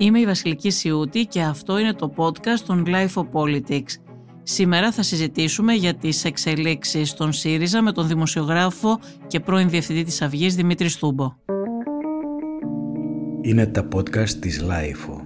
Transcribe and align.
Είμαι 0.00 0.20
η 0.20 0.24
Βασιλική 0.24 0.70
Σιούτη 0.70 1.26
και 1.26 1.42
αυτό 1.42 1.78
είναι 1.78 1.94
το 1.94 2.12
podcast 2.16 2.60
των 2.66 2.84
Life 2.86 3.14
of 3.14 3.30
Politics. 3.32 3.90
Σήμερα 4.42 4.92
θα 4.92 5.02
συζητήσουμε 5.02 5.72
για 5.72 5.94
τις 5.94 6.24
εξελίξεις 6.24 7.12
των 7.12 7.32
ΣΥΡΙΖΑ 7.32 7.82
με 7.82 7.92
τον 7.92 8.06
δημοσιογράφο 8.06 8.98
και 9.26 9.40
πρώην 9.40 9.68
διευθυντή 9.68 10.02
της 10.02 10.22
Αυγής 10.22 10.54
Δημήτρη 10.54 10.88
Στούμπο. 10.88 11.32
Είναι 13.42 13.66
τα 13.66 13.88
podcast 13.94 14.30
της 14.30 14.64
Life. 14.64 15.24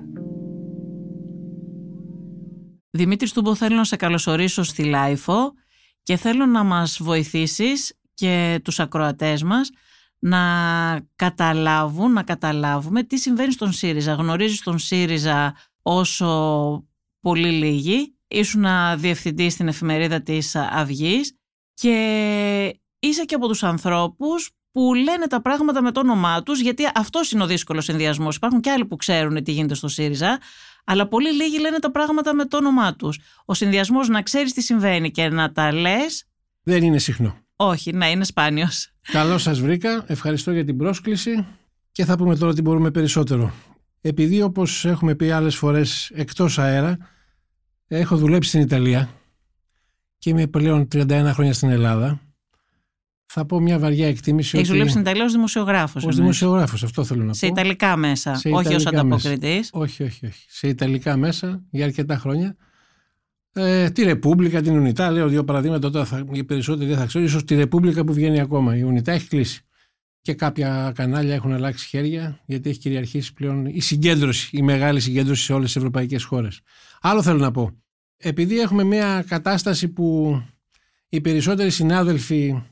Δημήτρη 2.90 3.26
Στούμπο 3.28 3.54
θέλω 3.54 3.76
να 3.76 3.84
σε 3.84 3.96
καλωσορίσω 3.96 4.62
στη 4.62 4.92
Life 4.94 5.34
και 6.02 6.16
θέλω 6.16 6.46
να 6.46 6.64
μας 6.64 6.98
βοηθήσεις 7.02 7.98
και 8.14 8.60
τους 8.64 8.80
ακροατές 8.80 9.42
μας 9.42 9.70
να 10.26 10.40
καταλάβουν, 11.16 12.12
να 12.12 12.22
καταλάβουμε 12.22 13.02
τι 13.02 13.18
συμβαίνει 13.18 13.52
στον 13.52 13.72
ΣΥΡΙΖΑ. 13.72 14.12
Γνωρίζεις 14.12 14.62
τον 14.62 14.78
ΣΥΡΙΖΑ 14.78 15.56
όσο 15.82 16.88
πολύ 17.20 17.50
λίγοι. 17.50 18.16
Ήσουν 18.28 18.64
διευθυντής 18.96 19.52
στην 19.52 19.68
εφημερίδα 19.68 20.20
της 20.22 20.56
Αυγής 20.56 21.36
και 21.74 22.80
είσαι 22.98 23.24
και 23.24 23.34
από 23.34 23.48
τους 23.48 23.62
ανθρώπους 23.62 24.50
που 24.70 24.94
λένε 24.94 25.26
τα 25.26 25.42
πράγματα 25.42 25.82
με 25.82 25.92
το 25.92 26.00
όνομά 26.00 26.42
τους 26.42 26.60
γιατί 26.60 26.82
αυτός 26.94 27.30
είναι 27.30 27.42
ο 27.42 27.46
δύσκολος 27.46 27.84
συνδυασμός. 27.84 28.36
Υπάρχουν 28.36 28.60
και 28.60 28.70
άλλοι 28.70 28.86
που 28.86 28.96
ξέρουν 28.96 29.42
τι 29.42 29.52
γίνεται 29.52 29.74
στο 29.74 29.88
ΣΥΡΙΖΑ 29.88 30.38
αλλά 30.84 31.08
πολύ 31.08 31.32
λίγοι 31.32 31.58
λένε 31.58 31.78
τα 31.78 31.90
πράγματα 31.90 32.34
με 32.34 32.44
το 32.44 32.56
όνομά 32.56 32.96
τους. 32.96 33.18
Ο 33.44 33.54
συνδυασμός 33.54 34.08
να 34.08 34.22
ξέρεις 34.22 34.52
τι 34.52 34.62
συμβαίνει 34.62 35.10
και 35.10 35.28
να 35.28 35.52
τα 35.52 35.72
λες... 35.72 36.24
Δεν 36.62 36.82
είναι 36.82 36.98
συχνό. 36.98 37.43
Όχι, 37.56 37.92
να 37.92 38.10
είναι 38.10 38.24
σπάνιος. 38.24 38.92
Καλώς 39.12 39.42
σας 39.42 39.60
βρήκα, 39.60 40.04
ευχαριστώ 40.06 40.52
για 40.52 40.64
την 40.64 40.76
πρόσκληση 40.76 41.46
και 41.92 42.04
θα 42.04 42.16
πούμε 42.16 42.36
τώρα 42.36 42.54
τι 42.54 42.62
μπορούμε 42.62 42.90
περισσότερο. 42.90 43.52
Επειδή 44.00 44.42
όπως 44.42 44.84
έχουμε 44.84 45.14
πει 45.14 45.30
άλλες 45.30 45.56
φορές 45.56 46.10
εκτός 46.14 46.58
αέρα, 46.58 46.98
έχω 47.86 48.16
δουλέψει 48.16 48.48
στην 48.48 48.60
Ιταλία 48.60 49.08
και 50.18 50.30
είμαι 50.30 50.46
πλέον 50.46 50.88
31 50.92 51.30
χρόνια 51.32 51.52
στην 51.52 51.70
Ελλάδα, 51.70 52.20
θα 53.26 53.46
πω 53.46 53.60
μια 53.60 53.78
βαριά 53.78 54.08
εκτίμηση. 54.08 54.56
Έχεις 54.56 54.68
δουλέψει 54.68 54.90
στην 54.90 55.02
Ιταλία 55.02 55.24
ως 55.24 55.32
δημοσιογράφος. 55.32 56.04
Ω 56.04 56.08
δημοσιογράφος, 56.08 56.82
αυτό 56.82 57.04
θέλω 57.04 57.20
να 57.20 57.26
πω. 57.26 57.34
Σε 57.34 57.46
ιταλικά 57.46 57.96
μέσα, 57.96 58.34
σε 58.34 58.48
όχι 58.48 58.74
ως 58.74 58.86
ανταποκριτής. 58.86 59.70
Όχι, 59.72 60.02
όχι, 60.02 60.26
όχι. 60.26 60.44
Σε 60.48 60.68
ιταλικά 60.68 61.16
μέσα 61.16 61.62
για 61.70 61.84
αρκετά 61.84 62.16
χρόνια. 62.16 62.56
Ε, 63.56 63.90
τη 63.90 64.02
Ρεπούμπλικα, 64.02 64.62
την 64.62 64.76
Ουνιτά, 64.76 65.10
λέω 65.10 65.28
δύο 65.28 65.44
παραδείγματα 65.44 65.90
τώρα, 65.90 66.04
θα, 66.04 66.24
οι 66.32 66.44
περισσότεροι 66.44 66.88
δεν 66.88 66.98
θα 66.98 67.06
ξέρω, 67.06 67.24
ίσως 67.24 67.44
τη 67.44 67.54
Ρεπούμπλικα 67.54 68.04
που 68.04 68.12
βγαίνει 68.12 68.40
ακόμα. 68.40 68.76
Η 68.76 68.82
Ουνιτά 68.82 69.12
έχει 69.12 69.28
κλείσει. 69.28 69.62
Και 70.20 70.34
κάποια 70.34 70.92
κανάλια 70.94 71.34
έχουν 71.34 71.52
αλλάξει 71.52 71.86
χέρια, 71.86 72.40
γιατί 72.46 72.70
έχει 72.70 72.78
κυριαρχήσει 72.78 73.32
πλέον 73.32 73.66
η 73.66 73.80
συγκέντρωση, 73.80 74.56
η 74.56 74.62
μεγάλη 74.62 75.00
συγκέντρωση 75.00 75.44
σε 75.44 75.52
όλες 75.52 75.66
τις 75.66 75.76
ευρωπαϊκές 75.76 76.24
χώρες. 76.24 76.60
Άλλο 77.00 77.22
θέλω 77.22 77.38
να 77.38 77.50
πω. 77.50 77.70
Επειδή 78.16 78.60
έχουμε 78.60 78.84
μια 78.84 79.24
κατάσταση 79.28 79.88
που 79.88 80.38
οι 81.08 81.20
περισσότεροι 81.20 81.70
συνάδελφοι, 81.70 82.62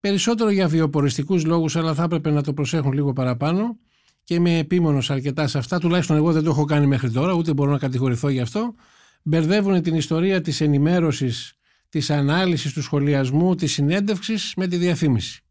περισσότερο 0.00 0.50
για 0.50 0.68
βιοποριστικούς 0.68 1.44
λόγους, 1.44 1.76
αλλά 1.76 1.94
θα 1.94 2.02
έπρεπε 2.02 2.30
να 2.30 2.42
το 2.42 2.52
προσέχουν 2.52 2.92
λίγο 2.92 3.12
παραπάνω, 3.12 3.78
και 4.24 4.34
είμαι 4.34 4.58
επίμονος 4.58 5.10
αρκετά 5.10 5.46
σε 5.46 5.58
αυτά, 5.58 5.78
τουλάχιστον 5.78 6.16
εγώ 6.16 6.32
δεν 6.32 6.42
το 6.42 6.50
έχω 6.50 6.64
κάνει 6.64 6.86
μέχρι 6.86 7.10
τώρα, 7.10 7.32
ούτε 7.32 7.52
μπορώ 7.52 7.70
να 7.70 7.78
κατηγορηθώ 7.78 8.28
γι' 8.28 8.40
αυτό 8.40 8.74
μπερδεύουν 9.22 9.82
την 9.82 9.94
ιστορία 9.94 10.40
της 10.40 10.60
ενημέρωσης, 10.60 11.52
της 11.88 12.10
ανάλυσης, 12.10 12.72
του 12.72 12.82
σχολιασμού, 12.82 13.54
της 13.54 13.72
συνέντευξης 13.72 14.52
με 14.56 14.66
τη 14.66 14.76
διαφήμιση. 14.76 15.42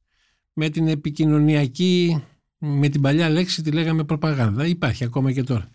Με 0.53 0.69
την 0.69 0.87
επικοινωνιακή, 0.87 2.23
με 2.57 2.87
την 2.89 3.01
παλιά 3.01 3.29
λέξη 3.29 3.61
τη 3.61 3.71
λέγαμε 3.71 4.03
προπαγάνδα. 4.03 4.65
Υπάρχει 4.65 5.03
ακόμα 5.03 5.31
και 5.31 5.43
τώρα. 5.43 5.69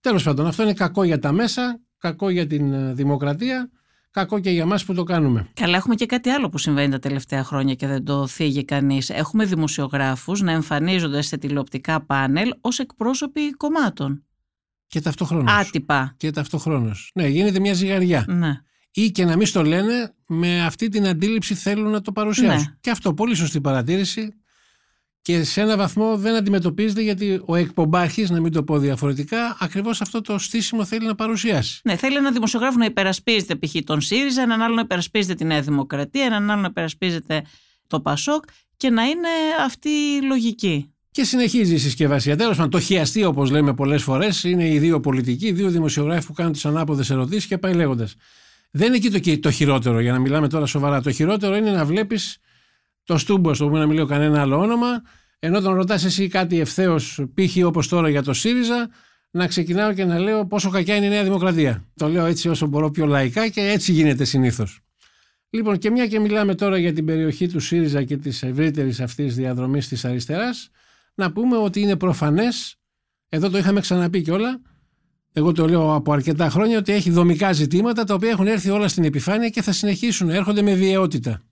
Τέλος 0.00 0.22
πάντων, 0.22 0.46
αυτό 0.46 0.62
είναι 0.62 0.74
κακό 0.74 1.04
για 1.04 1.18
τα 1.18 1.32
μέσα, 1.32 1.80
κακό 1.98 2.30
για 2.30 2.46
την 2.46 2.72
ε, 2.72 2.92
δημοκρατία, 2.94 3.70
κακό 4.10 4.38
και 4.38 4.50
για 4.50 4.66
μας 4.66 4.84
που 4.84 4.94
το 4.94 5.02
κάνουμε. 5.02 5.48
Καλά, 5.54 5.76
έχουμε 5.76 5.94
και 5.94 6.06
κάτι 6.06 6.30
άλλο 6.30 6.48
που 6.48 6.58
συμβαίνει 6.58 6.90
τα 6.90 6.98
τελευταία 6.98 7.44
χρόνια 7.44 7.74
και 7.74 7.86
δεν 7.86 8.04
το 8.04 8.26
θίγει 8.26 8.64
κανείς. 8.64 9.10
Έχουμε 9.10 9.44
δημοσιογράφους 9.44 10.40
να 10.40 10.52
εμφανίζονται 10.52 11.22
σε 11.22 11.36
τηλεοπτικά 11.36 12.04
πάνελ 12.04 12.52
ως 12.60 12.78
εκπρόσωποι 12.78 13.50
κομμάτων. 13.50 14.24
Και 14.92 15.00
ταυτόχρονα. 15.00 15.54
Άτυπα. 15.54 16.14
Και 16.16 16.30
ταυτόχρονα. 16.30 16.96
Ναι, 17.14 17.26
γίνεται 17.26 17.60
μια 17.60 17.74
ζυγαριά. 17.74 18.24
Ναι. 18.28 18.60
Ή 18.90 19.10
και 19.10 19.24
να 19.24 19.36
μην 19.36 19.46
στο 19.46 19.62
λένε, 19.62 20.14
με 20.26 20.64
αυτή 20.64 20.88
την 20.88 21.06
αντίληψη 21.06 21.54
θέλουν 21.54 21.90
να 21.90 22.00
το 22.00 22.12
παρουσιάσουν. 22.12 22.58
Ναι. 22.58 22.76
Και 22.80 22.90
αυτό 22.90 23.14
πολύ 23.14 23.34
σωστή 23.34 23.60
παρατήρηση. 23.60 24.34
Και 25.22 25.44
σε 25.44 25.60
ένα 25.60 25.76
βαθμό 25.76 26.16
δεν 26.16 26.34
αντιμετωπίζεται 26.34 27.02
γιατί 27.02 27.42
ο 27.44 27.54
εκπομπάρχης, 27.54 28.30
να 28.30 28.40
μην 28.40 28.52
το 28.52 28.62
πω 28.62 28.78
διαφορετικά, 28.78 29.56
ακριβώς 29.60 30.00
αυτό 30.00 30.20
το 30.20 30.38
στήσιμο 30.38 30.84
θέλει 30.84 31.06
να 31.06 31.14
παρουσιάσει. 31.14 31.80
Ναι, 31.84 31.96
θέλει 31.96 32.16
ένα 32.16 32.32
δημοσιογράφο 32.32 32.78
να 32.78 32.84
υπερασπίζεται 32.84 33.56
π.χ. 33.56 33.74
τον 33.84 34.00
ΣΥΡΙΖΑ, 34.00 34.42
έναν 34.42 34.62
άλλο 34.62 34.74
να 34.74 34.80
υπερασπίζεται 34.80 35.34
τη 35.34 35.44
Νέα 35.44 35.60
Δημοκρατία, 35.60 36.24
έναν 36.24 36.50
άλλο 36.50 36.60
να 36.60 36.68
υπερασπίζεται 36.70 37.44
το 37.86 38.00
ΠΑΣΟΚ 38.00 38.44
και 38.76 38.90
να 38.90 39.02
είναι 39.02 39.28
αυτή 39.64 39.88
η 39.88 40.22
λογική. 40.22 40.91
Και 41.12 41.24
συνεχίζει 41.24 41.74
η 41.74 41.78
συσκευασία. 41.78 42.36
Τέλος 42.36 42.56
πάντων, 42.56 42.70
το 42.70 42.80
χιαστή, 42.80 43.24
όπως 43.24 43.50
λέμε 43.50 43.74
πολλές 43.74 44.02
φορές, 44.02 44.44
είναι 44.44 44.68
οι 44.68 44.78
δύο 44.78 45.00
πολιτικοί, 45.00 45.46
οι 45.46 45.52
δύο 45.52 45.70
δημοσιογράφοι 45.70 46.26
που 46.26 46.32
κάνουν 46.32 46.52
τις 46.52 46.64
ανάποδες 46.64 47.10
ερωτήσεις 47.10 47.46
και 47.46 47.58
πάει 47.58 47.74
λέγοντας. 47.74 48.14
Δεν 48.70 48.86
είναι 48.86 48.96
εκεί 48.96 49.10
το, 49.10 49.40
το 49.40 49.50
χειρότερο, 49.50 50.00
για 50.00 50.12
να 50.12 50.18
μιλάμε 50.18 50.48
τώρα 50.48 50.66
σοβαρά. 50.66 51.02
Το 51.02 51.10
χειρότερο 51.10 51.56
είναι 51.56 51.70
να 51.70 51.84
βλέπεις 51.84 52.38
το 53.04 53.18
στούμπο, 53.18 53.54
στο 53.54 53.64
οποίο 53.64 53.78
να 53.78 53.86
μιλάω 53.86 54.06
κανένα 54.06 54.40
άλλο 54.40 54.58
όνομα, 54.58 55.02
ενώ 55.38 55.60
τον 55.60 55.74
ρωτάς 55.74 56.04
εσύ 56.04 56.28
κάτι 56.28 56.60
ευθέως, 56.60 57.24
π.χ. 57.34 57.64
όπως 57.64 57.88
τώρα 57.88 58.08
για 58.08 58.22
το 58.22 58.32
ΣΥΡΙΖΑ, 58.32 58.90
να 59.30 59.46
ξεκινάω 59.46 59.92
και 59.92 60.04
να 60.04 60.18
λέω 60.18 60.46
πόσο 60.46 60.70
κακιά 60.70 60.96
είναι 60.96 61.06
η 61.06 61.08
Νέα 61.08 61.22
Δημοκρατία. 61.22 61.84
Το 61.94 62.08
λέω 62.08 62.24
έτσι 62.24 62.48
όσο 62.48 62.66
μπορώ 62.66 62.90
πιο 62.90 63.06
λαϊκά 63.06 63.48
και 63.48 63.60
έτσι 63.60 63.92
γίνεται 63.92 64.24
συνήθως. 64.24 64.80
Λοιπόν, 65.50 65.78
και 65.78 65.90
μια 65.90 66.06
και 66.06 66.20
μιλάμε 66.20 66.54
τώρα 66.54 66.78
για 66.78 66.92
την 66.92 67.04
περιοχή 67.04 67.48
του 67.48 67.60
ΣΥΡΙΖΑ 67.60 68.02
και 68.02 68.16
της 68.16 68.42
ευρύτερης 68.42 69.00
αυτής 69.00 69.34
διαδρομής 69.34 69.88
της 69.88 70.04
αριστεράς, 70.04 70.70
να 71.14 71.32
πούμε 71.32 71.56
ότι 71.56 71.80
είναι 71.80 71.96
προφανές, 71.96 72.76
εδώ 73.28 73.50
το 73.50 73.58
είχαμε 73.58 73.80
ξαναπεί 73.80 74.22
κιόλα, 74.22 74.60
εγώ 75.32 75.52
το 75.52 75.68
λέω 75.68 75.94
από 75.94 76.12
αρκετά 76.12 76.50
χρόνια, 76.50 76.78
ότι 76.78 76.92
έχει 76.92 77.10
δομικά 77.10 77.52
ζητήματα 77.52 78.04
τα 78.04 78.14
οποία 78.14 78.30
έχουν 78.30 78.46
έρθει 78.46 78.70
όλα 78.70 78.88
στην 78.88 79.04
επιφάνεια 79.04 79.48
και 79.48 79.62
θα 79.62 79.72
συνεχίσουν, 79.72 80.30
έρχονται 80.30 80.62
με 80.62 80.74
βιαιότητα. 80.74 81.42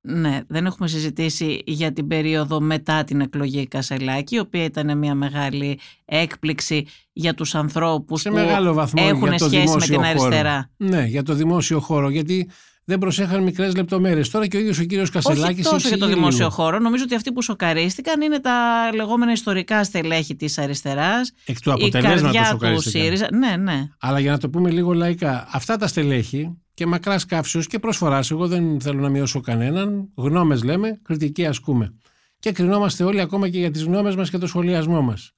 Ναι, 0.00 0.40
δεν 0.46 0.66
έχουμε 0.66 0.88
συζητήσει 0.88 1.62
για 1.66 1.92
την 1.92 2.06
περίοδο 2.06 2.60
μετά 2.60 3.04
την 3.04 3.20
εκλογή 3.20 3.66
Κασελάκη, 3.66 4.34
η 4.34 4.38
οποία 4.38 4.64
ήταν 4.64 4.98
μια 4.98 5.14
μεγάλη 5.14 5.78
έκπληξη 6.04 6.86
για 7.12 7.34
τους 7.34 7.54
ανθρώπους 7.54 8.20
Σε 8.20 8.28
που 8.28 8.34
μεγάλο 8.34 8.72
βαθμό 8.72 9.04
έχουν 9.08 9.28
για 9.28 9.38
το 9.38 9.48
σχέση 9.48 9.74
με 9.74 9.80
την 9.80 9.86
δημόσιο 9.86 9.96
χώρο. 9.96 10.08
αριστερά. 10.08 10.70
Ναι, 10.76 11.04
για 11.04 11.22
το 11.22 11.34
δημόσιο 11.34 11.80
χώρο, 11.80 12.10
γιατί 12.10 12.48
δεν 12.88 12.98
προσέχαν 12.98 13.42
μικρές 13.42 13.76
λεπτομέρειες. 13.76 14.30
Τώρα 14.30 14.46
και 14.46 14.56
ο 14.56 14.60
ίδιος 14.60 14.78
ο 14.78 14.84
κύριος 14.84 15.10
Κασελάκης. 15.10 15.66
Όχι 15.66 15.74
τόσο 15.74 15.88
για 15.88 15.98
το 15.98 16.06
δημόσιο 16.06 16.50
χώρο. 16.50 16.78
Νομίζω 16.78 17.04
ότι 17.04 17.14
αυτοί 17.14 17.32
που 17.32 17.42
σοκαρίστηκαν 17.42 18.20
είναι 18.20 18.40
τα 18.40 18.90
λεγόμενα 18.94 19.32
ιστορικά 19.32 19.84
στελέχη 19.84 20.36
της 20.36 20.58
αριστεράς. 20.58 21.32
Εκ 21.44 21.60
του 21.60 21.70
η 21.70 21.72
αποτελέσματος 21.72 22.22
καρδιά 22.22 22.42
του 22.42 22.46
σοκαρίστηκαν. 22.46 23.02
ΣΥΡΙΖΑ. 23.02 23.28
Ναι, 23.32 23.56
ναι. 23.56 23.88
Αλλά 24.00 24.18
για 24.20 24.30
να 24.30 24.38
το 24.38 24.50
πούμε 24.50 24.70
λίγο 24.70 24.92
λαϊκά, 24.92 25.48
αυτά 25.50 25.76
τα 25.76 25.86
στελέχη 25.86 26.58
και 26.74 26.86
μακράς 26.86 27.24
καύσεως 27.24 27.66
και 27.66 27.78
προσφοράς, 27.78 28.30
εγώ 28.30 28.46
δεν 28.46 28.80
θέλω 28.80 29.00
να 29.00 29.08
μειώσω 29.08 29.40
κανέναν. 29.40 30.08
Γνώμες 30.14 30.62
λέμε, 30.62 31.00
κριτική 31.02 31.46
ασκούμε. 31.46 31.94
Και 32.38 32.52
κρινόμαστε 32.52 33.04
όλοι 33.04 33.20
ακόμα 33.20 33.48
και 33.48 33.58
για 33.58 33.70
τις 33.70 33.82
γνώμες 33.82 34.16
μας 34.16 34.30
και 34.30 34.38
το 34.38 34.46
σχολιασμό 34.46 35.02
μας. 35.02 35.32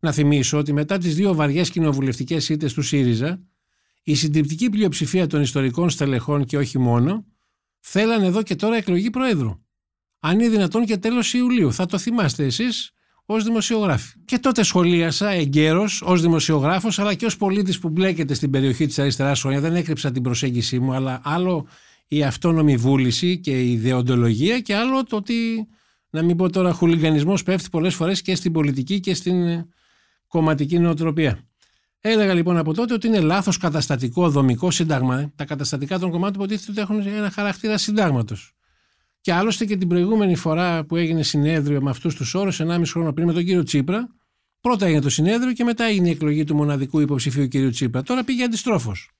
Να 0.00 0.12
θυμίσω 0.12 0.58
ότι 0.58 0.72
μετά 0.72 0.98
τις 0.98 1.14
δύο 1.14 1.34
βαριές 1.34 1.70
κοινοβουλευτικές 1.70 2.48
ήττες 2.48 2.72
του 2.72 2.82
ΣΥΡΙΖΑ, 2.82 3.40
η 4.10 4.14
συντριπτική 4.14 4.70
πλειοψηφία 4.70 5.26
των 5.26 5.40
ιστορικών 5.40 5.90
στελεχών 5.90 6.44
και 6.44 6.56
όχι 6.56 6.78
μόνο, 6.78 7.24
θέλαν 7.80 8.22
εδώ 8.22 8.42
και 8.42 8.54
τώρα 8.54 8.76
εκλογή 8.76 9.10
Προέδρου. 9.10 9.58
Αν 10.20 10.40
είναι 10.40 10.48
δυνατόν 10.48 10.84
και 10.84 10.96
τέλος 10.96 11.34
Ιουλίου. 11.34 11.72
Θα 11.72 11.86
το 11.86 11.98
θυμάστε 11.98 12.44
εσείς 12.44 12.90
ως 13.24 13.44
δημοσιογράφοι. 13.44 14.18
Και 14.24 14.38
τότε 14.38 14.62
σχολίασα 14.62 15.28
εγκαίρως 15.28 16.02
ως 16.02 16.20
δημοσιογράφος, 16.20 16.98
αλλά 16.98 17.14
και 17.14 17.26
ως 17.26 17.36
πολίτης 17.36 17.78
που 17.78 17.88
μπλέκεται 17.88 18.34
στην 18.34 18.50
περιοχή 18.50 18.86
της 18.86 18.98
αριστεράς 18.98 19.40
χρόνια. 19.40 19.60
Δεν 19.60 19.74
έκρυψα 19.74 20.12
την 20.12 20.22
προσέγγιση 20.22 20.78
μου, 20.78 20.92
αλλά 20.92 21.20
άλλο 21.24 21.66
η 22.08 22.22
αυτόνομη 22.22 22.76
βούληση 22.76 23.38
και 23.38 23.62
η 23.62 23.72
ιδεοντολογία, 23.72 24.60
και 24.60 24.74
άλλο 24.74 25.04
το 25.04 25.16
ότι, 25.16 25.66
να 26.10 26.22
μην 26.22 26.36
πω 26.36 26.50
τώρα, 26.50 26.72
χουλιγανισμός 26.72 27.42
πέφτει 27.42 27.68
πολλές 27.70 27.94
φορές 27.94 28.22
και 28.22 28.34
στην 28.34 28.52
πολιτική 28.52 29.00
και 29.00 29.14
στην 29.14 29.46
ε, 29.46 29.68
κομματική 30.26 30.78
νοοτροπία. 30.78 31.47
Έλεγα 32.00 32.34
λοιπόν 32.34 32.56
από 32.56 32.74
τότε 32.74 32.94
ότι 32.94 33.06
είναι 33.06 33.20
λάθος 33.20 33.56
καταστατικό 33.56 34.30
δομικό 34.30 34.70
σύνταγμα. 34.70 35.18
Ε. 35.20 35.32
Τα 35.36 35.44
καταστατικά 35.44 35.98
των 35.98 36.10
κομμάτων 36.10 36.34
υποτίθεται 36.34 36.70
ότι 36.70 36.80
έχουν 36.80 37.14
ένα 37.16 37.30
χαρακτήρα 37.30 37.78
συντάγματος. 37.78 38.52
Και 39.20 39.32
άλλωστε 39.32 39.64
και 39.64 39.76
την 39.76 39.88
προηγούμενη 39.88 40.36
φορά 40.36 40.84
που 40.84 40.96
έγινε 40.96 41.22
συνέδριο 41.22 41.80
με 41.82 41.90
αυτούς 41.90 42.14
τους 42.14 42.34
όρους, 42.34 42.60
1,5 42.60 42.90
χρόνο 42.90 43.12
πριν 43.12 43.26
με 43.26 43.32
τον 43.32 43.44
κύριο 43.44 43.62
Τσίπρα, 43.62 44.08
πρώτα 44.60 44.86
έγινε 44.86 45.00
το 45.00 45.10
συνέδριο 45.10 45.52
και 45.52 45.64
μετά 45.64 45.84
έγινε 45.84 46.08
η 46.08 46.10
εκλογή 46.10 46.44
του 46.44 46.54
μοναδικού 46.54 47.00
υποψηφίου 47.00 47.48
κύριο 47.48 47.70
Τσίπρα. 47.70 48.02
Τώρα 48.02 48.24
πήγε 48.24 48.44
αντιστρόφως. 48.44 49.10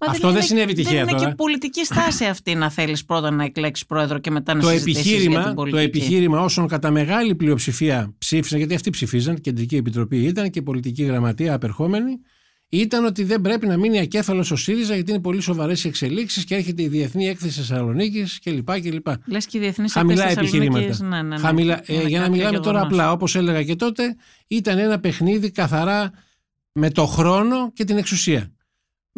Μα 0.00 0.06
Αυτό 0.10 0.26
δεν 0.26 0.36
είναι- 0.36 0.46
συνέβη 0.46 0.72
τυχαία 0.72 0.92
Δεν 0.92 1.08
είναι 1.08 1.16
τώρα. 1.18 1.28
και 1.28 1.34
πολιτική 1.34 1.84
στάση 1.84 2.24
αυτή 2.24 2.54
να 2.54 2.70
θέλεις 2.70 3.04
πρώτα 3.04 3.30
να 3.30 3.44
εκλέξεις 3.44 3.86
πρόεδρο 3.86 4.18
και 4.18 4.30
μετά 4.30 4.54
να 4.54 4.60
το 4.60 4.68
συζητήσεις 4.68 5.02
για 5.02 5.12
επιχείρημα, 5.12 5.40
την 5.40 5.48
το 5.48 5.54
πολιτική. 5.54 5.84
επιχείρημα 5.84 6.40
όσων 6.40 6.68
κατά 6.68 6.90
μεγάλη 6.90 7.34
πλειοψηφία 7.34 8.14
ψήφισαν, 8.18 8.58
γιατί 8.58 8.74
αυτοί 8.74 8.90
ψηφίζαν, 8.90 9.40
κεντρική 9.40 9.76
επιτροπή 9.76 10.16
ήταν 10.24 10.50
και 10.50 10.62
πολιτική 10.62 11.02
γραμματεία 11.02 11.54
απερχόμενη, 11.54 12.18
ήταν 12.68 13.04
ότι 13.04 13.24
δεν 13.24 13.40
πρέπει 13.40 13.66
να 13.66 13.76
μείνει 13.76 13.98
ακέφαλος 13.98 14.50
ο 14.50 14.56
ΣΥΡΙΖΑ 14.56 14.94
γιατί 14.94 15.10
είναι 15.10 15.20
πολύ 15.20 15.40
σοβαρές 15.40 15.84
οι 15.84 15.88
εξελίξεις 15.88 16.44
και 16.44 16.54
έρχεται 16.54 16.82
η 16.82 16.88
Διεθνή 16.88 17.26
Έκθεση 17.28 17.58
Θεσσαλονίκης 17.58 18.38
κλπ. 18.44 18.80
κλπ. 18.80 19.06
Λες 19.26 19.46
και 19.46 19.56
οι 19.58 19.60
διεθνείς 19.60 19.92
Χαμηλά 19.92 20.22
εκθέσεις 20.22 20.38
επιχειρήματα. 20.38 20.86
Θεσσαλονίκης, 20.86 21.16
Ναι, 21.16 21.28
ναι, 21.28 21.36
ναι. 21.36 21.38
Χαμηλά, 21.42 21.80
ε, 21.86 21.94
Είναι 21.94 22.02
για 22.08 22.18
να 22.18 22.24
κάποιο 22.24 22.36
μιλάμε 22.38 22.58
τώρα 22.58 22.78
γεγονός. 22.78 22.98
απλά, 22.98 23.12
όπως 23.12 23.36
έλεγα 23.36 23.62
και 23.62 23.76
τότε, 23.76 24.16
ήταν 24.46 24.78
ένα 24.78 24.98
παιχνίδι 25.00 25.50
καθαρά 25.50 26.10
με 26.72 26.90
το 26.90 27.06
χρόνο 27.06 27.72
και 27.72 27.84
την 27.84 27.96
εξουσία. 27.96 28.50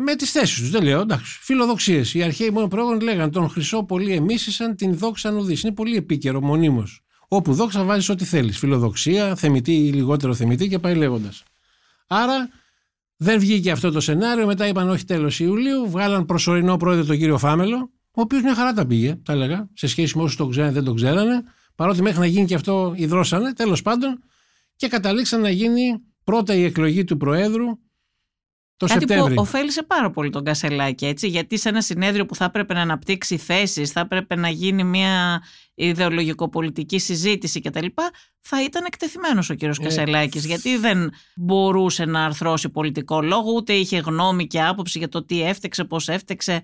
Με 0.00 0.14
τις 0.14 0.30
θέσεις 0.30 0.58
τους, 0.58 0.70
δεν 0.70 0.82
λέω, 0.82 1.00
εντάξει. 1.00 1.38
Φιλοδοξίες. 1.40 2.14
Οι 2.14 2.22
αρχαίοι 2.22 2.50
μόνο 2.50 2.68
πρόγονοι 2.68 3.02
λέγανε 3.02 3.30
τον 3.30 3.48
Χρυσό 3.48 3.84
πολύ 3.84 4.12
εμίσησαν, 4.12 4.76
την 4.76 4.96
δόξα 4.96 5.30
νουδή. 5.30 5.56
Είναι 5.64 5.74
πολύ 5.74 5.96
επίκαιρο, 5.96 6.40
μονίμως. 6.40 7.02
Όπου 7.28 7.52
δόξα 7.54 7.84
βάζεις 7.84 8.08
ό,τι 8.08 8.24
θέλεις. 8.24 8.58
Φιλοδοξία, 8.58 9.34
θεμητή 9.34 9.72
ή 9.72 9.92
λιγότερο 9.92 10.34
θεμητή 10.34 10.68
και 10.68 10.78
πάει 10.78 10.94
λέγοντας. 10.94 11.42
Άρα 12.06 12.48
δεν 13.16 13.38
βγήκε 13.38 13.70
αυτό 13.70 13.90
το 13.90 14.00
σενάριο. 14.00 14.46
Μετά 14.46 14.66
είπαν 14.66 14.88
όχι 14.88 15.04
τέλος 15.04 15.40
Ιουλίου. 15.40 15.90
Βγάλαν 15.90 16.24
προσωρινό 16.24 16.76
πρόεδρο 16.76 17.04
τον 17.04 17.18
κύριο 17.18 17.38
Φάμελο, 17.38 17.90
ο 18.10 18.20
οποίος 18.20 18.42
μια 18.42 18.54
χαρά 18.54 18.72
τα 18.72 18.86
πήγε, 18.86 19.18
τα 19.24 19.32
έλεγα, 19.32 19.68
σε 19.74 19.86
σχέση 19.86 20.16
με 20.16 20.22
όσους 20.22 20.36
τον 20.36 20.50
ξέρανε 20.50 20.72
δεν 20.72 20.84
τον 20.84 20.96
ξέρανε. 20.96 21.42
Παρότι 21.74 22.02
μέχρι 22.02 22.18
να 22.18 22.26
γίνει 22.26 22.46
και 22.46 22.54
αυτό 22.54 22.92
υδρώσανε, 22.96 23.52
τέλος 23.52 23.82
πάντων, 23.82 24.22
και 24.76 24.88
καταλήξαν 24.88 25.40
να 25.40 25.50
γίνει 25.50 25.98
πρώτα 26.24 26.54
η 26.54 26.64
εκλογή 26.64 27.04
του 27.04 27.16
Προέδρου 27.16 27.66
το 28.78 28.86
Κάτι 28.86 29.00
Σεπτέμβρη. 29.00 29.34
που 29.34 29.40
ωφέλησε 29.40 29.82
πάρα 29.82 30.10
πολύ 30.10 30.30
τον 30.30 30.44
Κασελάκη, 30.44 31.06
έτσι, 31.06 31.28
γιατί 31.28 31.58
σε 31.58 31.68
ένα 31.68 31.80
συνέδριο 31.80 32.26
που 32.26 32.34
θα 32.34 32.44
έπρεπε 32.44 32.74
να 32.74 32.80
αναπτύξει 32.80 33.36
θέσεις, 33.36 33.90
θα 33.90 34.00
έπρεπε 34.00 34.36
να 34.36 34.48
γίνει 34.48 34.84
μια 34.84 35.42
ιδεολογικοπολιτική 35.74 36.98
συζήτηση 36.98 37.60
κτλ. 37.60 37.86
Θα 38.40 38.62
ήταν 38.62 38.84
εκτεθειμένος 38.86 39.50
ο 39.50 39.54
κύριος 39.54 39.78
Ε, 39.78 39.82
Κασελάκης, 39.82 40.46
γιατί 40.46 40.76
δεν 40.76 41.10
μπορούσε 41.36 42.04
να 42.04 42.24
αρθρώσει 42.24 42.68
πολιτικό 42.68 43.22
λόγο, 43.22 43.52
ούτε 43.52 43.72
είχε 43.72 43.98
γνώμη 43.98 44.46
και 44.46 44.62
άποψη 44.62 44.98
για 44.98 45.08
το 45.08 45.24
τι 45.24 45.42
έφτεξε, 45.42 45.84
πώς 45.84 46.08
έφτεξε 46.08 46.62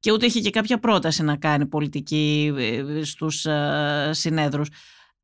και 0.00 0.12
ούτε 0.12 0.26
είχε 0.26 0.40
και 0.40 0.50
κάποια 0.50 0.78
πρόταση 0.78 1.22
να 1.22 1.36
κάνει 1.36 1.66
πολιτική 1.66 2.52
ε, 2.58 3.04
στους 3.04 3.44
ε, 3.44 4.10
συνέδρους. 4.12 4.68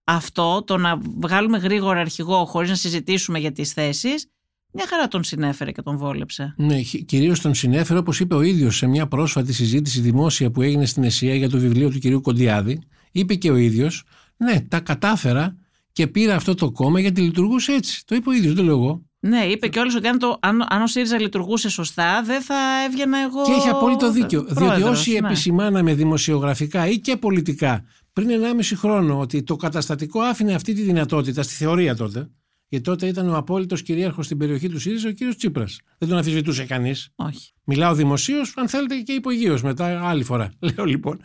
Αυτό, 0.05 0.63
το 0.67 0.77
να 0.77 0.99
βγάλουμε 1.19 1.59
γρήγορα 1.59 2.01
αρχηγό 2.01 2.45
χωρίς 2.45 2.69
να 2.69 2.77
συζητήσουμε 2.77 3.39
για 3.39 3.53
τις 3.53 3.73
θέσεις, 3.73 4.31
μια 4.77 4.87
χαρά 4.89 5.09
τον 5.09 5.25
συνέφερε 5.25 5.71
και 5.71 5.83
τον 5.83 5.97
βόλεψε. 5.97 6.55
Ναι, 6.57 6.81
κυρίως 6.81 7.41
τον 7.41 7.55
συνέφερε, 7.55 7.99
όπως 7.99 8.21
είπε 8.21 8.35
ο 8.35 8.43
ίδιος 8.43 8.77
σε 8.77 8.87
μια 8.87 9.07
πρόσφατη 9.07 9.53
συζήτηση 9.53 10.01
δημόσια 10.01 10.51
που 10.51 10.63
έγινε 10.63 10.87
στην 10.87 11.05
ΕΣΥΑ 11.05 11.35
για 11.35 11.49
το 11.49 11.59
βιβλίο 11.59 11.91
του 11.91 11.99
κυρίου 11.99 12.21
Κοντιάδη. 12.21 12.83
Είπε 13.13 13.35
και 13.35 13.51
ο 13.51 13.57
ίδιος, 13.57 14.05
Ναι, 14.37 14.61
τα 14.61 14.81
κατάφερα 14.81 15.57
και 15.93 16.07
πήρα 16.07 16.35
αυτό 16.35 16.55
το 16.55 16.71
κόμμα 16.71 17.01
γιατί 17.01 17.21
λειτουργούσε 17.21 17.73
έτσι. 17.73 18.03
Το 18.07 18.15
είπε 18.15 18.29
ο 18.29 18.33
ίδιος, 18.33 18.55
δεν 18.55 18.57
το 18.57 18.63
λέω 18.63 18.79
εγώ. 18.79 19.03
Ναι, 19.21 19.45
είπε 19.45 19.69
και 19.69 19.81
ότι 19.81 20.09
αν, 20.09 20.19
το, 20.19 20.39
αν, 20.41 20.67
αν 20.69 20.83
ο 20.83 20.87
ΣΥΡΙΖΑ 20.87 21.21
λειτουργούσε 21.21 21.69
σωστά, 21.69 22.23
δεν 22.23 22.43
θα 22.43 22.55
έβγαινα 22.87 23.19
εγώ. 23.19 23.45
Και 23.45 23.53
έχει 23.53 23.69
απόλυτο 23.69 24.13
δίκιο. 24.13 24.41
διότι 24.41 24.55
πρόεδρος, 24.55 24.99
όσοι 24.99 25.11
ναι. 25.11 25.27
επισημάναμε 25.27 25.95
δημοσιογραφικά 25.95 26.89
ή 26.89 26.99
και 26.99 27.17
πολιτικά 27.17 27.85
πριν 28.13 28.29
1,5 28.29 28.73
χρόνο 28.77 29.19
ότι 29.19 29.43
το 29.43 29.57
καταστατικό 29.57 30.21
άφηνε 30.21 30.55
αυτή 30.55 30.73
τη 30.73 30.83
δυνατότητα 30.83 31.43
στη 31.43 31.55
θεωρία 31.55 31.97
τότε, 31.97 32.31
γιατί 32.69 32.85
τότε 32.85 33.07
ήταν 33.07 33.29
ο 33.29 33.37
απόλυτος 33.37 33.83
κυρίαρχος 33.83 34.25
στην 34.25 34.39
περιοχή 34.39 34.69
του 34.69 34.81
ΣΥΡΙΖΑ 34.81 35.09
ο 35.09 35.13
κύριος 35.13 35.37
Τσίπρας. 35.37 35.81
Δεν 35.99 36.09
τον 36.09 36.19
αμφισβητούσε 36.19 36.65
κανείς. 36.65 37.09
Όχι. 37.15 37.53
Μιλάω 37.65 37.95
δημοσίως, 37.95 38.53
αν 38.57 38.69
θέλετε 38.69 39.01
και 39.01 39.13
υπογείως 39.13 39.63
μετά, 39.63 40.09
άλλη 40.09 40.25
φορά. 40.25 40.53
Λέω 40.75 40.85
λοιπόν. 40.85 41.21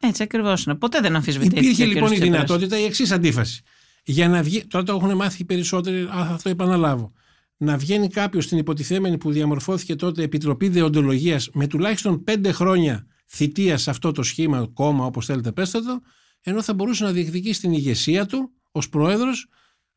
Έτσι 0.00 0.22
ακριβώς 0.22 0.64
είναι. 0.64 0.74
Ποτέ 0.74 1.00
δεν 1.00 1.16
αμφισβητήθηκε. 1.16 1.60
Υπήρχε 1.60 1.82
ο 1.82 1.86
λοιπόν 1.86 2.12
η 2.12 2.14
κύριος 2.14 2.20
Τσίπρας. 2.20 2.46
δυνατότητα 2.46 2.78
η 2.78 2.84
εξής 2.84 3.10
αντίφαση. 3.10 3.62
Για 4.04 4.28
να 4.28 4.42
βγει, 4.42 4.66
τώρα 4.66 4.84
το 4.84 4.92
έχουν 4.92 5.16
μάθει 5.16 5.42
οι 5.42 5.44
περισσότεροι, 5.44 6.06
αλλά 6.10 6.24
θα 6.24 6.38
το 6.42 6.48
επαναλάβω. 6.48 7.12
Να 7.56 7.76
βγαίνει 7.76 8.08
κάποιος 8.08 8.44
στην 8.44 8.58
υποτιθέμενη 8.58 9.18
που 9.18 9.32
διαμορφώθηκε 9.32 9.94
τότε 9.94 10.22
Επιτροπή 10.22 10.68
Δεοντολογίας 10.68 11.50
με 11.52 11.66
τουλάχιστον 11.66 12.24
πέντε 12.24 12.52
χρόνια 12.52 13.06
θητείας 13.26 13.82
σε 13.82 13.90
αυτό 13.90 14.12
το 14.12 14.22
σχήμα, 14.22 14.70
κόμμα, 14.72 15.04
όπως 15.04 15.26
θέλετε 15.26 15.52
πέστε 15.52 15.80
το, 15.80 16.00
ενώ 16.40 16.62
θα 16.62 16.74
μπορούσε 16.74 17.04
να 17.04 17.12
διεκδικήσει 17.12 17.60
την 17.60 17.72
ηγεσία 17.72 18.26
του 18.26 18.52
ως 18.70 18.88
πρόεδρος, 18.88 19.48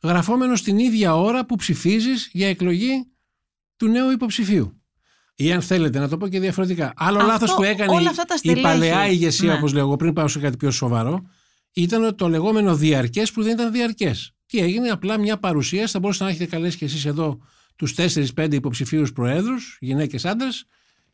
γραφόμενος 0.04 0.62
την 0.62 0.78
ίδια 0.80 1.16
ώρα 1.16 1.46
που 1.46 1.56
ψηφίζεις 1.56 2.30
για 2.34 2.48
εκλογή 2.50 3.08
του 3.78 3.88
νέου 3.88 4.12
υποψηφίου. 4.12 4.78
Ή 5.36 5.52
αν 5.52 5.62
θέλετε 5.62 6.00
να 6.00 6.08
το 6.10 6.18
πω 6.18 6.28
και 6.28 6.40
διαφορετικά. 6.40 6.94
Άλλο 6.96 7.18
Αυτό, 7.18 7.32
λάθος 7.32 7.54
που 7.54 7.64
έκανε 7.64 7.92
όλα 7.92 8.02
η- 8.04 8.08
αυτά 8.08 8.24
τα 8.24 8.34
η 8.34 8.38
στελέχη. 8.38 8.62
παλαιά 8.62 9.08
ηγεσία, 9.08 9.52
Ναι. 9.52 9.58
όπως 9.58 9.74
λέω 9.74 9.84
εγώ, 9.84 9.96
πριν 9.96 10.14
πάω 10.14 10.28
σε 10.28 10.40
κάτι 10.40 10.58
πιο 10.58 10.72
σοβαρό, 10.72 11.22
ήταν 11.74 12.16
το 12.16 12.28
λεγόμενο 12.30 12.76
διαρκές 12.76 13.32
που 13.32 13.44
δεν 13.44 13.54
ήταν 13.54 13.72
διαρκές. 13.72 14.32
Τι 14.46 14.58
έγινε, 14.60 14.90
απλά 14.90 15.18
μια 15.20 15.38
παρουσίαση. 15.38 15.92
Θα 15.94 16.00
μπορούσατε 16.00 16.24
να 16.24 16.30
έχετε 16.30 16.46
καλέσει 16.56 16.78
και 16.78 16.86
εσείς 16.86 17.06
εδώ 17.06 17.38
τους 17.76 17.94
4-5 17.94 18.56
υποψηφίους 18.56 19.14
προέδρους, 19.14 19.78
γυναίκες 19.82 20.26
άντρες, 20.26 20.66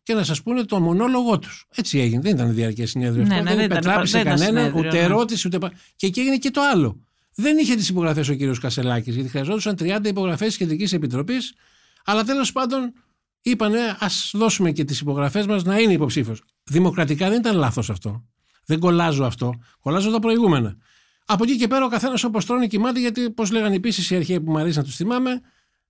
και 0.04 0.14
να 0.14 0.24
σας 0.24 0.42
πούνε 0.42 0.64
το 0.64 0.80
μονόλογό 0.80 1.40
τους. 1.40 1.66
Έτσι 1.76 2.00
έγινε. 2.00 2.22
Δεν 2.22 2.36
ήταν 2.36 2.54
διαρκές 2.54 2.90
συνέδριο 2.90 3.24
Ναι, 3.26 3.34
αυτό. 3.34 3.44
ναι, 3.44 3.50
δεν 3.50 3.58
δεν 3.58 3.66
ήταν- 3.66 3.78
υπετράπησε 3.78 4.18
δεν 4.18 4.22
ήταν 4.28 4.40
κανένα, 4.40 4.60
συνέδριο, 4.60 4.88
ούτε 4.88 4.98
ναι. 4.98 5.04
ερώτηση, 5.04 5.48
ούτε. 5.48 5.58
πα- 5.58 5.72
Και 5.96 6.06
εκεί 6.08 6.20
έγινε 6.20 6.38
και 6.38 6.52
το 6.52 6.62
άλλο. 6.74 7.00
Δεν 7.36 7.58
είχε 7.58 7.76
τις 7.76 7.90
υπογραφές 7.90 8.30
ο 8.30 8.34
κύριος 8.34 8.60
Κασελάκης, 8.60 9.16
γιατί 9.16 9.30
χρειαζόντουσαν 9.30 9.76
30 9.76 10.10
υπογραφές 10.10 10.48
της 10.48 10.58
Κεντρικής 10.58 10.94
Επιτροπής. 10.94 11.54
Αλλά 12.06 12.24
τέλος 12.24 12.52
πάντων 12.52 12.94
είπανε, 13.42 13.80
ας 14.00 14.32
δώσουμε 14.34 14.72
και 14.72 14.84
τις 14.84 15.00
υπογραφές 15.00 15.46
μας 15.46 15.64
να 15.64 15.80
είναι 15.80 15.94
υποψήφιος. 15.94 16.44
Δημοκρατικά 16.64 17.30
δεν 17.30 17.40
ήταν 17.40 17.56
λάθος 17.56 17.90
αυτό. 17.90 18.26
Δεν 18.66 18.80
κολλάζω 18.80 19.24
αυτό. 19.24 19.54
Κολλάζω 19.80 20.12
τα 20.12 20.20
προηγούμενα. 20.20 20.78
Από 21.26 21.44
εκεί 21.44 21.58
και 21.58 21.68
πέρα 21.68 21.86
ο 21.86 21.88
καθένας 21.88 22.24
όπως 22.24 22.46
τρώνε 22.46 22.68
κοιμάται, 22.68 23.00
γιατί 23.00 23.26
όπω 23.26 23.44
λέγανε 23.52 23.76
επίσης 23.76 24.10
οι 24.10 24.16
αρχαίοι 24.16 24.42
που 24.42 24.52
μου 24.52 24.58
αρέσει 24.58 24.78
να 24.78 24.84
τους 24.84 24.96
θυμάμαι, 24.96 25.42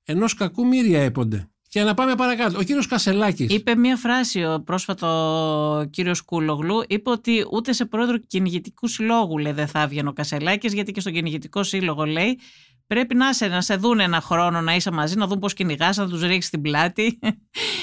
ενός 0.04 0.34
κακού 0.34 0.68
μύρια 0.68 1.02
έπονται. 1.02 1.50
Και 1.72 1.84
να 1.84 1.94
πάμε 1.94 2.16
παρακάτω. 2.16 2.58
Ο 2.60 2.64
κύριος 2.64 2.88
Κασελάκης. 2.88 3.54
Είπε 3.54 3.76
μία 3.76 3.96
φράση 3.96 4.44
ο 4.44 4.62
πρόσφατο 4.66 5.88
κύριος 5.90 6.22
Κούλογλου. 6.22 6.84
Είπε 6.88 7.10
ότι 7.10 7.46
ούτε 7.52 7.74
σε 7.74 7.86
πρόεδρο 7.86 8.18
κυνηγητικού 8.18 8.88
συλλόγου 8.88 9.38
λέει, 9.38 9.52
δεν 9.52 9.68
θα 9.68 9.82
έβγαινε 9.82 10.10
ο 10.10 10.14
Κασελάκης, 10.14 10.74
γιατί 10.74 10.92
και 10.92 11.00
στον 11.00 11.14
κυνηγητικό 11.14 11.64
σύλλογο 11.64 12.06
λέει 12.06 12.40
πρέπει 12.88 13.16
να 13.16 13.34
σε, 13.34 13.48
να 13.48 13.62
σε 13.62 13.76
δουν 13.76 14.00
ένα 14.00 14.22
χρόνο 14.22 14.62
να 14.62 14.76
είσαι 14.76 14.92
μαζί, 14.92 15.16
να 15.16 15.28
δουν 15.28 15.40
πώς 15.40 15.54
κυνηγάς, 15.54 15.98
να 15.98 16.10
τους 16.10 16.22
ρίξεις 16.22 16.50
την 16.50 16.62
πλάτη. 16.62 17.20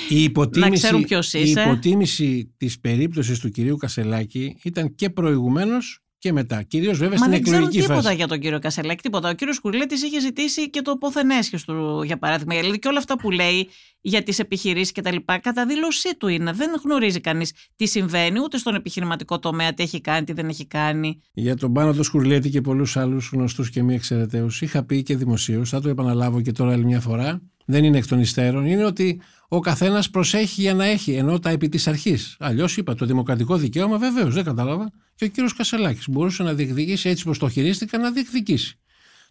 Η 0.08 0.22
υποτίμηση, 0.22 0.70
Να 0.70 0.76
ξέρουν 0.76 1.02
ποιος 1.04 1.32
η 1.32 1.40
είσαι. 1.40 1.60
υποτίμηση 1.60 2.54
της 2.56 2.80
περίπτωσης 2.80 3.38
του 3.38 3.50
κυρίου 3.50 3.76
Κασελάκη 3.76 4.56
ήταν 4.62 4.94
και 4.94 5.10
προηγουμένως 5.10 6.05
και 6.18 6.32
μετά. 6.32 6.62
Κυρίως 6.62 6.98
βέβαια 6.98 7.18
Μα 7.18 7.24
στην 7.24 7.30
δεν 7.30 7.42
ξέρουν 7.42 7.58
εκλογική 7.58 7.82
τίποτα 7.82 8.02
φάση. 8.02 8.16
για 8.16 8.26
τον 8.26 8.40
κύριο 8.40 8.58
Κασελάκη, 8.58 9.02
τίποτα. 9.02 9.28
Ο 9.28 9.32
κύριος 9.32 9.60
Κουρλέτης 9.60 10.02
είχε 10.02 10.20
ζητήσει 10.20 10.70
και 10.70 10.82
το 10.82 10.96
πόθεν 10.96 11.30
έσχες 11.30 11.64
του, 11.64 12.02
για 12.04 12.18
παράδειγμα. 12.18 12.54
Δηλαδή 12.60 12.78
και 12.78 12.88
όλα 12.88 12.98
αυτά 12.98 13.18
που 13.18 13.30
λέει 13.30 13.68
για 14.00 14.22
τις 14.22 14.38
επιχειρήσεις 14.38 14.92
κτλ. 14.92 15.16
Κατά 15.42 15.66
δήλωσή 15.66 16.16
του 16.16 16.28
είναι. 16.28 16.52
Δεν 16.52 16.70
γνωρίζει 16.84 17.20
κανείς 17.20 17.52
τι 17.76 17.86
συμβαίνει 17.86 18.40
ούτε 18.40 18.58
στον 18.58 18.74
επιχειρηματικό 18.74 19.38
τομέα, 19.38 19.74
τι 19.74 19.82
έχει 19.82 20.00
κάνει, 20.00 20.24
τι 20.24 20.32
δεν 20.32 20.48
έχει 20.48 20.66
κάνει. 20.66 21.20
Για 21.32 21.56
τον 21.56 21.72
Πάνο 21.72 21.92
το 21.92 22.02
Σκουρλέτη 22.02 22.50
και 22.50 22.60
πολλούς 22.60 22.96
άλλους 22.96 23.30
γνωστούς 23.32 23.70
και 23.70 23.82
μη 23.82 23.94
εξαιρεταίους 23.94 24.62
είχα 24.62 24.84
πει 24.84 25.02
και 25.02 25.16
δημοσίως, 25.16 25.70
θα 25.70 25.80
το 25.80 25.88
επαναλάβω 25.88 26.40
και 26.40 26.52
τώρα 26.52 26.72
άλλη 26.72 26.84
μια 26.84 27.00
φορά, 27.00 27.42
δεν 27.64 27.84
είναι 27.84 27.98
εκ 27.98 28.06
των 28.06 28.20
υστέρων, 28.20 28.66
είναι 28.66 28.84
ότι 28.84 29.20
ο 29.48 29.60
καθένας 29.60 30.10
προσέχει 30.10 30.60
για 30.60 30.74
να 30.74 30.84
έχει, 30.84 31.12
ενώ 31.12 31.38
τα 31.38 31.50
επί 31.50 31.68
της 31.68 31.86
αρχής. 31.86 32.36
Αλλιώς 32.38 32.76
είπα, 32.76 32.94
το 32.94 33.06
δημοκρατικό 33.06 33.56
δικαίωμα 33.56 33.98
βεβαίως, 33.98 34.34
δεν 34.34 34.44
κατάλαβα. 34.44 34.90
Και 35.14 35.24
ο 35.24 35.28
κύριος 35.28 35.54
Κασελάκης 35.54 36.08
μπορούσε 36.08 36.42
να 36.42 36.54
διεκδικήσει 36.54 37.08
έτσι 37.08 37.24
πως 37.24 37.38
το 37.38 37.48
χειρίστηκα 37.48 37.98
να 37.98 38.10
διεκδικήσει. 38.10 38.78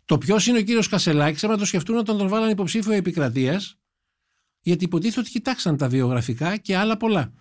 Το 0.05 0.17
ποιος 0.17 0.48
είναι 0.48 0.57
ο 0.57 0.62
κύριος 0.62 0.88
Κασελάκης, 0.88 1.43
άμα 1.43 1.57
το 1.57 1.65
σκεφτούν 1.65 1.98
όταν 1.98 2.17
τον 2.17 2.27
βάλανε 2.27 2.51
υποψήφιο 2.51 2.91
επικρατείας, 2.93 3.77
γιατί 4.62 4.84
υποτίθεται 4.84 5.19
ότι 5.19 5.29
κοιτάξαν 5.29 5.77
τα 5.77 5.88
βιογραφικά 5.88 6.57
και 6.57 6.75
άλλα 6.77 6.98
πολλά. 6.98 7.34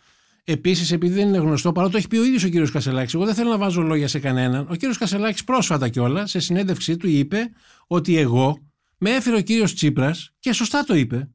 Επίσης, 0.45 0.93
επειδή 0.93 1.15
δεν 1.15 1.29
είναι 1.29 1.39
γνωστό, 1.39 1.73
παρότι 1.73 1.93
το 1.93 1.99
έχει 1.99 2.09
πει 2.09 2.17
ο 2.17 2.25
ίδιος 2.25 2.45
ο 2.45 2.49
κύριος 2.49 2.71
Κασελάκης, 2.71 3.15
εγώ 3.15 3.25
δεν 3.25 3.35
θέλω 3.35 3.51
να 3.51 3.59
βάζω 3.59 3.83
λόγια 3.83 4.09
σε 4.09 4.19
κανέναν. 4.19 4.67
Ο 4.71 4.75
κύριος 4.75 4.99
Κασελάκης 4.99 5.45
πρόσφατα 5.45 5.89
κιόλα, 5.89 6.27
σε 6.27 6.39
συνέντευξή 6.39 6.97
του, 6.97 7.09
είπε 7.09 7.51
ότι 7.87 8.17
εγώ 8.17 8.59
με 8.99 9.11
έφερε 9.11 9.37
ο 9.37 9.41
κύριος 9.41 9.75
Τσίπρας 9.75 10.31
και 10.39 10.53
σωστά 10.53 10.85
το 10.85 10.95
είπε. 10.95 11.29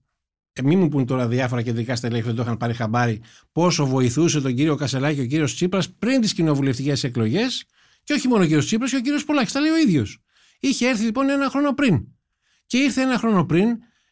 Ε, 0.60 0.62
μην 0.62 0.80
μου 0.80 0.88
πούν 0.88 1.06
τώρα 1.06 1.28
διάφορα 1.28 1.62
κεντρικά 1.62 1.96
στελέχη 1.96 2.22
που 2.22 2.28
δεν 2.28 2.36
το 2.36 2.42
είχαν 2.42 2.58
πάρει 2.58 2.74
χαμπάρι 2.74 3.22
πόσο 3.52 3.86
βοηθούσε 3.86 4.42
τον 4.42 4.56
κύριο 4.56 4.76
Κασελάκη 4.76 5.22
ο 5.22 5.26
κύριος 5.26 5.56
Τσίπρας 5.56 5.90
πριν 5.90 6.22
τις 6.22 6.34
κοινοβουλευτικές 6.34 7.04
εκλογές 7.04 7.66
και 8.04 8.14
όχι 8.14 8.28
μόνο 8.28 8.44
ο 8.44 8.46
κύριος 8.46 8.66
Τσίπρας 8.66 8.90
και 8.90 8.96
ο 8.96 9.00
κύριος 9.00 9.24
Πολάκης. 9.24 9.52
Τα 9.52 9.60
λέει 9.60 9.72
ο 9.72 9.78
ίδιος. 9.78 10.20
Είχε 10.60 10.88
έρθει 10.88 11.04
λοιπόν 11.04 11.30
ένα 11.30 11.50
χρόνο 11.50 11.74
πριν. 11.74 12.08
Και 12.66 12.78
ήρθε 12.78 13.02
ένα 13.02 13.18
χρόνο 13.18 13.46
πριν 13.46 13.68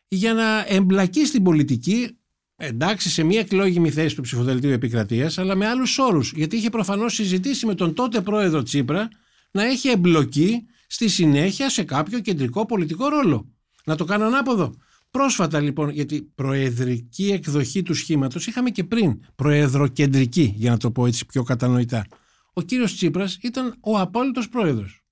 για 0.08 0.34
να 0.34 0.66
εμπλακεί 0.68 1.26
στην 1.26 1.44
πολιτική, 1.44 2.18
εντάξει, 2.56 3.10
σε 3.10 3.24
μια 3.24 3.40
εκλόγιμη 3.40 3.92
θέση 3.92 4.16
του 4.16 4.22
ψηφοδελτίου 4.22 4.72
επικρατείας, 4.72 5.38
αλλά 5.38 5.56
με 5.56 5.68
άλλους 5.68 5.98
όρους. 5.98 6.32
Γιατί 6.36 6.56
είχε 6.56 6.70
προφανώς 6.70 7.14
συζητήσει 7.14 7.66
με 7.66 7.76
τον 7.76 7.94
τότε 7.94 8.22
πρόεδρο 8.22 8.64
Τσίπρα 8.64 9.08
να 9.52 9.64
έχει 9.64 9.90
εμπλοκή 9.90 10.66
στη 10.88 11.08
συνέχεια 11.08 11.70
σε 11.70 11.84
κάποιο 11.84 12.20
κεντρικό 12.20 12.66
πολιτικό 12.66 13.08
ρόλο. 13.08 13.54
Να 13.86 13.96
το 13.96 14.06
κάνω 14.06 14.26
ανάποδο. 14.26 14.76
Πρόσφατα 15.18 15.60
λοιπόν, 15.60 15.90
γιατί 15.90 16.32
προεδρική 16.36 17.32
εκδοχή 17.32 17.82
του 17.82 17.94
σχήματος 17.94 18.48
είχαμε 18.48 18.70
και 18.70 18.84
πριν, 18.84 19.20
προεδροκεντρική 19.36 20.54
για 20.56 20.72
να 20.72 20.78
το 20.78 20.92
πω 20.92 21.06
έτσι 21.06 21.26
πιο 21.26 21.44
κατανοητά. 21.44 22.06
Ο 22.54 22.62
κύριος 22.62 22.96
Τσίπρας 22.96 23.38
ήταν 23.42 23.76
ο 23.80 24.00
απόλυτος 24.00 24.50
πρόεδρος. 24.50 25.04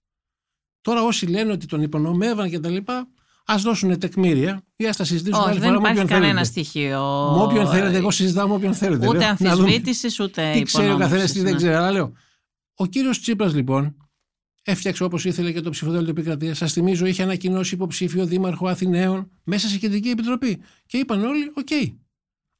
Τώρα 0.81 1.01
όσοι 1.03 1.25
λένε 1.25 1.51
ότι 1.51 1.65
τον 1.65 1.81
υπονομεύαν 1.81 2.49
και 2.49 2.59
τα 2.59 2.69
λοιπά, 2.69 3.07
Α 3.45 3.55
δώσουν 3.57 3.99
τεκμήρια 3.99 4.63
ή 4.75 4.87
ας 4.87 4.97
τα 4.97 5.03
συζητήσουμε 5.03 5.43
Όχι, 5.43 5.49
άλλη 5.49 5.59
δεν 5.59 5.69
φορά 5.69 5.81
με 5.81 5.87
υπάρχει 5.89 6.03
όποιον 6.03 6.19
κανένα 6.19 6.43
θέλετε. 6.43 6.61
στοιχείο. 6.61 7.31
Με 7.35 7.41
όποιον 7.41 7.67
θέλετε, 7.67 7.97
εγώ 7.97 8.11
συζητάω 8.11 8.47
με 8.47 8.53
όποιον 8.53 8.73
θέλετε. 8.73 9.07
Ούτε 9.07 9.17
λέω. 9.17 9.27
Να 9.27 9.35
δούμε 9.35 9.49
αμφισβήτησης, 9.49 10.19
ούτε 10.19 10.51
Τι 10.53 10.61
ξέρει 10.61 10.91
ο 10.91 10.97
καθένας, 10.97 11.31
τι 11.31 11.39
υπονόμευσης, 11.39 11.43
δεν 11.43 11.51
ναι. 11.51 11.57
ξέρει. 11.57 11.73
Αλλά 11.73 11.91
λέω, 11.91 12.13
ο 12.75 12.85
κύριος 12.85 13.19
Τσίπρας 13.19 13.53
λοιπόν 13.53 13.95
έφτιαξε 14.65 15.03
όπως 15.03 15.25
ήθελε 15.25 15.51
και 15.51 15.61
το 15.61 15.69
ψηφοδέλτιο 15.69 16.09
επικρατεία. 16.09 16.53
Σας 16.53 16.73
θυμίζω, 16.73 17.05
είχε 17.05 17.23
ανακοινώσει 17.23 17.75
υποψήφιο 17.75 18.25
δήμαρχο 18.25 18.67
Αθηναίων 18.67 19.31
μέσα 19.43 19.67
σε 19.67 19.77
κεντρική 19.77 20.09
επιτροπή. 20.09 20.61
Και 20.85 20.97
είπαν 20.97 21.23
όλοι, 21.25 21.51
οκ. 21.53 21.67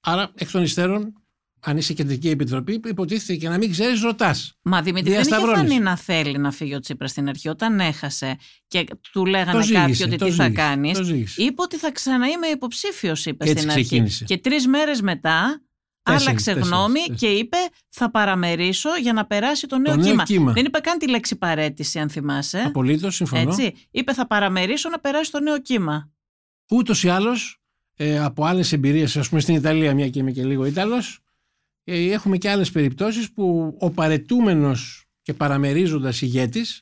Άρα, 0.02 0.32
εκ 0.36 0.52
των 0.52 0.64
υστέρων, 0.64 1.14
αν 1.60 1.78
είσαι 1.78 1.94
κεντρική 1.94 2.30
επιτροπή, 2.30 2.82
υποτίθεται 2.86 3.36
και 3.36 3.50
να 3.50 3.58
μην 3.58 3.72
ξέρεις, 3.72 4.02
ρωτάς. 4.02 4.58
Μα 4.62 4.82
Δημήτρη 4.82 5.12
δεν 5.12 5.20
είχε 5.22 5.30
Διασταυρώνεις. 5.30 5.70
φανεί 5.70 5.84
να 5.84 5.98
θέλει 5.98 6.38
να 6.38 6.52
φύγει 6.52 6.76
ο 6.76 6.80
Τσίπρας 6.80 7.12
στην 7.12 7.30
αρχή. 7.30 7.50
Όταν 7.50 7.80
έχασε 7.80 8.38
και 8.68 8.84
του 8.84 8.98
Το 9.14 9.24
λέγανε 9.26 9.64
ζήγησε, 9.64 9.80
κάποιοι 9.82 10.02
ότι 10.06 10.16
το 10.18 10.26
τι 10.26 10.32
θα 10.32 10.44
ζήγησε, 10.44 10.62
κάνεις, 10.62 10.98
το 10.98 11.04
ζήγησε. 11.04 11.44
είπε 11.44 11.62
ότι 11.62 11.78
θα 11.78 11.92
ξαναείμαι 11.92 12.48
υποψήφιος, 12.48 13.26
είπε 13.26 13.44
Έτσι 13.44 13.58
στην 13.58 13.72
αρχή. 13.72 13.84
ξεκίνησε. 13.84 14.24
Και 14.26 14.38
τρεις 14.38 14.68
μέρες 14.68 15.02
μετά 15.02 15.62
Τέσσερις, 16.06 16.28
άλλαξε 16.28 16.54
τέσσερις, 16.54 16.70
γνώμη 16.70 17.00
τέσσερις. 17.00 17.20
και 17.20 17.28
είπε 17.28 17.58
θα 17.90 18.12
παραμερίσω 18.12 18.90
για 19.02 19.14
να 19.14 19.26
περάσει 19.26 19.68
το 19.68 19.78
νέο, 19.78 19.96
νέο 19.96 20.06
κύμα. 20.06 20.24
κύμα. 20.24 20.52
Δεν 20.52 20.66
είπε 20.66 20.80
καν 20.80 20.98
τη 20.98 21.10
λέξη 21.10 21.36
παρέτηση, 21.36 22.00
αν 22.00 22.10
θυμάσαι. 22.10 22.64
Απολύτως, 22.66 23.16
συμφωνώ. 23.16 23.50
Έτσι. 23.50 23.74
Είπε 23.92 24.14
θα 24.14 24.28
παραμερίσω 24.28 24.90
να 24.90 25.00
περάσει 25.00 25.32
το 25.32 25.40
νέο 25.40 25.62
κύμα. 25.62 26.12
Ούτως 26.70 27.04
ή 27.04 27.10
άλλως, 27.10 27.62
ε, 27.96 28.20
από 28.20 28.46
άλλες 28.46 28.72
εμπειρίες, 28.72 29.18
ας 29.18 29.30
πούμε 29.30 29.42
στην 29.42 29.56
Ιταλία, 29.56 29.94
μια 29.94 30.10
και 30.10 30.20
είμαι 30.20 30.32
και 30.32 30.46
λίγο 30.46 30.66
Ιταλός, 30.66 31.20
ε, 31.84 32.12
έχουμε 32.12 32.38
και 32.38 32.50
άλλες 32.50 32.72
περιπτώσεις 32.72 33.32
που 33.32 33.76
ο 33.80 33.92
παρετούμενος 33.92 35.06
και 35.22 35.34
παραμερίζοντας 35.34 36.22
ηγέτης 36.22 36.82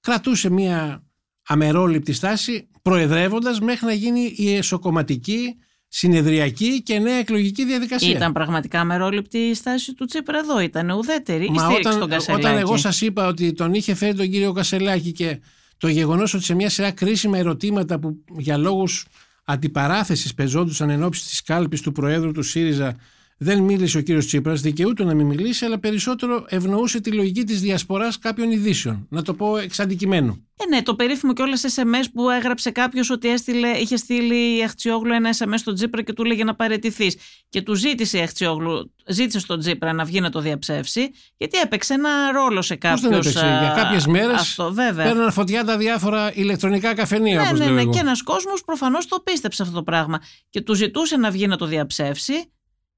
κρατούσε 0.00 0.50
μια 0.50 1.04
αμερόληπτη 1.46 2.12
στάση, 2.12 2.68
προεδρεύοντας 2.82 3.60
μέχρι 3.60 3.86
να 3.86 3.92
γίνει 3.92 4.34
η 4.36 4.54
εσωκομματική, 4.54 5.56
συνεδριακή 5.98 6.82
και 6.82 6.98
νέα 6.98 7.16
εκλογική 7.16 7.64
διαδικασία. 7.64 8.10
Ήταν 8.10 8.32
πραγματικά 8.32 8.80
αμερόληπτη 8.80 9.38
η 9.38 9.54
στάση 9.54 9.94
του 9.94 10.04
Τσίπρα 10.04 10.38
εδώ. 10.38 10.60
Ήταν 10.60 10.90
ουδέτερη. 10.90 11.44
Η 11.44 11.50
Μα 11.50 11.58
στήριξη 11.58 11.88
όταν, 11.88 11.92
στον 11.92 12.08
Κασελάκη. 12.08 12.46
όταν 12.46 12.58
εγώ 12.58 12.76
σας 12.76 13.00
είπα 13.00 13.26
ότι 13.26 13.52
τον 13.52 13.74
είχε 13.74 13.94
φέρει 13.94 14.14
τον 14.14 14.30
κύριο 14.30 14.52
Κασελάκη 14.52 15.12
και 15.12 15.40
το 15.78 15.88
γεγονός 15.88 16.34
ότι 16.34 16.44
σε 16.44 16.54
μια 16.54 16.70
σειρά 16.70 16.90
κρίσιμα 16.90 17.38
ερωτήματα 17.38 17.98
που 17.98 18.24
για 18.36 18.56
λόγους 18.56 19.06
αντιπαράθεσης 19.44 20.34
πεζόντουσαν 20.34 20.90
εν 20.90 21.02
ώψη 21.02 21.24
της 21.24 21.42
κάλπης 21.42 21.80
του 21.80 21.92
Προέδρου 21.92 22.32
του 22.32 22.42
ΣΥΡΙΖΑ 22.42 22.96
δεν 23.38 23.62
μίλησε 23.62 23.98
ο 23.98 24.00
κύριος 24.00 24.26
Τσίπρας, 24.26 24.60
δικαιούται 24.60 25.04
να 25.04 25.14
μην 25.14 25.26
μιλήσει, 25.26 25.64
αλλά 25.64 25.78
περισσότερο 25.78 26.44
ευνοούσε 26.48 27.00
τη 27.00 27.12
λογική 27.12 27.44
της 27.44 27.60
διασποράς 27.60 28.18
κάποιων 28.18 28.50
ειδήσεων. 28.50 29.06
Να 29.10 29.22
το 29.22 29.34
πω 29.34 29.56
εξ 29.56 29.80
αντικειμένου. 29.80 30.46
Ε, 30.56 30.74
ναι, 30.74 30.82
το 30.82 30.94
περίφημο 30.94 31.32
και 31.32 31.42
όλες 31.42 31.64
SMS 31.76 32.04
που 32.12 32.30
έγραψε 32.30 32.70
κάποιος 32.70 33.10
ότι 33.10 33.28
έστειλε, 33.28 33.68
είχε 33.68 33.96
στείλει 33.96 34.58
η 34.58 34.62
Αχτσιόγλου 34.62 35.12
ένα 35.12 35.30
SMS 35.38 35.54
στον 35.56 35.74
Τζίπρα 35.74 36.02
και 36.02 36.12
του 36.12 36.22
έλεγε 36.24 36.44
να 36.44 36.54
παραιτηθεί. 36.54 37.12
Και 37.48 37.62
του 37.62 37.74
ζήτησε 37.74 38.18
η 38.18 38.20
Αχτσιόγλου, 38.20 38.94
ζήτησε 39.06 39.38
στον 39.38 39.58
Τζίπρα 39.58 39.92
να 39.92 40.04
βγει 40.04 40.20
να 40.20 40.30
το 40.30 40.40
διαψεύσει, 40.40 41.10
γιατί 41.36 41.58
έπαιξε 41.58 41.94
ένα 41.94 42.10
ρόλο 42.32 42.62
σε 42.62 42.76
Πώς 42.76 42.90
κάποιους. 42.90 43.08
δεν 43.08 43.12
έπαιξε, 43.12 43.58
για 43.60 43.72
κάποιες 43.76 44.06
μέρες 44.06 44.40
Αυτό, 44.40 44.72
βέβαια. 44.72 45.04
παίρναν 45.04 45.32
φωτιά 45.32 45.64
τα 45.64 45.76
διάφορα 45.76 46.32
ηλεκτρονικά 46.34 46.94
καφενεία, 46.94 47.40
Ναι, 47.40 47.46
όπως 47.46 47.58
ναι, 47.58 47.64
λέω 47.64 47.74
ναι. 47.74 47.80
εγώ. 47.80 47.92
Και 47.92 47.98
ένας 47.98 48.22
κόσμος 48.22 48.64
προφανώς 48.64 49.06
το 49.06 49.20
πίστεψε 49.20 49.62
αυτό 49.62 49.74
το 49.74 49.82
πράγμα. 49.82 50.20
Και 50.50 50.60
του 50.60 50.74
ζητούσε 50.74 51.16
να 51.16 51.30
βγει 51.30 51.46
να 51.46 51.56
το 51.56 51.66
διαψεύσει. 51.66 52.50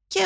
Και 0.08 0.20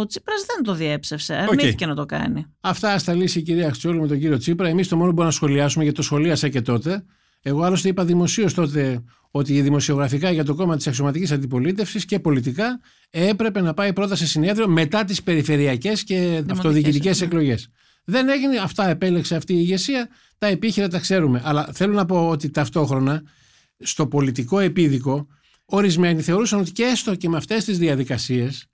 ο 0.00 0.06
Τσίπρας 0.06 0.44
δεν 0.46 0.64
το 0.64 0.74
διέψευσε. 0.74 1.34
Αρνήθηκε 1.34 1.86
να 1.86 1.94
το 1.94 2.06
κάνει. 2.06 2.46
Αυτά 2.60 2.92
α 2.92 3.00
τα 3.00 3.14
λύσει 3.14 3.38
η 3.38 3.42
κυρία 3.42 3.70
Χτσιόλου 3.72 4.00
με 4.00 4.06
τον 4.06 4.18
κύριο 4.18 4.38
Τσίπρα. 4.38 4.68
Εμείς 4.68 4.88
το 4.88 4.96
μόνο 4.96 5.08
που 5.08 5.14
μπορούμε 5.14 5.32
να 5.32 5.36
σχολιάσουμε, 5.36 5.82
γιατί 5.82 5.98
το 5.98 6.04
σχολίασα 6.04 6.48
και 6.48 6.60
τότε. 6.60 7.04
Εγώ 7.42 7.62
άλλωστε 7.62 7.88
είπα 7.88 8.04
δημοσίως 8.04 8.54
τότε 8.54 9.04
ότι 9.30 9.60
δημοσιογραφικά 9.60 10.30
για 10.30 10.44
το 10.44 10.54
κόμμα 10.54 10.76
της 10.76 10.86
αξιωματικής 10.86 11.32
αντιπολίτευσης 11.32 12.04
και 12.04 12.18
πολιτικά 12.18 12.80
έπρεπε 13.10 13.60
να 13.60 13.74
πάει 13.74 13.92
πρώτα 13.92 14.16
σε 14.16 14.26
συνέδριο 14.26 14.68
μετά 14.68 15.04
τις 15.04 15.22
περιφερειακές 15.22 16.04
και 16.04 16.44
αυτοδιοικητικές 16.50 17.20
ναι. 17.20 17.26
εκλογές. 17.26 17.68
Δεν 18.04 18.28
έγινε, 18.28 18.56
αυτά 18.56 18.88
επέλεξε 18.88 19.36
αυτή 19.36 19.52
η 19.52 19.58
ηγεσία. 19.58 20.08
Τα 20.38 20.46
επίχειρα 20.46 20.88
τα 20.88 20.98
ξέρουμε. 20.98 21.42
Αλλά 21.44 21.68
θέλω 21.72 21.92
να 21.94 22.04
πω 22.06 22.28
ότι 22.28 22.50
ταυτόχρονα 22.50 23.22
στο 23.78 24.06
πολιτικό 24.06 24.58
επίδικο 24.58 25.26
ορισμένοι 25.64 26.22
θεωρούσαν 26.22 26.60
ότι 26.60 26.72
και 26.72 26.82
έστω 26.82 27.14
και 27.14 27.28
με 27.28 27.36
αυτές 27.36 27.64
τις 27.64 27.78
διαδικασίες 27.78 28.66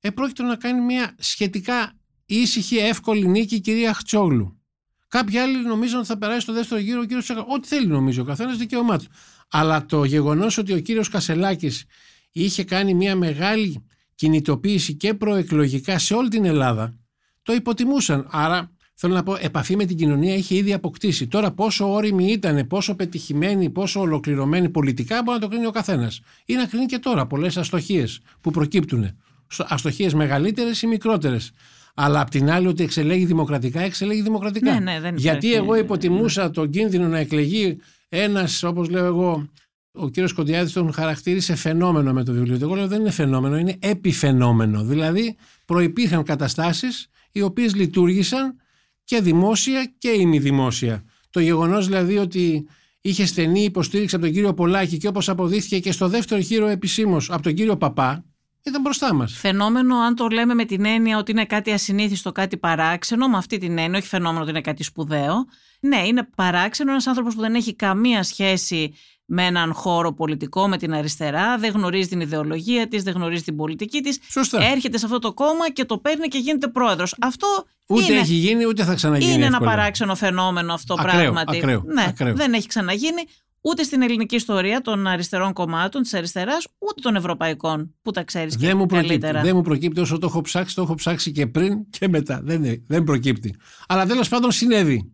επρόκειτο 0.00 0.42
να 0.42 0.56
κάνει 0.56 0.80
μια 0.80 1.14
σχετικά 1.18 1.92
ήσυχη, 2.26 2.76
εύκολη 2.76 3.28
νίκη 3.28 3.54
η 3.54 3.60
κυρία 3.60 3.94
Χτσόγλου. 3.94 4.60
Κάποιοι 5.08 5.38
άλλοι 5.38 5.66
νομίζαν 5.66 5.98
ότι 5.98 6.08
θα 6.08 6.18
περάσει 6.18 6.40
στο 6.40 6.52
δεύτερο 6.52 6.80
γύρο 6.80 7.00
ο 7.00 7.04
κύριος 7.04 7.24
Τσάκα. 7.24 7.44
Ό,τι 7.48 7.68
θέλει 7.68 7.86
νομίζω 7.86 8.22
ο 8.22 8.24
καθένας, 8.24 8.56
δικαίωμά 8.56 8.98
του. 8.98 9.04
Αλλά 9.48 9.86
το 9.86 10.04
γεγονός 10.04 10.58
ότι 10.58 10.72
ο 10.72 10.78
κύριος 10.80 11.08
Κασελάκης 11.08 11.84
είχε 12.32 12.64
κάνει 12.64 12.94
μια 12.94 13.16
μεγάλη 13.16 13.84
κινητοποίηση 14.14 14.94
και 14.94 15.14
προεκλογικά 15.14 15.98
σε 15.98 16.14
όλη 16.14 16.28
την 16.28 16.44
Ελλάδα, 16.44 16.98
το 17.42 17.52
υποτιμούσαν. 17.52 18.28
Άρα 18.30 18.72
θέλω 18.94 19.14
να 19.14 19.22
πω, 19.22 19.36
επαφή 19.40 19.76
με 19.76 19.84
την 19.84 19.96
κοινωνία 19.96 20.34
είχε 20.34 20.54
ήδη 20.54 20.72
αποκτήσει. 20.72 21.26
Τώρα, 21.26 21.50
πόσο 21.50 21.92
όρημη 21.92 22.32
ήταν, 22.32 22.66
πόσο 22.66 22.94
πετυχημένη, 22.94 23.70
πόσο 23.70 24.00
ολοκληρωμένη 24.00 24.68
πολιτικά 24.68 25.22
μπορεί 25.22 25.38
να 25.38 25.44
το 25.44 25.50
κρίνει 25.50 25.66
ο 25.66 25.70
καθένας. 25.70 26.20
Ή 26.44 26.54
να 26.54 26.66
κρίνει 26.66 26.86
και 26.86 26.98
τώρα 26.98 27.26
πολλές 27.26 27.56
αστοχίες 27.56 28.20
που 28.40 28.50
προκύπτουν. 28.50 29.16
Αστοχίες 29.58 30.14
μεγαλύτερες 30.14 30.82
ή 30.82 30.86
μικρότερες. 30.86 31.50
Αλλά 31.94 32.20
απ' 32.20 32.30
την 32.30 32.50
άλλη, 32.50 32.66
ότι 32.66 32.82
εξελέγει 32.82 33.24
δημοκρατικά, 33.24 33.80
εξελέγει 33.80 34.22
δημοκρατικά. 34.22 34.72
Ναι, 34.72 34.92
ναι, 34.92 35.00
δεν 35.00 35.16
Γιατί 35.16 35.46
υπάρχει- 35.46 35.64
εγώ 35.64 35.74
υποτιμούσα 35.76 36.50
τον 36.50 36.70
κίνδυνο 36.70 37.08
να 37.08 37.18
εκλεγεί 37.18 37.78
ένας, 38.08 38.62
όπως 38.62 38.88
λέω 38.88 39.04
εγώ, 39.04 39.48
ο 39.92 40.08
κύριος 40.08 40.32
Κοντιάδης 40.32 40.72
τον 40.72 40.92
χαρακτήρισε 40.92 41.54
φαινόμενο 41.54 42.12
με 42.12 42.24
το 42.24 42.32
βιβλίο 42.32 42.58
του. 42.58 42.64
Εγώ 42.64 42.74
λέω 42.74 42.88
δεν 42.88 43.00
είναι 43.00 43.10
φαινόμενο, 43.10 43.56
είναι 43.58 43.76
επιφαινόμενο. 43.78 44.84
Δηλαδή, 44.84 45.36
προπήρχαν 45.64 46.22
καταστάσεις 46.22 47.06
οι 47.32 47.42
οποίες 47.42 47.74
λειτουργήσαν 47.74 48.56
και 49.04 49.20
δημόσια 49.20 49.92
και 49.98 50.08
ημιδημόσια. 50.08 51.04
Το 51.30 51.40
γεγονός 51.40 51.86
δηλαδή 51.86 52.16
ότι 52.16 52.66
είχε 53.00 53.26
στενή 53.26 53.64
υποστήριξη 53.64 54.14
από 54.14 54.24
τον 54.24 54.34
κύριο 54.34 54.54
Πολάκη 54.54 54.96
και 54.96 55.08
όπως 55.08 55.28
αποδείχθηκε 55.28 55.78
και 55.78 55.92
στο 55.92 56.08
δεύτερο 56.08 56.40
γύρο 56.40 56.66
επισήμως 56.66 57.30
από 57.30 57.42
τον 57.42 57.54
κύριο 57.54 57.76
Παπά, 57.76 58.24
ήταν 58.64 58.80
μπροστά 58.80 59.14
μας. 59.14 59.32
Φαινόμενο, 59.32 59.96
αν 59.96 60.14
το 60.14 60.28
λέμε 60.28 60.54
με 60.54 60.64
την 60.64 60.84
έννοια 60.84 61.18
ότι 61.18 61.30
είναι 61.30 61.44
κάτι 61.44 61.70
ασυνήθιστο, 61.72 62.32
κάτι 62.32 62.56
παράξενο, 62.56 63.28
με 63.28 63.36
αυτή 63.36 63.58
την 63.58 63.78
έννοια, 63.78 63.98
όχι 63.98 64.08
φαινόμενο 64.08 64.40
ότι 64.40 64.50
είναι 64.50 64.60
κάτι 64.60 64.82
σπουδαίο. 64.82 65.46
Ναι, 65.80 66.06
είναι 66.06 66.28
παράξενο 66.34 66.90
ένας 66.90 67.06
άνθρωπος 67.06 67.34
που 67.34 67.40
δεν 67.40 67.54
έχει 67.54 67.74
καμία 67.74 68.22
σχέση 68.22 68.94
με 69.32 69.44
έναν 69.46 69.72
χώρο 69.72 70.12
πολιτικό, 70.12 70.68
με 70.68 70.76
την 70.76 70.94
αριστερά, 70.94 71.58
δεν 71.58 71.72
γνωρίζει 71.72 72.08
την 72.08 72.20
ιδεολογία 72.20 72.88
της, 72.88 73.02
δεν 73.02 73.14
γνωρίζει 73.14 73.42
την 73.42 73.56
πολιτική 73.56 74.00
της. 74.00 74.18
Σωστά. 74.30 74.62
Έρχεται 74.64 74.98
σε 74.98 75.04
αυτό 75.04 75.18
το 75.18 75.32
κόμμα 75.32 75.70
και 75.70 75.84
το 75.84 75.98
παίρνει 75.98 76.28
και 76.28 76.38
γίνεται 76.38 76.68
πρόεδρος. 76.68 77.14
Αυτό 77.20 77.46
Ούτε 77.88 78.04
είναι, 78.12 78.20
έχει 78.20 78.34
γίνει, 78.34 78.66
ούτε 78.66 78.84
θα 78.84 78.94
ξαναγίνει. 78.94 79.32
είναι 79.32 79.44
ένα 79.44 79.56
εύκολα. 79.56 79.70
παράξενο 79.70 80.14
φαινόμενο 80.14 80.72
αυτό 80.72 80.94
Ακραίο, 80.98 81.14
πράγματι. 81.20 81.56
ακραίο, 81.56 81.82
ναι, 81.86 82.04
ακραίο. 82.08 82.34
δεν 82.34 82.52
έχει 82.52 82.66
ξαναγίνει 82.66 83.22
ούτε 83.60 83.82
στην 83.82 84.02
ελληνική 84.02 84.34
ιστορία 84.34 84.80
των 84.80 85.06
αριστερών 85.06 85.52
κομμάτων 85.52 86.02
της 86.02 86.14
αριστεράς, 86.14 86.66
ούτε 86.78 87.00
των 87.00 87.16
ευρωπαϊκών, 87.16 87.94
που 88.02 88.10
τα 88.10 88.24
ξέρεις 88.24 88.56
και 88.56 88.66
Δεν 88.66 88.76
μου, 88.76 88.86
προκύπτει, 88.86 89.18
καλύτερα. 89.18 89.42
δεν 89.42 89.56
μου 89.56 89.62
προκύπτει 89.62 90.00
όσο 90.00 90.18
το 90.18 90.26
έχω 90.26 90.40
ψάξει, 90.40 90.74
το 90.74 90.82
έχω 90.82 90.94
ψάξει 90.94 91.32
και 91.32 91.46
πριν 91.46 91.90
και 91.90 92.08
μετά. 92.08 92.40
Δεν, 92.44 92.64
είναι- 92.64 92.82
δεν 92.86 93.04
προκύπτει. 93.04 93.54
Αλλά 93.88 94.06
τέλος 94.06 94.28
πάντων 94.28 94.50
συνέβη. 94.52 95.12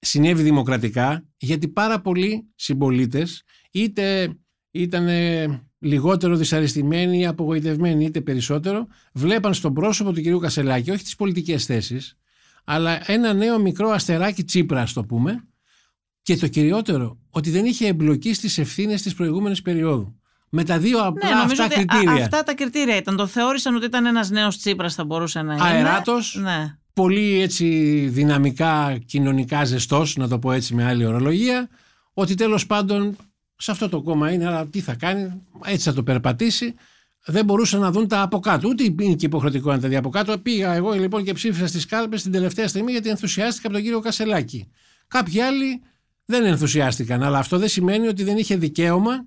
Συνέβη 0.00 0.42
δημοκρατικά 0.42 1.24
γιατί 1.36 1.68
πάρα 1.68 2.00
πολλοί 2.00 2.48
συμπολίτες 2.54 3.42
είτε 3.70 4.34
ήταν 4.70 5.06
λιγότερο 5.78 6.36
δυσαρεστημένοι 6.36 7.18
ή 7.18 7.26
απογοητευμένοι 7.26 8.04
είτε 8.04 8.20
περισσότερο 8.20 8.86
βλέπαν 9.12 9.54
στον 9.54 9.74
πρόσωπο 9.74 10.12
του 10.12 10.20
κυρίου 10.20 10.38
Κασελάκη 10.38 10.90
όχι 10.90 11.02
τις 11.02 11.16
πολιτικές 11.16 11.64
θέσεις 11.64 12.18
αλλά 12.64 13.10
ένα 13.10 13.32
νέο 13.32 13.58
μικρό 13.58 13.88
αστεράκι 13.90 14.44
τσίπρας 14.44 14.82
ας 14.82 14.92
το 14.92 15.04
πούμε 15.04 15.47
και 16.28 16.36
το 16.36 16.46
κυριότερο 16.48 17.18
ότι 17.30 17.50
δεν 17.50 17.64
είχε 17.64 17.86
εμπλοκή 17.86 18.34
στις 18.34 18.58
ευθύνες 18.58 19.02
της 19.02 19.14
προηγούμενης 19.14 19.62
περίοδου. 19.62 20.20
Με 20.48 20.64
τα 20.64 20.78
δύο 20.78 20.98
απλά 20.98 21.28
Ναι, 21.28 21.34
νομίζω 21.34 21.62
αυτά 21.62 21.74
ότι 21.80 21.82
α- 21.82 21.84
κριτήρια. 21.86 22.22
αυτά 22.24 22.42
τα 22.42 22.54
κριτήρια 22.54 22.96
ήταν. 22.96 23.16
Το 23.16 23.26
θεώρησαν 23.26 23.74
ότι 23.76 23.84
ήταν 23.86 24.06
ένας 24.06 24.30
νέος 24.30 24.58
Τσίπρας, 24.58 24.94
θα 24.94 25.04
μπορούσε 25.04 25.42
να 25.42 25.54
είναι. 25.54 25.62
Αεράτος. 25.64 26.38
Ναι. 26.42 26.76
πολύ 26.92 27.40
έτσι 27.40 27.64
δυναμικά 28.08 28.98
κοινωνικά 29.06 29.64
ζεστός, 29.64 30.16
να 30.16 30.28
το 30.28 30.38
πω 30.38 30.52
έτσι 30.52 30.74
με 30.74 30.84
άλλη 30.84 31.04
ορολογία, 31.06 31.68
ότι 32.12 32.34
τέλος 32.34 32.66
πάντων 32.66 33.16
σε 33.56 33.70
αυτό 33.70 33.88
το 33.88 34.02
κόμμα 34.02 34.32
είναι, 34.32 34.46
αλλά 34.46 34.66
τι 34.66 34.80
θα 34.80 34.94
κάνει, 34.94 35.42
έτσι 35.64 35.88
θα 35.88 35.94
το 35.94 36.02
περπατήσει. 36.02 36.74
Δεν 37.26 37.44
μπορούσαν 37.44 37.80
να 37.80 37.90
δουν 37.90 38.08
τα 38.08 38.22
από 38.22 38.38
κάτω. 38.40 38.68
Ούτε 38.68 38.84
είναι 39.00 39.14
και 39.14 39.26
υποχρεωτικό 39.26 39.70
να 39.72 39.80
τα 39.80 39.88
δει 39.88 39.96
από 39.96 40.08
κάτω. 40.08 40.38
Πήγα 40.38 40.72
εγώ 40.74 40.92
λοιπόν 40.92 41.24
και 41.24 41.32
ψήφισα 41.32 41.66
στις 41.66 41.86
κάλπες 41.86 42.22
την 42.22 42.32
τελευταία 42.32 42.68
στιγμή 42.68 42.92
γιατί 42.92 43.08
ενθουσιάστηκα 43.08 43.66
από 43.66 43.76
τον 43.76 43.84
κύριο 43.84 44.00
Κασελάκη. 44.00 44.68
Κάποιοι 45.08 45.40
άλλοι 45.40 45.82
δεν 46.30 46.44
ενθουσιάστηκαν, 46.44 47.22
αλλά 47.22 47.38
αυτό 47.38 47.58
δεν 47.58 47.68
σημαίνει 47.68 48.06
ότι 48.06 48.24
δεν 48.24 48.36
είχε 48.36 48.56
δικαίωμα 48.56 49.26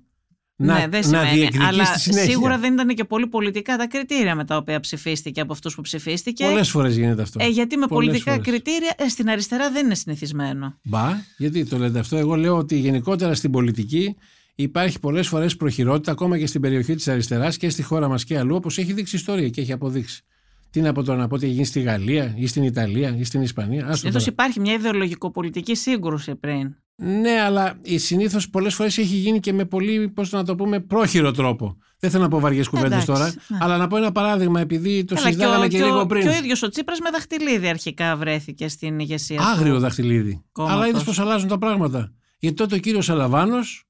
να, 0.56 0.74
ναι, 0.74 0.86
δεν 0.88 1.00
να 1.00 1.02
σημαίνει. 1.02 1.30
διεκδικεί 1.38 1.64
Αλλά 1.64 1.84
στη 1.84 1.98
συνέχεια. 2.00 2.30
σίγουρα 2.30 2.58
δεν 2.58 2.72
ήταν 2.72 2.88
και 2.88 3.04
πολύ 3.04 3.26
πολιτικά 3.26 3.76
τα 3.76 3.86
κριτήρια 3.86 4.34
με 4.34 4.44
τα 4.44 4.56
οποία 4.56 4.80
ψηφίστηκε 4.80 5.40
από 5.40 5.52
αυτούς 5.52 5.74
που 5.74 5.80
ψηφίστηκε. 5.82 6.44
Πολλές 6.44 6.70
φορές 6.70 6.96
γίνεται 6.96 7.22
αυτό. 7.22 7.38
Ε, 7.42 7.48
γιατί 7.48 7.76
με 7.76 7.86
Πολλές 7.86 8.06
πολιτικά 8.08 8.30
φορές. 8.32 8.46
κριτήρια 8.46 8.94
ε, 8.96 9.08
στην 9.08 9.28
αριστερά 9.28 9.70
δεν 9.70 9.84
είναι 9.84 9.94
συνηθισμένο. 9.94 10.78
Μπα, 10.82 11.08
γιατί 11.38 11.64
το 11.66 11.78
λέτε 11.78 11.98
αυτό. 11.98 12.16
Εγώ 12.16 12.34
λέω 12.36 12.56
ότι 12.56 12.76
γενικότερα 12.78 13.34
στην 13.34 13.50
πολιτική 13.50 14.16
υπάρχει 14.54 14.98
πολλές 15.00 15.28
φορές 15.28 15.56
προχειρότητα 15.56 16.10
ακόμα 16.12 16.38
και 16.38 16.46
στην 16.46 16.60
περιοχή 16.60 16.94
της 16.94 17.08
αριστεράς 17.08 17.56
και 17.56 17.68
στη 17.70 17.82
χώρα 17.82 18.08
μας 18.08 18.24
και 18.24 18.38
αλλού 18.38 18.54
όπως 18.54 18.78
έχει 18.78 18.92
δείξει 18.92 19.16
η 19.16 19.18
ιστορία 19.18 19.48
και 19.48 19.60
έχει 19.60 19.72
αποδείξει. 19.72 20.22
Τι 20.70 20.80
να 20.80 20.92
πω 20.92 21.02
τώρα, 21.02 21.18
να 21.18 21.28
πω 21.28 21.34
ότι 21.34 21.44
έχει 21.44 21.54
γίνει 21.54 21.66
στη 21.66 21.80
Γαλλία 21.80 22.34
ή 22.36 22.46
στην 22.46 22.62
Ιταλία 22.62 23.16
ή 23.18 23.24
στην 23.24 23.42
Ισπανία. 23.42 23.82
Άστο 23.82 23.96
Συνήθως 23.96 24.24
τώρα. 24.24 24.32
υπάρχει 24.34 24.60
μια 24.60 24.72
ιδεολογικο-πολιτική 24.72 25.74
σύγκρουση 25.74 26.34
πριν. 26.34 26.76
Ναι, 26.96 27.40
αλλά 27.40 27.80
συνήθως 27.94 28.50
πολλές 28.50 28.74
φορές 28.74 28.98
έχει 28.98 29.14
γίνει 29.14 29.40
και 29.40 29.52
με 29.52 29.64
πολύ, 29.64 30.08
πώς 30.08 30.30
να 30.30 30.44
το 30.44 30.54
πούμε, 30.54 30.80
πρόχειρο 30.80 31.30
τρόπο. 31.32 31.76
Δεν 31.98 32.10
θέλω 32.10 32.22
να 32.22 32.28
πω 32.28 32.40
βαριές 32.40 32.68
κουβέντες 32.68 33.02
Εντάξει, 33.02 33.06
τώρα, 33.06 33.34
ναι. 33.48 33.58
αλλά 33.60 33.76
να 33.76 33.86
πω 33.86 33.96
ένα 33.96 34.12
παράδειγμα, 34.12 34.60
επειδή 34.60 35.04
το 35.04 35.14
Καλά, 35.14 35.26
συζητάγαμε 35.26 35.68
και, 35.68 35.76
και, 35.76 35.82
ο, 35.82 35.86
λίγο 35.86 36.00
και 36.00 36.06
πριν. 36.06 36.28
ο 36.28 36.32
ίδιος 36.32 36.62
ο 36.62 36.68
Τσίπρας 36.68 36.98
με 37.00 37.10
δαχτυλίδι 37.10 37.68
αρχικά 37.68 38.16
βρέθηκε 38.16 38.68
στην 38.68 38.98
ηγεσία. 38.98 39.36
του. 39.36 39.42
Άγριο 39.44 39.78
δαχτυλίδι. 39.78 40.44
κόμματος. 40.52 40.76
Αλλά 40.76 40.88
είδες 40.88 41.02
πώς 41.04 41.18
αλλάζουν 41.18 41.48
τα 41.48 41.58
πράγματα. 41.58 42.12
Γιατί 42.38 42.56
τότε 42.56 42.74
ο 42.74 42.78
κύριος 42.78 43.10
Αλαβάνος 43.10 43.84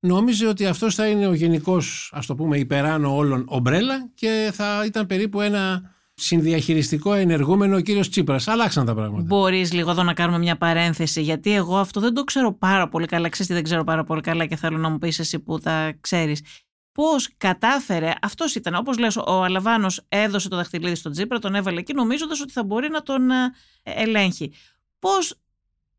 νόμιζε 0.00 0.46
ότι 0.46 0.66
αυτός 0.66 0.94
θα 0.94 1.06
είναι 1.06 1.26
ο 1.26 1.34
γενικός, 1.34 2.10
ας 2.14 2.26
το 2.26 2.34
πούμε, 2.34 2.58
υπεράνω 2.58 3.16
όλων 3.16 3.44
ομπρέλα 3.48 4.10
και 4.14 4.50
θα 4.52 4.82
ήταν 4.86 5.06
περίπου 5.06 5.40
ένα 5.40 5.82
συνδιαχειριστικό 6.22 7.12
ενεργούμενο 7.14 7.76
ο 7.76 7.80
κύριος 7.80 8.08
Τσίπρας. 8.10 8.48
Αλλάξαν 8.48 8.86
τα 8.86 8.94
πράγματα. 8.94 9.22
Μπορείς 9.22 9.72
λίγο 9.72 9.90
εδώ 9.90 10.02
να 10.02 10.14
κάνουμε 10.14 10.38
μια 10.38 10.56
παρένθεση, 10.56 11.22
γιατί 11.22 11.54
εγώ 11.54 11.76
αυτό 11.76 12.00
δεν 12.00 12.14
το 12.14 12.24
ξέρω 12.24 12.52
πάρα 12.54 12.88
πολύ 12.88 13.06
καλά. 13.06 13.28
Ξέρεις 13.28 13.46
τι 13.46 13.54
δεν 13.54 13.62
ξέρω 13.62 13.84
πάρα 13.84 14.04
πολύ 14.04 14.20
καλά 14.20 14.46
και 14.46 14.56
θέλω 14.56 14.78
να 14.78 14.88
μου 14.88 14.98
πεις 14.98 15.18
εσύ 15.18 15.38
που 15.38 15.58
τα 15.58 15.92
ξέρεις. 16.00 16.40
Πώς 16.92 17.30
κατάφερε, 17.36 18.12
αυτός 18.22 18.54
ήταν, 18.54 18.74
όπως 18.74 18.98
λες, 18.98 19.16
ο 19.16 19.42
Αλαβάνος 19.42 20.04
έδωσε 20.08 20.48
το 20.48 20.56
δαχτυλίδι 20.56 20.94
στον 20.94 21.12
Τσίπρα, 21.12 21.38
τον 21.38 21.54
έβαλε 21.54 21.78
εκεί, 21.78 21.92
νομίζοντας 21.94 22.40
ότι 22.40 22.52
θα 22.52 22.64
μπορεί 22.64 22.88
να 22.90 23.02
τον 23.02 23.30
ε, 23.30 23.34
ελέγχει. 23.82 24.52
Πώς 24.98 25.34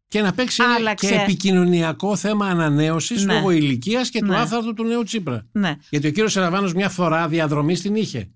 Και 0.07 0.21
να 0.21 0.33
παίξει 0.33 0.63
ένα 0.63 0.73
Άλλαξε. 0.73 1.07
και 1.07 1.13
επικοινωνιακό 1.21 2.15
θέμα 2.15 2.45
ανανέωσης 2.47 3.25
Ναι. 3.25 3.33
λόγω 3.33 3.49
ηλικίας 3.51 4.09
και 4.09 4.19
του 4.19 4.25
Ναι. 4.25 4.35
άφθαρτου 4.37 4.73
του 4.73 4.83
νέου 4.83 5.03
Τσίπρα. 5.03 5.45
ναι, 5.51 5.75
Γιατί 5.89 6.07
ο 6.07 6.11
κύριος 6.11 6.31
Σαραβάνο 6.31 6.71
μια 6.75 6.89
φορά 6.89 7.27
διαδρομή 7.27 7.77
την 7.77 7.95
είχε. 7.95 8.29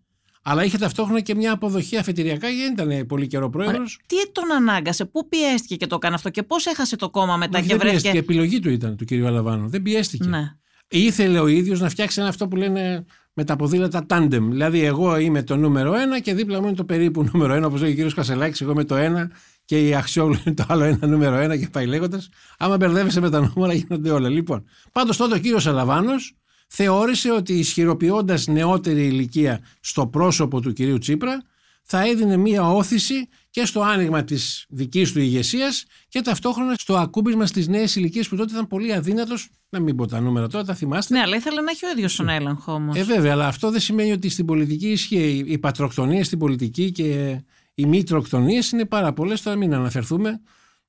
Αλλά 0.49 0.63
είχε 0.63 0.77
ταυτόχρονα 0.77 1.19
και 1.21 1.35
μια 1.35 1.51
αποδοχή 1.51 1.97
αφετηριακά 1.97 2.49
γιατί 2.49 2.75
δεν 2.75 2.89
ήταν 2.89 3.05
πολύ 3.07 3.27
καιρό 3.27 3.49
πρόεδρος. 3.49 3.99
τι 4.05 4.31
τον 4.31 4.51
ανάγκασε, 4.51 5.05
πού 5.05 5.27
πιέστηκε 5.27 5.75
και 5.75 5.87
το 5.87 5.95
έκανε 5.95 6.15
αυτό 6.15 6.29
και 6.29 6.43
πώς 6.43 6.65
έχασε 6.65 6.95
το 6.95 7.09
κόμμα 7.09 7.37
μετά 7.37 7.61
και 7.61 7.67
Δεν 7.67 7.77
πιέστηκε. 7.77 7.99
βρέθηκε. 7.99 8.17
Επιλογή 8.17 8.59
του 8.59 8.69
ήταν 8.69 8.95
του 8.95 9.05
κύριου 9.05 9.27
Αλαβάνου. 9.27 9.69
Δεν 9.69 9.81
πιέστηκε. 9.81 10.27
Ναι. 10.27 10.51
Ήθελε 10.87 11.39
ο 11.39 11.47
ίδιος 11.47 11.79
να 11.79 11.89
φτιάξει 11.89 12.19
ένα 12.19 12.29
αυτό 12.29 12.47
που 12.47 12.55
λένε 12.55 13.05
με 13.33 13.43
τα 13.43 13.55
ποδήλατα 13.55 14.05
tandem. 14.09 14.41
Δηλαδή, 14.49 14.83
εγώ 14.83 15.17
είμαι 15.17 15.43
το 15.43 15.55
νούμερο 15.55 15.95
ένα 15.95 16.19
και 16.19 16.33
δίπλα 16.33 16.59
μου 16.61 16.67
είναι 16.67 16.75
το 16.75 16.83
περίπου 16.85 17.23
νούμερο 17.33 17.53
ένα, 17.53 17.67
όπως 17.67 17.81
λέει 17.81 17.91
ο 17.91 17.93
κύριος 17.93 18.13
Κασελάκης. 18.13 18.61
Εγώ 18.61 18.71
είμαι 18.71 18.83
το 18.83 18.95
ένα 18.95 19.31
και 19.65 19.87
η 19.87 19.95
Αξιόγλου 19.95 20.39
είναι 20.45 20.55
το 20.55 20.65
άλλο 20.67 20.83
ένα 20.83 21.07
νούμερο 21.07 21.35
ένα 21.35 21.57
και 21.57 21.67
πάει 21.71 21.85
λέγοντας. 21.85 22.29
Άμα 22.57 22.77
μπερδεύεσαι 22.77 23.19
με 23.19 23.29
τα 23.29 23.51
νούμερα, 23.55 23.73
γίνονται 23.73 24.09
όλα. 24.09 24.29
Λοιπόν, 24.29 24.65
πάντως 24.91 25.17
τότε 25.17 25.35
ο 25.35 25.37
κύριος 25.37 25.67
Αλαβάνος 25.67 26.35
θεώρησε 26.67 27.31
ότι 27.31 27.53
ισχυροποιώντας 27.53 28.47
νεότερη 28.47 29.05
ηλικία 29.05 29.59
στο 29.79 30.07
πρόσωπο 30.07 30.62
του 30.62 30.74
κυρίου 30.74 30.97
Τσίπρα, 30.97 31.41
θα 31.89 32.07
έδινε 32.07 32.38
μία 32.38 32.71
όθηση 32.71 33.27
και 33.50 33.65
στο 33.65 33.81
άνοιγμα 33.81 34.24
της 34.24 34.65
δικής 34.69 35.12
του 35.12 35.19
ηγεσίας 35.19 35.86
και 36.07 36.21
ταυτόχρονα 36.21 36.74
στο 36.77 36.97
ακούμπισμα 36.97 37.45
στις 37.45 37.67
νέες 37.67 37.95
ηλικίες 37.95 38.27
που 38.27 38.36
τότε 38.36 38.53
ήταν 38.53 38.67
πολύ 38.67 38.93
αδύνατος. 38.93 39.50
Να 39.69 39.79
μην 39.79 39.95
πω 39.95 40.05
τα 40.07 40.19
νούμερα 40.19 40.47
τώρα, 40.47 40.63
τα 40.63 40.74
θυμάστε. 40.74 41.13
ναι, 41.13 41.21
αλλά 41.21 41.36
ήθελε 41.36 41.62
να 41.62 41.71
έχει 41.71 41.86
ο 41.86 41.89
ίδιος 41.89 42.15
τον 42.15 42.29
έλεγχο 42.29 42.74
όμως. 42.74 42.97
Ε, 42.97 43.03
βέβαια, 43.03 43.31
αλλά 43.31 43.47
αυτό 43.47 43.71
δεν 43.71 43.79
σημαίνει 43.79 44.12
ότι 44.12 44.29
στην 44.29 44.45
πολιτική 44.45 44.88
ισχύει. 44.88 45.43
Οι 45.47 45.57
πατροκτονίε 45.57 46.24
στην 46.24 46.39
πολιτική 46.39 46.91
και 46.91 47.41
οι 47.74 47.86
μη 47.86 48.03
τροκτονίες 48.03 48.71
είναι 48.71 48.86
πάρα 48.86 49.13
πολλές. 49.13 49.41
Τώρα 49.41 49.57
μην 49.57 49.74
αναφερθούμε. 49.74 50.41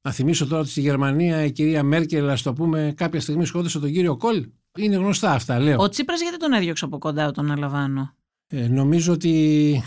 Να 0.02 0.12
θυμίσω 0.12 0.46
τώρα 0.46 0.60
ότι 0.60 0.70
στη 0.70 0.80
Γερμανία 0.80 1.44
η 1.44 1.52
κυρία 1.52 1.82
Μέρκελ, 1.82 2.30
ας 2.30 2.42
το 2.42 2.52
πούμε, 2.52 2.92
κάποια 2.96 3.20
στιγμή 3.20 3.44
σκότωσε 3.44 3.78
τον 3.78 3.92
κύριο 3.92 4.16
Κολ. 4.16 4.46
Είναι 4.78 4.96
γνωστά 4.96 5.32
αυτά, 5.32 5.58
λέω. 5.58 5.76
Ο 5.78 5.88
Τσίπρας 5.88 6.20
γιατί 6.20 6.36
τον 6.36 6.52
έδιωξε 6.52 6.84
από 6.84 6.98
κοντά 6.98 7.30
τον 7.30 7.50
Αλαβάνο. 7.50 8.14
Ε, 8.46 8.68
νομίζω 8.68 9.12
ότι 9.12 9.82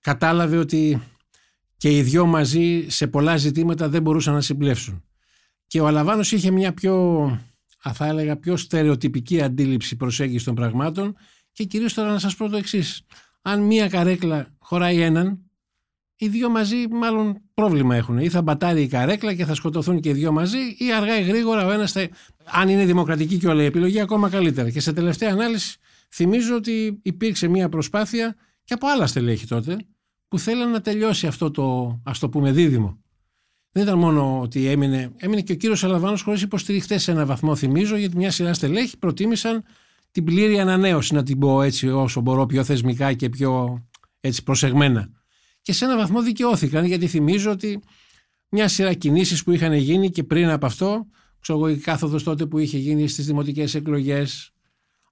κατάλαβε 0.00 0.56
ότι 0.56 1.02
και 1.76 1.96
οι 1.96 2.02
δυο 2.02 2.26
μαζί 2.26 2.86
σε 2.88 3.06
πολλά 3.06 3.36
ζητήματα 3.36 3.88
δεν 3.88 4.02
μπορούσαν 4.02 4.34
να 4.34 4.40
συμπλέψουν. 4.40 5.04
Και 5.66 5.80
ο 5.80 5.86
Αλαβάνος 5.86 6.32
είχε 6.32 6.50
μια 6.50 6.74
πιο, 6.74 7.24
α, 7.82 7.92
θα 7.92 8.06
έλεγα, 8.06 8.36
πιο 8.36 8.56
στερεοτυπική 8.56 9.42
αντίληψη 9.42 9.96
προσέγγισης 9.96 10.44
των 10.44 10.54
πραγμάτων 10.54 11.16
και 11.52 11.64
κυρίως 11.64 11.94
τώρα 11.94 12.10
να 12.10 12.18
σας 12.18 12.36
πω 12.36 12.48
το 12.48 12.56
εξής. 12.56 13.02
Αν 13.42 13.60
μια 13.60 13.88
καρέκλα 13.88 14.46
χωράει 14.58 15.00
έναν, 15.00 15.38
οι 16.16 16.28
δύο 16.28 16.50
μαζί 16.50 16.76
μάλλον 16.90 17.40
πρόβλημα 17.54 17.96
έχουν. 17.96 18.18
Ή 18.18 18.28
θα 18.28 18.42
μπατάρει 18.42 18.82
η 18.82 18.88
καρέκλα 18.88 19.34
και 19.34 19.44
θα 19.44 19.54
σκοτωθούν 19.54 20.00
και 20.00 20.08
οι 20.08 20.12
δύο 20.12 20.32
μαζί, 20.32 20.58
ή 20.78 20.92
αργά 20.96 21.18
ή 21.18 21.22
γρήγορα 21.22 21.66
ο 21.66 21.70
ένας 21.70 21.92
θα. 21.92 22.08
Αν 22.52 22.68
είναι 22.68 22.84
δημοκρατική 22.84 23.38
και 23.38 23.48
όλα 23.48 23.62
η 23.62 23.64
επιλογή, 23.64 24.00
ακόμα 24.00 24.30
καλύτερα. 24.30 24.70
Και 24.70 24.80
σε 24.80 24.92
τελευταία 24.92 25.32
ανάλυση, 25.32 25.78
θυμίζω 26.10 26.54
ότι 26.54 26.98
υπήρξε 27.02 27.48
μια 27.48 27.68
προσπάθεια 27.68 28.36
και 28.64 28.74
από 28.74 28.86
άλλα 28.88 29.06
στελέχη 29.06 29.46
τότε, 29.46 29.76
που 30.28 30.38
θέλαν 30.38 30.70
να 30.70 30.80
τελειώσει 30.80 31.26
αυτό 31.26 31.50
το, 31.50 31.98
ας 32.04 32.18
το 32.18 32.28
πούμε, 32.28 32.52
δίδυμο. 32.52 32.98
Δεν 33.72 33.82
ήταν 33.82 33.98
μόνο 33.98 34.40
ότι 34.40 34.66
έμεινε, 34.66 35.12
έμεινε 35.16 35.40
και 35.40 35.52
ο 35.52 35.54
κύριος 35.54 35.84
Αλαβάνο 35.84 36.16
χωρίς 36.16 36.42
υποστηριχτές 36.42 37.02
σε 37.02 37.10
ένα 37.10 37.26
βαθμό, 37.26 37.56
θυμίζω, 37.56 37.96
γιατί 37.96 38.16
μια 38.16 38.30
σειρά 38.30 38.54
στελέχη 38.54 38.98
προτίμησαν 38.98 39.64
την 40.10 40.24
πλήρη 40.24 40.60
ανανέωση, 40.60 41.14
να 41.14 41.22
την 41.22 41.38
πω 41.38 41.62
έτσι 41.62 41.88
όσο 41.88 42.20
μπορώ, 42.20 42.46
πιο 42.46 42.64
θεσμικά 42.64 43.12
και 43.12 43.28
πιο 43.28 43.84
έτσι 44.20 44.42
προσεγμένα. 44.42 45.10
Και 45.62 45.72
σε 45.72 45.84
ένα 45.84 45.96
βαθμό 45.96 46.22
δικαιώθηκαν, 46.22 46.84
γιατί 46.84 47.06
θυμίζω 47.06 47.50
ότι 47.50 47.80
μια 48.48 48.68
σειρά 48.68 48.94
κινήσεις 48.94 49.44
που 49.44 49.52
είχαν 49.52 49.72
γίνει 49.72 50.10
και 50.10 50.24
πριν 50.24 50.48
από 50.48 50.66
αυτό, 50.66 51.06
ξέρω 51.40 51.58
εγώ, 51.58 51.68
η 51.68 51.76
κάθοδος 51.76 52.22
τότε 52.22 52.46
που 52.46 52.58
είχε 52.58 52.78
γίνει 52.78 53.08
στις 53.08 53.26
δημοτικές 53.26 53.74
εκλογές. 53.74 54.52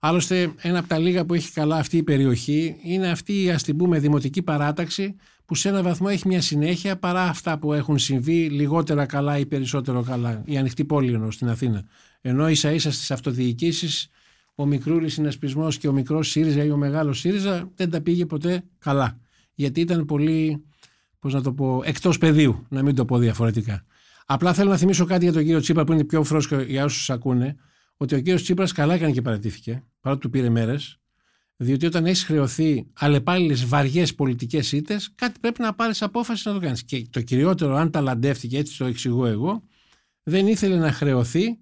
Άλλωστε, 0.01 0.53
ένα 0.61 0.79
από 0.79 0.89
τα 0.89 0.99
λίγα 0.99 1.25
που 1.25 1.35
έχει 1.35 1.53
καλά 1.53 1.77
αυτή 1.77 1.97
η 1.97 2.03
περιοχή 2.03 2.77
είναι 2.83 3.11
αυτή 3.11 3.43
η 3.43 3.51
ας 3.51 3.63
την 3.63 3.77
πούμε 3.77 3.99
δημοτική 3.99 4.43
παράταξη 4.43 5.17
που 5.45 5.55
σε 5.55 5.69
ένα 5.69 5.83
βαθμό 5.83 6.07
έχει 6.11 6.29
μια 6.29 6.41
συνέχεια 6.41 6.99
παρά 6.99 7.23
αυτά 7.23 7.59
που 7.59 7.73
έχουν 7.73 7.99
συμβεί 7.99 8.49
λιγότερα 8.51 9.07
καλά 9.07 9.39
ή 9.39 9.47
περισσότερο 9.47 10.03
καλά. 10.03 10.43
Η 10.45 10.59
ανοιχτή 10.59 10.85
πόλη 10.85 11.13
εννοώ 11.13 11.31
στην 11.31 11.49
Αθήνα. 11.49 11.85
Ενώ 12.21 12.49
ίσα 12.49 12.73
ίσα 12.73 12.93
στις 12.93 13.11
αυτοδιοικήσεις 13.11 14.09
ο 14.55 14.67
μικρούλης 14.67 15.13
συνασπισμός 15.13 15.79
και 15.79 15.89
ο 15.89 15.93
μικρός 15.93 16.29
ΣΥΡΙΖΑ 16.29 16.65
ή 16.65 16.71
ο 16.71 16.77
μεγάλος 16.77 17.19
ΣΥΡΙΖΑ 17.19 17.71
δεν 17.75 17.91
τα 17.91 18.01
πήγε 18.01 18.27
ποτέ 18.27 18.63
καλά. 18.79 19.21
Γιατί 19.55 19.81
ήταν 19.81 20.05
πολύ, 20.05 20.65
πώς 21.19 21.35
να 21.35 21.43
το 21.43 21.53
πω, 21.53 21.83
εκτός 21.85 22.19
πεδίου, 22.19 22.67
να 22.69 22.83
μην 22.83 22.95
το 22.95 23.05
πω 23.05 23.19
διαφορετικά. 23.19 23.85
Απλά 24.31 24.55
θέλω 24.55 24.71
να 24.71 24.77
θυμίσω 24.77 25.05
κάτι 25.05 25.25
για 25.25 25.33
τον 25.33 25.43
κύριο 25.43 25.61
Τσίπρα 25.61 25.85
που 25.85 25.93
είναι 25.93 26.05
πιο 26.05 26.25
φρόσκο 26.25 26.61
για 26.61 26.85
όσους 26.85 27.11
ακούνε, 27.11 27.57
ότι 27.97 28.15
ο 28.15 28.19
κύριος 28.19 28.43
Τσίπρας 28.43 28.73
καλά 28.73 28.95
έκανε 28.95 29.13
και 29.13 29.23
παρατήθηκε, 29.23 29.85
παρότι 30.01 30.21
του 30.21 30.31
πήρε 30.31 30.49
μέρες, 30.49 31.01
διότι 31.57 31.87
όταν 31.87 32.07
έχεις 32.07 32.25
χρεωθεί 32.25 32.87
αλλεπάλληλες 32.93 33.67
βαριές 33.67 34.15
πολιτικές 34.15 34.73
ήττες, 34.73 35.13
κάτι 35.15 35.41
πρέπει 35.41 35.63
να 35.63 35.75
πάρεις 35.75 36.03
απόφαση 36.03 36.49
να 36.49 36.55
το 36.55 36.61
κάνεις. 36.61 36.85
Και 36.85 37.07
το 37.11 37.21
κυριότερο, 37.21 37.77
αν 37.77 37.91
ταλαντεύτηκε, 37.91 38.59
έτσι 38.59 38.79
το 38.79 38.85
εξηγώ 38.85 39.27
εγώ, 39.27 39.63
δεν 40.23 40.47
ήθελε 40.47 40.77
να 40.77 40.93
χρεωθεί, 40.93 41.59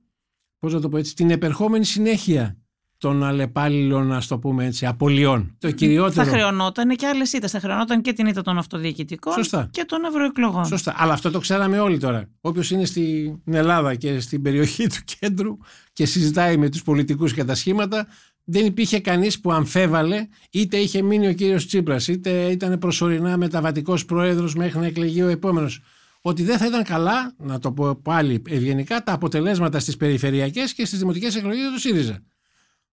πώς 0.59 0.72
να 0.72 0.81
το 0.81 0.88
πω 0.88 0.96
έτσι, 0.96 1.14
την 1.14 1.31
επερχόμενη 1.31 1.85
συνέχεια 1.85 2.59
των 2.98 3.24
αλλεπάλληλων, 3.24 4.12
α 4.12 4.22
το 4.28 4.38
πούμε 4.38 4.64
έτσι, 4.64 4.87
απολειών. 4.87 5.56
Το 5.59 5.70
κυριότερο. 5.70 6.24
Θα 6.24 6.24
χρεωνόταν 6.24 6.96
και 6.96 7.06
άλλες 7.06 7.32
ήττες. 7.32 7.50
Θα 7.50 7.61
χρεωνόταν 7.61 8.02
και 8.02 8.12
την 8.12 8.26
ήττα 8.26 8.42
των 8.42 8.59
αυτοδιοικητικών 8.59 9.32
Σωστά. 9.32 9.68
και 9.70 9.85
των 9.85 10.04
ευρωεκλογών. 10.04 10.64
Σωστά. 10.64 10.94
Αλλά 10.96 11.12
αυτό 11.12 11.30
το 11.30 11.38
ξέραμε 11.38 11.78
όλοι 11.78 11.98
τώρα. 11.98 12.28
Όποιος 12.40 12.70
είναι 12.70 12.85
στην 12.85 13.40
Ελλάδα 13.44 13.94
και 13.94 14.20
στην 14.20 14.42
περιοχή 14.42 14.87
του 14.87 14.98
κέντρου 15.18 15.56
και 15.92 16.06
συζητάει 16.06 16.56
με 16.56 16.68
τους 16.68 16.82
πολιτικούς 16.82 17.32
και 17.32 17.44
τα 17.44 17.54
σχήματα, 17.54 18.06
δεν 18.44 18.66
υπήρχε 18.66 19.00
κανείς 19.00 19.40
που 19.40 19.52
αμφέβαλε, 19.52 20.26
είτε 20.50 20.76
είχε 20.76 21.02
μείνει 21.02 21.28
ο 21.28 21.32
κύριος 21.32 21.66
Τσίπρας, 21.66 22.09
είτε 22.09 22.30
ήταν 22.30 22.78
προσωρινά 22.78 23.37
μεταβατικός 23.37 24.04
πρόεδρος 24.04 24.54
μέχρι 24.54 24.78
να 24.78 24.87
εκλεγεί 24.87 25.22
ο 25.22 25.28
επόμενος. 25.28 25.80
Ότι 26.20 26.42
δεν 26.42 26.59
θα 26.59 26.66
ήταν 26.66 26.82
καλά, 26.82 27.35
να 27.37 27.59
το 27.59 27.72
πω 27.72 27.94
πάλι 27.94 28.42
ευγενικά, 28.48 29.02
τα 29.02 29.12
αποτελέσματα 29.12 29.78
στις 29.78 29.96
περιφερειακές 29.96 30.74
και 30.74 30.87
στις 30.87 30.98
δημοτικές 30.98 31.37
εκλογές 31.37 31.70
του 31.72 31.80
ΣΥΡΙΖΑ. 31.80 32.22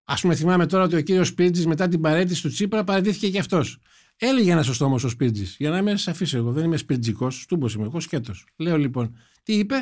Α 0.03 0.15
πούμε, 0.15 0.35
θυμάμαι 0.35 0.65
τώρα 0.65 0.83
ότι 0.83 0.95
ο 0.95 1.01
κύριος 1.01 1.27
Σπίτζη 1.27 1.67
μετά 1.67 1.87
την 1.87 2.01
παρέτηση 2.01 2.41
του 2.41 2.49
Τσίπρα 2.49 2.83
παραιτήθηκε 2.83 3.29
και 3.29 3.39
αυτός. 3.39 3.77
Έλεγε 4.17 4.51
ένας 4.51 4.65
σωστό 4.65 4.85
όμω 4.85 4.95
ο 5.03 5.09
Σπίτζη, 5.09 5.45
για 5.57 5.69
να 5.69 5.77
είμαι 5.77 5.97
σαφής 5.97 6.33
εγώ, 6.33 6.51
δεν 6.51 6.63
είμαι 6.63 6.77
σπιτζικό, 6.77 7.31
τούμπο 7.47 7.67
είμαι 7.75 7.83
εγώ 7.83 7.99
σκέτος. 7.99 8.45
Λέω 8.55 8.77
λοιπόν, 8.77 9.15
τι 9.43 9.53
είπε, 9.53 9.75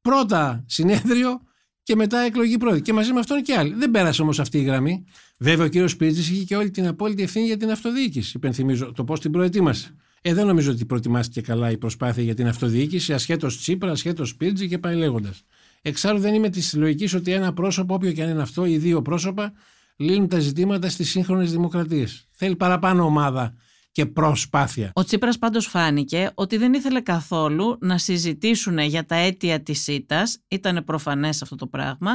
πρώτα 0.00 0.64
συνέδριο 0.66 1.40
και 1.82 1.96
μετά 1.96 2.18
εκλογή 2.18 2.56
πρόεδρου. 2.56 2.82
Και 2.82 2.92
μαζί 2.92 3.12
με 3.12 3.18
αυτόν 3.18 3.42
και 3.42 3.54
άλλοι. 3.54 3.74
Δεν 3.74 3.90
πέρασε 3.90 4.22
όμως 4.22 4.40
αυτή 4.40 4.58
η 4.58 4.62
γραμμή. 4.62 5.04
Βέβαια, 5.38 5.66
ο 5.66 5.68
κύριος 5.68 5.90
Σπίτζη 5.90 6.32
είχε 6.32 6.44
και 6.44 6.56
όλη 6.56 6.70
την 6.70 6.86
απόλυτη 6.86 7.22
ευθύνη 7.22 7.46
για 7.46 7.56
την 7.56 7.70
αυτοδιοίκηση. 7.70 8.32
Υπενθυμίζω 8.36 8.92
το 8.92 9.04
πώς 9.04 9.20
την 9.20 9.30
προετοίμασε. 9.30 9.94
Ε, 10.20 10.34
δεν 10.34 10.46
νομίζω 10.46 10.70
ότι 10.70 10.84
προετοιμάστηκε 10.84 11.40
καλά 11.40 11.70
η 11.70 11.78
προσπάθεια 11.78 12.22
για 12.22 12.34
την 12.34 12.46
αυτοδιοίκηση, 12.46 13.12
ασχέτως 13.12 13.58
Τσίπρα, 13.58 13.90
ασχέτως 13.90 14.28
Σπίτζη 14.28 14.68
και 14.68 14.78
πάει 14.78 14.96
λέγοντας. 14.96 15.44
Εξάλλου 15.86 16.18
δεν 16.18 16.34
είμαι 16.34 16.48
της 16.48 16.74
λογική 16.74 17.16
ότι 17.16 17.32
ένα 17.32 17.52
πρόσωπο, 17.52 17.94
όποιο 17.94 18.12
και 18.12 18.22
αν 18.22 18.30
είναι 18.30 18.42
αυτό, 18.42 18.64
ή 18.66 18.78
δύο 18.78 19.02
πρόσωπα, 19.02 19.52
λύνουν 19.96 20.28
τα 20.28 20.38
ζητήματα 20.38 20.88
στις 20.88 21.10
σύγχρονες 21.10 21.50
δημοκρατίες. 21.50 22.28
Θέλει 22.30 22.56
παραπάνω 22.56 23.04
ομάδα 23.04 23.54
και 23.92 24.06
προσπάθεια. 24.06 24.90
Ο 24.94 25.04
Τσίπρας 25.04 25.38
πάντως 25.38 25.66
φάνηκε 25.66 26.30
ότι 26.34 26.56
δεν 26.56 26.72
ήθελε 26.72 27.00
καθόλου 27.00 27.78
να 27.80 27.98
συζητήσουν 27.98 28.78
για 28.78 29.06
τα 29.06 29.14
αίτια 29.14 29.62
της 29.62 29.82
ΣΥΤΑΣ, 29.82 30.38
ήταν 30.48 30.84
προφανές 30.84 31.42
αυτό 31.42 31.56
το 31.56 31.66
πράγμα, 31.66 32.10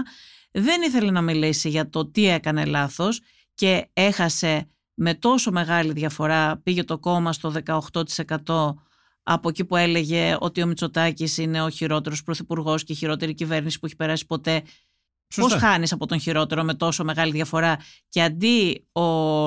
δεν 0.52 0.82
ήθελε 0.82 1.12
να 1.12 1.22
μιλήσει 1.22 1.70
για 1.70 1.90
το 1.90 2.06
τι 2.06 2.28
έκανε 2.28 2.66
λάθος 2.66 3.22
και 3.54 3.90
έχασε 3.94 4.68
με 4.94 5.14
τόσο 5.14 5.52
μεγάλη 5.52 5.94
διαφορά, 5.94 6.58
πήγε 6.64 6.84
το 6.84 6.98
κόμμα 6.98 7.34
στο 7.34 7.54
18% 7.66 8.74
από 9.32 9.50
εκεί 9.50 9.66
που 9.66 9.76
έλεγε 9.76 10.38
ότι 10.40 10.62
ο 10.62 10.66
Μητσοτάκης 10.66 11.38
είναι 11.38 11.62
ο 11.62 11.70
χειρότερος 11.70 12.24
πρωθυπουργός 12.24 12.84
και 12.84 12.94
η 12.94 12.96
χειρότερη 12.96 13.34
κυβέρνηση 13.34 13.80
που 13.80 13.86
έχει 13.86 13.96
περάσει 13.96 14.26
ποτέ 14.26 14.64
Πώς 15.36 15.54
χάνεις 15.54 15.92
από 15.92 16.06
τον 16.06 16.20
χειρότερο 16.20 16.64
με 16.64 16.74
τόσο 16.74 17.04
μεγάλη 17.04 17.32
διαφορά; 17.32 17.78
Και 18.10 18.22
αντί 18.22 18.88
ο 18.92 19.04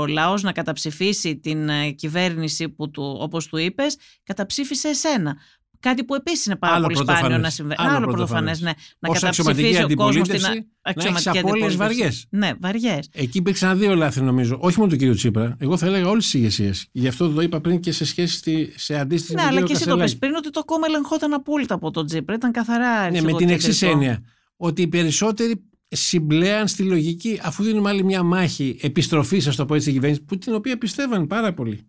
λαός 0.07 0.43
να 0.43 0.53
καταψηφίσει 0.53 1.37
την 1.37 1.69
ε, 1.69 1.91
κυβέρνηση 1.91 2.69
που 2.69 2.91
του, 2.91 3.17
όπως 3.21 3.47
του 3.47 3.57
είπες, 3.57 3.97
καταψήφισε 4.23 4.89
εσένα. 4.89 5.37
Κάτι 5.83 6.05
που 6.05 6.15
επίσης 6.15 6.47
είναι 6.47 6.57
πάρα 6.57 6.81
πολύ 6.81 6.97
σπάνιο 6.97 7.39
να 7.39 7.51
συμβαίνει. 7.51 7.83
Άλλο, 7.87 7.97
Άλλο 7.97 8.07
πρωτοφανές, 8.07 8.61
ναι. 8.61 8.73
Να 8.99 9.09
Ως 9.09 9.21
καταψηφίσει 9.21 9.83
ο 9.83 9.95
κόσμος 9.95 10.27
στην 10.27 10.41
αξιωματική 10.83 11.29
αντιπολίτευση. 11.29 11.77
βαριές. 11.77 12.27
Ναι, 12.31 12.51
βαριές. 12.61 13.09
Εκεί 13.13 13.39
υπήρξαν 13.39 13.79
δύο 13.79 13.95
λάθη, 13.95 14.21
νομίζω. 14.21 14.59
Όχι 14.61 14.79
μόνο 14.79 14.91
του 14.91 14.97
κύριου 14.97 15.15
Τσίπρα. 15.15 15.57
Εγώ 15.59 15.77
θα 15.77 15.87
έλεγα 15.87 16.09
όλες 16.09 16.25
τις 16.25 16.35
ηγεσίες. 16.35 16.89
Γι' 16.93 17.09
αυτό 17.09 17.31
το 17.31 17.41
είπα 17.41 17.61
πριν 17.61 17.81
και 17.81 17.93
σε 17.93 18.05
σχέση 18.05 18.37
στη, 18.37 18.73
σε 18.77 18.99
αντίστοιχη. 18.99 19.35
Ναι, 19.35 19.43
αλλά 19.43 19.63
και 19.63 19.73
εσύ 19.73 19.87
το 19.87 19.97
πει 19.97 20.17
πριν 20.17 20.35
ότι 20.35 20.51
το 20.51 20.65
κόμμα 20.65 20.87
ελεγχόταν 20.89 21.33
απόλυτα 21.33 21.75
από 21.75 21.91
τον 21.91 22.07
Τσίπρα. 22.07 22.35
Ήταν 22.35 22.53
καθαρά 22.53 23.11
Ναι, 23.11 23.21
με 23.21 23.33
την 23.33 23.49
εξή 23.49 23.87
έννοια. 23.87 24.23
Ότι 24.57 24.83
οι 24.83 24.89
περισσότεροι 24.89 25.65
συμπλέαν 25.89 26.69
στη 26.69 26.83
λογική, 26.83 27.41
αφού 27.43 27.63
δίνουμε 27.63 27.89
άλλη 27.89 28.05
μια 28.05 28.23
μάχη 28.23 28.79
επιστροφής, 28.81 29.47
ας 29.47 29.57
το 29.57 29.65
πω 29.65 29.75
έτσι, 29.75 29.83
στην 29.89 30.01
κυβέρνηση, 30.01 30.25
που 30.25 30.39
την 30.39 30.55
οποία 30.55 30.79
πιστεύαν 30.79 31.27
πάρα 31.27 31.53
πολύ. 31.53 31.87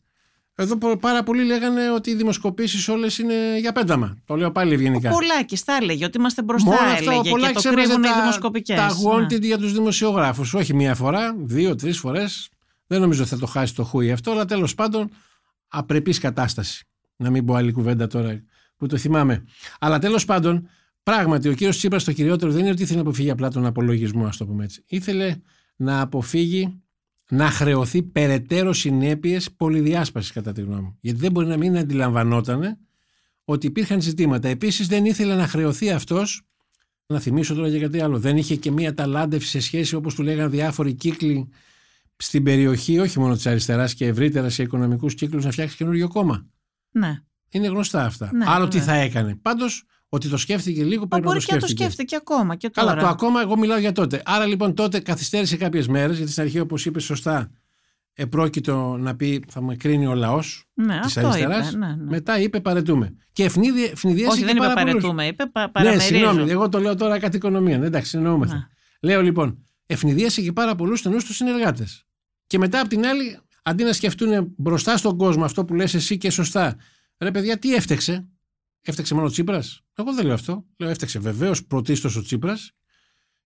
Εδώ 0.56 0.98
πάρα 0.98 1.24
πολλοί 1.24 1.44
λέγανε 1.44 1.92
ότι 1.92 2.10
οι 2.10 2.16
δημοσκοπήσεις 2.16 2.88
όλες 2.88 3.18
είναι 3.18 3.60
για 3.60 3.72
πένταμα. 3.72 4.18
Το 4.26 4.36
λέω 4.36 4.52
πάλι 4.52 4.74
ευγενικά. 4.74 5.10
Ο 5.10 5.14
Πολάκης 5.14 5.64
τα 5.64 5.76
έλεγε 5.82 6.06
ότι 6.06 6.18
είμαστε 6.18 6.44
μπροστά. 6.44 6.70
Μόνο 6.70 6.82
αυτό, 6.82 7.12
έλεγε, 7.12 7.32
ο 7.32 7.38
και 7.38 7.52
το 7.54 7.74
κρύβουν 7.74 8.02
τα, 8.02 8.10
οι 8.10 8.20
δημοσκοπικές. 8.20 8.78
Τα 8.78 8.90
wanted 8.90 9.40
ναι. 9.40 9.46
για 9.48 9.58
τους 9.58 9.74
δημοσιογράφους. 9.74 10.54
Όχι 10.54 10.74
μία 10.74 10.96
φορά, 10.96 11.36
δύο, 11.38 11.76
τρεις 11.76 11.98
φορές. 11.98 12.50
Δεν 12.88 13.02
νομίζω 13.02 13.22
ότι 13.22 13.30
θα 13.30 13.38
το 13.38 13.46
χάσει 13.46 13.76
το 13.76 13.84
χούι 13.84 14.12
αυτό, 14.12 14.32
αλλά 14.32 14.46
τέλος 14.46 14.76
πάντων 14.76 15.10
απρεπής 15.68 16.20
κατάσταση. 16.20 16.86
Να 17.16 17.30
μην 17.30 17.46
πω 17.46 17.54
άλλη 17.54 17.72
κουβέντα 17.72 18.08
τώρα 18.08 18.44
που 18.78 18.88
το 18.88 18.98
θυμάμαι. 18.98 19.44
Αλλά 19.80 20.00
τέλος 20.00 20.26
πάντων 20.26 20.68
Πράγματι, 21.04 21.50
ο 21.50 21.54
κύριος 21.54 21.78
Τσίπρας 21.78 22.04
το 22.04 22.12
κυριότερο 22.12 22.52
δεν 22.52 22.62
είναι 22.62 22.70
ότι 22.70 22.82
ήθελε 22.82 22.98
να 22.98 23.04
αποφύγει 23.04 23.30
απλά 23.30 23.50
τον 23.50 23.66
απολογισμό, 23.66 24.26
ας 24.26 24.38
το 24.38 24.46
πούμε 24.46 24.64
έτσι. 24.64 24.84
Ήθελε 24.88 25.36
να 25.76 26.02
αποφύγει 26.02 26.83
να 27.30 27.50
χρεωθεί 27.50 28.04
περαιτέρω 28.04 28.74
συνέπειες 28.74 29.52
πολυδιάσπασης, 29.52 30.32
κατά 30.32 30.52
τη 30.52 30.62
γνώμη 30.62 30.82
μου. 30.82 30.98
Γιατί 31.00 31.20
δεν 31.20 31.32
μπορεί 31.32 31.48
να 31.48 31.58
μην 31.58 31.78
αντιλαμβανόταν 31.78 32.78
ότι 33.44 33.68
υπήρχαν 33.68 34.02
ζητήματα. 34.02 34.48
Επίσης, 34.48 34.88
δεν 34.88 35.06
ήθελε 35.06 35.36
να 35.36 35.48
χρεωθεί 35.48 35.92
αυτός. 35.92 36.42
Να 37.06 37.20
θυμίσω 37.20 37.54
τώρα 37.54 37.68
για 37.68 37.80
κάτι 37.80 38.00
άλλο. 38.00 38.20
Δεν 38.20 38.38
είχε 38.38 38.56
και 38.56 38.72
μία 38.72 38.94
ταλάντευση 38.94 39.50
σε 39.50 39.60
σχέση, 39.60 39.96
όπως 39.96 40.16
του 40.16 40.24
λέγανε 40.24 40.50
διάφοροι 40.50 40.94
κύκλοι 40.94 41.50
στην 42.18 42.44
περιοχή, 42.44 43.00
όχι 43.00 43.20
μόνο 43.20 43.36
της 43.36 43.48
αριστεράς 43.48 43.94
και 43.94 44.06
ευρύτερας 44.06 44.54
σε 44.54 44.64
οικονομικούς 44.64 45.14
κύκλους, 45.14 45.46
να 45.46 45.52
φτιάξει 45.52 45.76
καινούριο 45.76 46.08
κόμμα. 46.08 46.46
Ναι. 46.92 47.22
Είναι 47.50 47.68
γνωστά 47.68 48.06
αυτά. 48.06 48.30
Ναι, 48.34 48.46
Άλλο 48.48 48.68
τι 48.68 48.80
θα 48.80 48.94
έκανε. 48.94 49.36
Πάντως, 49.36 49.86
ότι 50.14 50.30
το 50.30 50.38
σκέφτηκε 50.38 50.84
λίγο 50.84 51.08
πρέπει 51.08 51.28
να 51.28 51.34
το 51.34 51.40
σκέφτηκε. 51.40 51.54
Μπορεί 51.54 51.74
και 51.74 51.84
να 51.84 51.90
το 51.90 51.96
σκέφτηκε 51.96 52.16
ακόμα 52.16 52.56
και 52.56 52.70
τώρα. 52.70 52.88
Καλά, 52.88 53.02
το 53.02 53.08
ακόμα 53.08 53.42
εγώ 53.42 53.58
μιλάω 53.58 53.78
για 53.78 53.92
τότε. 53.92 54.22
Άρα 54.26 54.46
λοιπόν 54.46 54.74
τότε 54.74 55.00
καθυστέρησε 55.00 55.58
κάποιες 55.58 55.88
μέρες, 55.88 56.18
γιατί 56.18 56.32
στην 56.32 56.44
αρχή, 56.44 56.60
όπως 56.60 56.86
είπες 56.86 57.04
σωστά, 57.04 57.52
επρόκειτο 58.14 58.98
να 59.00 59.16
πει 59.16 59.44
θα 59.48 59.62
με 59.62 59.76
κρίνει 59.76 60.08
ο 60.08 60.14
λαός 60.14 60.66
ναι, 60.74 61.00
της 61.00 61.18
αριστεράς. 61.18 61.74
Ναι, 61.74 61.88
ναι. 61.88 61.96
Μετά 62.00 62.40
είπε 62.40 62.60
παρετούμε. 62.60 63.16
Και 63.32 63.44
ευνηδίασε 63.44 64.28
Όχι, 64.28 64.44
δεν 64.44 64.56
είπε 64.56 64.66
παρετούμε, 64.74 65.26
είπε 65.26 65.46
πα, 65.46 65.72
Ναι, 65.82 66.00
συγγνώμη, 66.00 66.52
εγώ 66.52 66.70
το 66.70 66.80
λέω 66.80 66.96
τώρα 66.96 67.20
κατ' 67.20 67.34
οικονομία. 67.34 67.78
Ναι, 67.78 67.86
εντάξει, 67.86 68.18
εννοούμεθα. 68.18 68.56
Ναι. 68.56 69.10
Λέω 69.10 69.22
λοιπόν, 69.22 69.66
ευνηδίασε 69.86 70.42
και 70.42 70.52
πάρα 70.52 70.76
πολλούς 70.76 71.00
στενούς 71.00 71.26
τους 71.26 71.36
συνεργάτες. 71.36 72.06
Και 72.48 72.58
μετά 72.58 72.80
απ' 72.80 72.88
την 72.88 73.06
άλλη, 73.06 73.40
αντί 73.64 73.84
να 73.84 73.94
σκεφτούν 73.94 74.54
μπροστά 74.58 74.98
στον 74.98 75.18
κόσμο 75.18 75.44
αυτό 75.44 75.66
που 75.66 75.74
λες 75.74 75.94
εσύ 75.94 76.18
και 76.18 76.30
σωστά, 76.30 76.76
ρε 77.18 77.32
παιδιά, 77.32 77.58
τι 77.58 77.74
έφτεξε, 77.74 78.28
Έφταξε 78.86 79.14
μόνο 79.14 79.26
ο 79.26 79.30
Τσίπρας; 79.30 79.82
Εγώ 79.96 80.14
δεν 80.14 80.26
λέω 80.26 80.34
αυτό. 80.34 80.66
Λέω 80.78 80.90
έφταξε 80.90 81.20
βεβαίως 81.20 81.66
πρωτίστως 81.66 82.16
ο 82.16 82.22
Τσίπρας, 82.22 82.72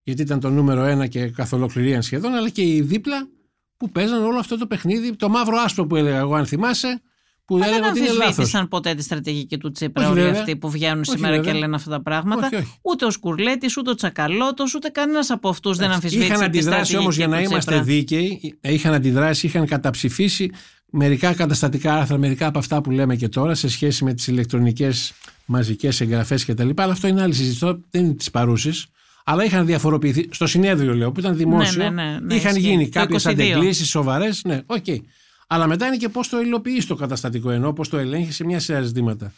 γιατί 0.02 0.22
ήταν 0.22 0.40
το 0.40 0.50
νούμερο 0.50 0.84
ένα 0.84 1.06
και 1.06 1.30
καθ' 1.30 1.52
ολοκληρία 1.52 2.02
σχεδόν, 2.02 2.34
αλλά 2.34 2.48
και 2.48 2.62
οι 2.62 2.80
δίπλα 2.80 3.28
που 3.76 3.90
παίζαν 3.90 4.24
όλο 4.24 4.38
αυτό 4.38 4.58
το 4.58 4.66
παιχνίδι, 4.66 5.16
το 5.16 5.28
μαύρο 5.28 5.56
άσπρο 5.56 5.86
που 5.86 5.96
έλεγα 5.96 6.18
εγώ, 6.18 6.34
αν 6.34 6.46
θυμάσαι. 6.46 7.02
Που 7.44 7.58
Μα 7.58 7.66
δεν 7.66 7.84
αμφισβήτησαν 7.84 8.68
ποτέ 8.68 8.94
τη 8.94 9.02
στρατηγική 9.02 9.58
του 9.58 9.70
Τσίπρα 9.70 10.10
όλοι 10.10 10.28
αυτοί 10.28 10.56
που 10.56 10.70
βγαίνουν 10.70 11.00
όχι, 11.00 11.10
σήμερα 11.10 11.36
βέβαια. 11.36 11.52
και 11.52 11.58
λένε 11.58 11.76
αυτά 11.76 11.90
τα 11.90 12.02
πράγματα. 12.02 12.46
Όχι, 12.46 12.54
όχι. 12.54 12.78
Ούτε 12.82 13.04
ο 13.04 13.10
Σκουρλέτης, 13.10 13.76
ούτε 13.76 13.90
ο 13.90 13.94
Τσακαλώτος, 13.94 14.74
ούτε 14.74 14.88
κανένας 14.88 15.30
από 15.30 15.48
αυτούς 15.48 15.76
δεν 15.76 15.90
αμφισβήτησε. 15.90 16.32
Είχαν 16.32 16.42
αντιδράσει 16.42 16.96
όμως 16.96 17.16
για 17.16 17.26
να 17.26 17.40
είμαστε 17.40 17.80
δίκαιοι, 17.80 18.58
είχαν 18.60 18.94
αντιδράσει, 18.94 19.46
είχαν 19.46 19.66
καταψηφίσει 19.66 20.50
μερικά 20.90 21.34
καταστατικά 21.34 21.94
άρθρα, 21.94 22.18
μερικά 22.18 22.46
από 22.46 22.58
αυτά 22.58 22.80
που 22.80 22.90
λέμε 22.90 23.16
και 23.16 23.28
τώρα 23.28 23.54
σε 23.54 23.68
σχέση 23.68 24.04
με 24.04 24.14
τις 24.14 24.26
ηλεκτρονικές 24.26 25.12
μαζικές 25.44 26.00
εγγραφές 26.00 26.44
κτλ. 26.44 26.70
Αλλά 26.76 26.92
αυτό 26.92 27.06
είναι 27.06 27.22
άλλη 27.22 27.34
συζήτηση. 27.34 27.84
Δεν 27.90 28.04
είναι 28.04 28.14
της 28.14 28.30
παρούσης. 28.30 28.86
Αλλά 29.24 29.44
είχαν 29.44 29.66
διαφοροποιηθεί. 29.66 30.28
Στο 30.30 30.46
συνέδριο, 30.46 30.94
λέω, 30.94 31.12
που 31.12 31.20
ήταν 31.20 31.36
δημόσιο, 31.36 31.82
ναι, 31.82 31.90
ναι, 31.90 32.02
ναι, 32.02 32.18
ναι 32.20 32.34
είχαν 32.34 32.56
γίνει 32.56 32.88
κάποιες 32.88 33.26
αντεγκλήσεις 33.26 33.88
σοβαρές. 33.88 34.42
Ναι, 34.44 34.62
ok. 34.66 34.84
Okay. 34.86 34.98
Αλλά 35.46 35.66
μετά 35.66 35.86
είναι 35.86 35.96
και 35.96 36.08
πώς 36.08 36.28
το 36.28 36.40
υλοποιείς 36.40 36.86
το 36.86 36.94
καταστατικό 36.94 37.50
ενώ, 37.50 37.72
πώς 37.72 37.88
το 37.88 37.96
ελέγχεις 37.96 38.34
σε 38.34 38.44
μια 38.44 38.60
σειρά 38.60 38.82
ζητήματα. 38.82 39.32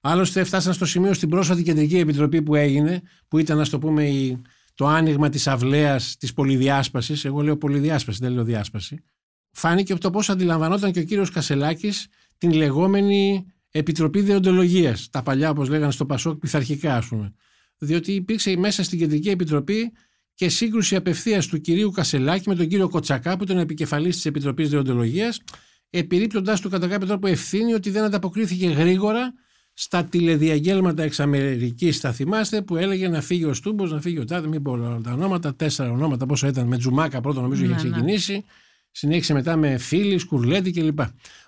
Άλλωστε, 0.00 0.44
φτάσαν 0.44 0.72
στο 0.74 0.86
σημείο 0.86 1.12
στην 1.12 1.28
πρόσφατη 1.28 1.62
κεντρική 1.62 1.98
επιτροπή 1.98 2.42
που 2.42 2.54
έγινε, 2.54 3.02
που 3.28 3.38
ήταν, 3.38 3.60
ας 3.60 3.68
το 3.68 3.78
πούμε, 3.78 4.04
η, 4.04 4.42
το 4.74 4.86
άνοιγμα 4.86 5.28
της 5.28 5.46
αυλαίας 5.46 6.16
της 6.18 6.32
πολυδιάσπασης. 6.32 7.24
Εγώ 7.24 7.42
λέω 7.42 7.56
πολυδιάσπαση, 7.56 8.18
δεν 8.22 8.32
λέω 8.32 8.44
διάσπαση 8.44 9.02
φάνηκε 9.50 9.92
από 9.92 10.00
το 10.00 10.10
πώς 10.10 10.30
αντιλαμβανόταν 10.30 10.92
και 10.92 11.00
ο 11.00 11.02
κύριος 11.02 11.30
Κασελάκης 11.30 12.06
την 12.38 12.52
λεγόμενη 12.52 13.46
Επιτροπή 13.70 14.20
Δεοντολογίας. 14.20 15.08
Τα 15.10 15.22
παλιά, 15.22 15.50
όπως 15.50 15.68
λέγανε 15.68 15.92
στο 15.92 16.06
Πασόκ, 16.06 16.38
πειθαρχικά, 16.38 16.96
ας 16.96 17.06
πούμε. 17.06 17.34
Διότι 17.78 18.12
υπήρξε 18.12 18.56
μέσα 18.56 18.82
στην 18.82 18.98
Κεντρική 18.98 19.28
Επιτροπή 19.28 19.92
και 20.34 20.48
σύγκρουση 20.48 20.96
απευθείας 20.96 21.46
του 21.46 21.60
κυρίου 21.60 21.90
Κασελάκη 21.90 22.48
με 22.48 22.54
τον 22.54 22.68
κύριο 22.68 22.88
Κοτσακά, 22.88 23.36
που 23.36 23.44
ήταν 23.44 23.58
επικεφαλής 23.58 24.14
της 24.14 24.26
Επιτροπής 24.26 24.70
Δεοντολογίας, 24.70 25.40
επιρρύπτοντας 25.90 26.60
του 26.60 26.68
κατά 26.68 26.86
κάποιο 26.86 27.06
τρόπο 27.06 27.26
ευθύνη 27.26 27.74
ότι 27.74 27.90
δεν 27.90 28.04
ανταποκρίθηκε 28.04 28.66
γρήγορα 28.68 29.32
στα 29.72 30.04
τηλεδιαγγέλματα 30.04 31.02
εξ 31.02 31.20
Αμερικής, 31.20 31.98
θα 31.98 32.12
θυμάστε, 32.12 32.62
που 32.62 32.76
έλεγε 32.76 33.08
να 33.08 33.20
φύγει 33.20 33.44
ο 33.44 33.54
Στούμπος, 33.54 33.92
να 33.92 34.00
φύγει 34.00 34.18
ο 34.18 34.24
Τάδε, 34.24 34.48
μην 34.48 34.62
πω 34.62 35.00
τα 35.02 35.12
ονόματα, 35.12 35.54
τέσσερα 35.54 35.90
ονόματα, 35.90 36.26
πόσο 36.26 36.46
ήταν, 36.46 36.66
με 36.66 36.78
Τζουμάκα 36.78 37.20
πρώτο 37.20 37.40
νομίζω 37.40 37.64
ναι, 37.64 37.66
είχε 37.66 37.82
ναι. 37.82 37.90
ξεκινήσει. 37.90 38.44
Ναι 39.00 39.10
συνέχισε 39.10 39.32
μετά 39.32 39.56
με 39.56 39.78
Φίλη, 39.78 40.18
Σκουρλέτη 40.18 40.70
κλπ. 40.70 41.00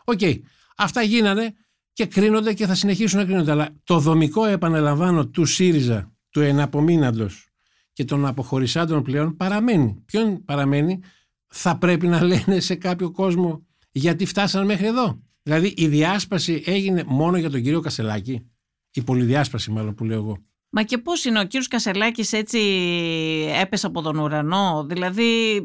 Ok. 0.04 0.18
Okay. 0.20 0.40
Αυτά 0.76 1.02
γίνανε 1.02 1.54
και 1.92 2.06
κρίνονται 2.06 2.52
και 2.52 2.66
θα 2.66 2.74
συνεχίσουν 2.74 3.18
να 3.18 3.24
κρίνονται. 3.24 3.50
Αλλά 3.50 3.68
το 3.84 3.98
δομικό, 3.98 4.44
επαναλαμβάνω, 4.44 5.26
του 5.26 5.44
ΣΥΡΙΖΑ, 5.44 6.12
του 6.30 6.40
εναπομείναντος 6.40 7.48
και 7.92 8.04
των 8.04 8.26
αποχωρισάντων 8.26 9.02
πλέον 9.02 9.36
παραμένει. 9.36 10.02
Ποιον 10.04 10.44
παραμένει, 10.44 11.00
θα 11.46 11.78
πρέπει 11.78 12.06
να 12.06 12.22
λένε 12.22 12.60
σε 12.60 12.74
κάποιο 12.74 13.10
κόσμο 13.10 13.66
γιατί 13.90 14.26
φτάσαν 14.26 14.64
μέχρι 14.64 14.86
εδώ. 14.86 15.22
Δηλαδή 15.42 15.74
η 15.76 15.86
διάσπαση 15.86 16.62
έγινε 16.66 17.04
μόνο 17.06 17.36
για 17.36 17.50
τον 17.50 17.62
κύριο 17.62 17.80
Κασελάκη. 17.80 18.50
Η 18.92 19.02
πολυδιάσπαση 19.02 19.70
μάλλον 19.70 19.94
που 19.94 20.04
λέω 20.04 20.16
εγώ. 20.16 20.38
Μα 20.72 20.82
και 20.82 20.98
πώς 20.98 21.24
είναι 21.24 21.40
ο 21.40 21.44
κύριος 21.44 21.68
Κασελάκης 21.68 22.32
έτσι 22.32 22.58
έπεσε 23.60 23.86
από 23.86 24.02
τον 24.02 24.18
ουρανό, 24.18 24.86
δηλαδή 24.88 25.22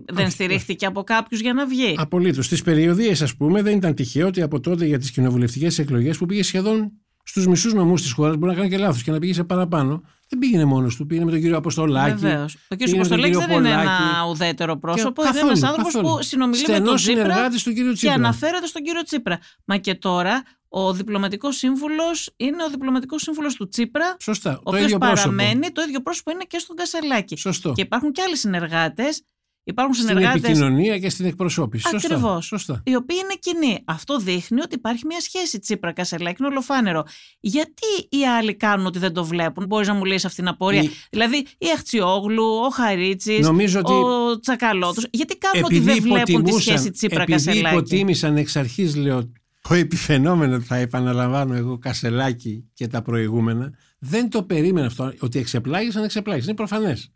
δεν 0.07 0.29
στηρίχθηκε 0.29 0.85
από 0.85 1.03
κάποιους 1.03 1.41
για 1.41 1.53
να 1.53 1.65
βγει; 1.65 1.95
Απολύτως. 1.97 2.45
Στις 2.45 2.61
περιοδίες 2.61 3.21
ας 3.21 3.35
πούμε 3.35 3.61
δεν 3.61 3.77
ήταν 3.77 3.93
τυχαίο 3.93 4.27
ότι 4.27 4.41
από 4.41 4.59
τότε 4.59 4.85
για 4.85 4.99
τις 4.99 5.11
κοινοβουλευτικές 5.11 5.79
εκλογές 5.79 6.17
που 6.17 6.25
πήγε 6.25 6.43
σχεδόν 6.43 6.91
στους 7.23 7.47
μισούς 7.47 7.73
νομούς 7.73 8.01
της 8.01 8.11
χώρας, 8.11 8.35
μπορεί 8.35 8.51
να 8.51 8.57
κάνει 8.57 8.69
και 8.69 8.77
λάθος 8.77 9.03
και 9.03 9.11
να 9.11 9.19
πήγε 9.19 9.33
σε 9.33 9.43
παραπάνω. 9.43 10.01
Δεν 10.27 10.39
πήγαινε 10.39 10.65
μόνος 10.65 10.95
του, 10.95 11.05
πήγαινε 11.05 11.25
με 11.25 11.31
τον 11.31 11.39
κύριο 11.39 11.57
Αποστολάκη. 11.57 12.15
Βεβαίως. 12.15 12.57
Ο 12.69 12.75
κύριος 12.75 12.95
Αποστολάκης 12.95 13.38
δεν 13.38 13.51
είναι 13.51 13.69
ένα 13.69 14.25
ουδέτερο 14.29 14.77
πρόσωπο, 14.77 15.23
είναι 15.27 15.39
ένας 15.39 15.63
άνθρωπος 15.63 15.93
που 15.93 16.17
συνομιλεί 16.21 16.63
με 16.67 16.79
τον 16.79 16.95
Τσίπρα 16.95 17.49
του 17.49 17.73
κύριο 17.73 17.93
Τσίπρα. 17.93 18.15
και 18.15 18.19
αναφέρεται 18.21 18.67
στον 18.67 18.81
κύριο 18.81 19.03
Τσίπρα. 19.03 19.39
Μα 19.65 19.77
και 19.77 19.95
τώρα 19.95 20.43
ο 20.67 20.93
διπλωματικός 20.93 21.57
σύμβουλος 21.57 22.33
είναι 22.35 22.63
ο 22.63 22.69
διπλωματικός 22.69 23.21
σύμβουλος 23.21 23.55
του 23.55 23.67
Τσίπρα. 23.67 24.15
Σωστά. 24.19 24.59
Ο 24.63 24.75
οποίος 24.75 24.95
παραμένει, 24.99 25.71
το 25.71 25.81
ίδιο 25.81 26.01
πρόσωπο 26.01 26.31
είναι 26.31 26.43
και 26.47 26.57
στον 26.57 26.75
Κασελάκη. 26.75 27.35
Σωστό. 27.35 27.71
Και 27.71 27.81
υπάρχουν 27.81 28.11
και 28.11 28.21
άλλοι 28.21 28.38
συνεργάτες 28.38 29.23
υπάρχουν 29.67 29.93
Στην 29.95 30.08
συνεργάτες. 30.08 30.43
επικοινωνία 30.43 30.99
και 30.99 31.10
στην 31.10 31.25
εκπροσώπηση. 31.25 31.88
Σωστά. 31.89 32.08
Ακριβώς. 32.15 32.45
Σωστά. 32.45 32.82
Οι 32.86 32.95
οποίοι 32.95 33.17
είναι 33.23 33.34
κοινοί. 33.39 33.80
Αυτό 33.86 34.19
δείχνει 34.19 34.62
ότι 34.62 34.75
υπάρχει 34.75 35.06
μια 35.06 35.19
σχέση 35.19 35.60
Τσίπρα 35.60 35.93
Κασελάκη, 35.93 36.36
είναι 36.39 36.47
ολοφάνερο. 36.47 37.04
Γιατί 37.39 37.86
οι 38.10 38.25
άλλοι 38.28 38.56
κάνουν 38.56 38.86
ότι 38.86 38.99
δεν 38.99 39.13
το 39.13 39.25
βλέπουν, 39.25 39.65
μπορείς 39.65 39.88
να 39.88 39.93
μου 39.93 40.06
λύσεις 40.06 40.25
αυτήν 40.25 40.43
την 40.43 40.54
απορία. 40.54 40.82
Η- 40.82 40.89
Δηλαδή 41.10 41.38
η 41.58 41.65
Αχτσιόγλου, 41.75 42.43
ο 42.65 42.69
Χαρίτσης, 42.69 43.39
Νομίζω 43.39 43.80
ότι 43.80 43.91
ο 43.93 44.39
Τσακαλώτος. 44.39 45.08
Γιατί 45.12 45.38
κάνουν 45.38 45.63
ότι 45.65 45.75
επειδή 45.75 45.91
δεν 45.91 46.01
βλέπουν 46.01 46.23
τη 46.25 46.32
υποτιμούσαν, 46.32 46.62
σχέση 46.78 46.91
Τσίπρα 46.91 47.21
επειδή 47.21 47.32
Κασελάκη. 47.45 47.75
υποτίμησαν 47.75 48.38
εξ 48.38 48.56
αρχής 48.56 48.95
λέω 48.95 49.32
το 49.67 49.73
επιφαινόμενο 49.73 50.60
θα 50.62 50.75
επαναλαμβάνω 50.75 51.54
εγώ 51.54 51.78
Κασελάκη 51.78 52.69
και 52.73 52.88
τα 52.88 53.01
προηγούμενα 53.01 53.71
δεν 53.99 54.30
το 54.30 54.43
περίμενα 54.43 54.86
αυτό 54.88 55.13
ότι 55.19 55.39
εξεπλάγησαν 55.39 56.04
εξεπλάγησαν 56.04 56.47
είναι 56.47 56.58
προφανές 56.58 57.10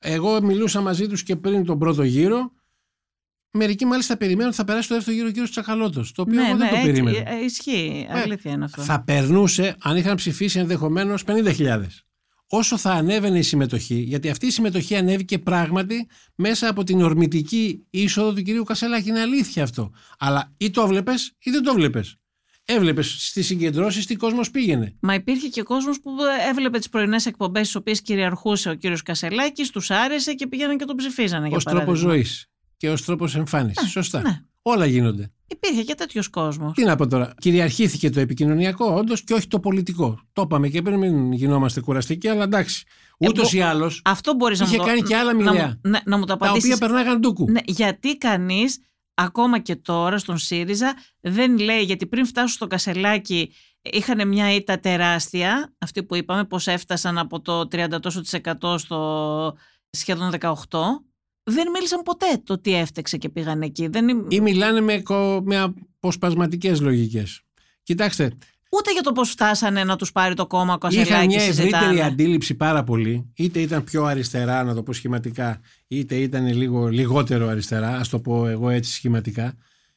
εγώ 0.00 0.42
μιλούσα 0.42 0.80
μαζί 0.80 1.06
τους 1.06 1.22
και 1.22 1.36
πριν 1.36 1.64
τον 1.64 1.78
πρώτο 1.78 2.02
γύρο 2.02 2.52
μερικοί 3.50 3.84
μάλιστα 3.84 4.16
περιμένουν 4.16 4.46
ότι 4.46 4.56
θα 4.56 4.64
περάσει 4.64 4.88
το 4.88 4.94
δεύτερο 4.94 5.16
γύρο 5.16 5.28
ο 5.28 5.30
κύριος 5.30 5.50
Τσακαλώτος 5.50 6.12
το 6.12 6.22
οποίο 6.22 6.40
ναι, 6.40 6.46
εγώ 6.46 6.56
ναι, 6.56 6.58
δεν 6.58 6.68
το 6.68 6.74
έτσι, 6.74 6.86
περίμενα 6.86 7.30
ε, 7.30 7.44
ισχύει. 7.44 8.06
Ε, 8.08 8.20
Αλήθεια 8.20 8.52
είναι 8.52 8.64
αυτό. 8.64 8.82
θα 8.82 9.02
περνούσε 9.02 9.76
αν 9.80 9.96
είχαν 9.96 10.16
ψηφίσει 10.16 10.58
ενδεχομένως 10.58 11.24
50.000. 11.26 11.82
Όσο 12.52 12.76
θα 12.76 12.92
ανέβαινε 12.92 13.38
η 13.38 13.42
συμμετοχή, 13.42 13.94
γιατί 13.94 14.30
αυτή 14.30 14.46
η 14.46 14.50
συμμετοχή 14.50 14.96
ανέβηκε 14.96 15.38
πράγματι 15.38 16.08
μέσα 16.34 16.68
από 16.68 16.84
την 16.84 17.02
ορμητική 17.02 17.86
είσοδο 17.90 18.32
του 18.32 18.42
κυρίου 18.42 18.64
Κασελάκη. 18.64 19.08
Είναι 19.08 19.20
αλήθεια 19.20 19.62
αυτό. 19.62 19.92
Αλλά 20.18 20.52
ή 20.56 20.70
το 20.70 20.82
έβλεπε 20.82 21.12
ή 21.38 21.50
δεν 21.50 21.62
το 21.62 21.70
έβλεπε. 21.70 22.04
Έβλεπες 22.74 23.16
στις 23.18 23.46
συγκεντρώσεις 23.46 24.06
τι 24.06 24.14
κόσμος 24.16 24.50
πήγαινε. 24.50 24.94
Μα 25.00 25.14
υπήρχε 25.14 25.48
και 25.48 25.62
κόσμος 25.62 26.00
που 26.00 26.10
έβλεπε 26.50 26.78
τις 26.78 26.88
πρωινές 26.88 27.26
εκπομπές, 27.26 27.62
στις 27.62 27.74
οποίες 27.76 28.02
κυριαρχούσε 28.02 28.70
ο 28.70 28.74
κύριος 28.74 29.02
Κασελάκης, 29.02 29.70
τους 29.70 29.90
άρεσε 29.90 30.34
και 30.34 30.46
πήγαιναν 30.46 30.78
και 30.78 30.84
τον 30.84 30.96
ψηφίζανε. 30.96 31.48
για 31.48 31.56
Ω 31.56 31.60
τρόπο 31.60 31.78
παράδειγμα. 31.84 32.10
ζωής 32.12 32.46
και 32.76 32.90
ως 32.90 33.04
τρόπος 33.04 33.36
εμφάνισης. 33.36 33.90
Σωστά. 33.90 34.20
ναι. 34.22 34.40
Όλα 34.62 34.86
γίνονται. 34.86 35.30
Υπήρχε 35.46 35.82
και 35.82 35.94
τέτοιος 35.94 36.28
κόσμος. 36.28 36.72
Τι 36.74 36.84
να 36.84 36.96
πω 36.96 37.06
τώρα. 37.06 37.34
Κυριαρχήθηκε 37.40 38.10
το 38.10 38.20
επικοινωνιακό, 38.20 38.94
όντως, 38.94 39.22
και 39.24 39.34
όχι 39.34 39.46
το 39.46 39.60
πολιτικό. 39.60 40.20
Το 40.32 40.42
είπαμε 40.42 40.68
και 40.68 40.82
πριν, 40.82 40.98
μην 40.98 41.32
γινόμαστε 41.32 41.80
κουραστικοί, 41.80 42.28
αλλά 42.28 42.42
εντάξει. 42.42 42.84
Ούτως 43.18 43.52
μπο- 43.52 43.58
ή 43.58 43.62
άλλως, 43.62 44.02
Αυτό 44.04 44.34
μπορείς 44.34 44.58
να 44.60 44.64
Είχε 44.66 44.76
μου 44.76 44.82
το 44.82 44.88
κάνει 44.88 45.02
και 45.02 45.16
άλλα 45.16 45.32
να, 45.32 45.50
μοιραία. 45.52 45.66
μου, 45.66 45.90
ναι, 45.90 45.98
να 46.04 46.16
μου 46.18 46.24
το 46.24 46.36
τα 46.36 46.46
απαντήσεις. 46.46 46.74
οποία 46.74 46.86
περνάγαν 46.86 47.20
ντούκου. 47.20 47.50
Ναι, 47.50 47.60
γιατί 47.64 48.16
κανείς, 48.18 48.78
ακόμα 49.22 49.58
και 49.58 49.76
τώρα 49.76 50.18
στον 50.18 50.38
ΣΥΡΙΖΑ, 50.38 50.94
δεν 51.20 51.58
λέει, 51.58 51.82
γιατί 51.82 52.06
πριν 52.06 52.26
φτάσουν 52.26 52.48
στο 52.48 52.66
Κασελάκι 52.66 53.52
είχαν 53.82 54.28
μια 54.28 54.54
ήττα 54.54 54.80
τεράστια, 54.80 55.74
αυτή 55.78 56.04
που 56.04 56.14
είπαμε, 56.14 56.44
πως 56.44 56.66
έφτασαν 56.66 57.18
από 57.18 57.40
το 57.40 57.60
30% 57.60 58.00
τόσο 58.02 58.20
της 58.20 58.32
εκατό 58.32 58.78
στο 58.78 59.56
σχεδόν 59.90 60.32
18%. 60.40 60.54
Δεν 61.42 61.70
μίλησαν 61.70 62.02
ποτέ 62.02 62.42
το 62.44 62.60
τι 62.60 62.74
έφταξε 62.74 63.16
και 63.16 63.28
πήγαν 63.28 63.62
εκεί. 63.62 63.86
Δεν... 63.86 64.26
ή 64.28 64.40
μιλάνε 64.40 64.80
με, 64.80 65.00
κο- 65.00 65.42
με 65.44 65.58
αποσπασματικές 65.58 66.80
λογικές. 66.80 67.42
Κοιτάξτε, 67.82 68.36
Ούτε 68.72 68.92
για 68.92 69.02
το 69.02 69.12
πώς 69.12 69.30
φτάσανε 69.30 69.84
να 69.84 69.96
τους 69.96 70.12
πάρει 70.12 70.34
το 70.34 70.46
κόμμα 70.46 70.74
ο 70.74 70.78
Κασελάκη 70.78 71.10
είχαν 71.10 71.26
μια 71.26 71.40
συζητάνε. 71.40 71.84
ευρύτερη 71.84 72.02
αντίληψη 72.02 72.54
πάρα 72.54 72.84
πολύ, 72.84 73.30
είτε 73.34 73.60
ήταν 73.60 73.84
πιο 73.84 74.04
αριστερά, 74.04 74.64
να 74.64 74.74
το 74.74 74.82
πω 74.82 74.92
σχηματικά, 74.92 75.60
είτε 75.88 76.14
ήταν 76.16 76.54
λίγο 76.54 76.88
λιγότερο 76.88 77.48
αριστερά, 77.48 77.96
ας 77.96 78.08
το 78.08 78.18
πω 78.18 78.46
εγώ 78.46 78.68
έτσι 78.68 78.92
σχηματικά. 78.92 79.54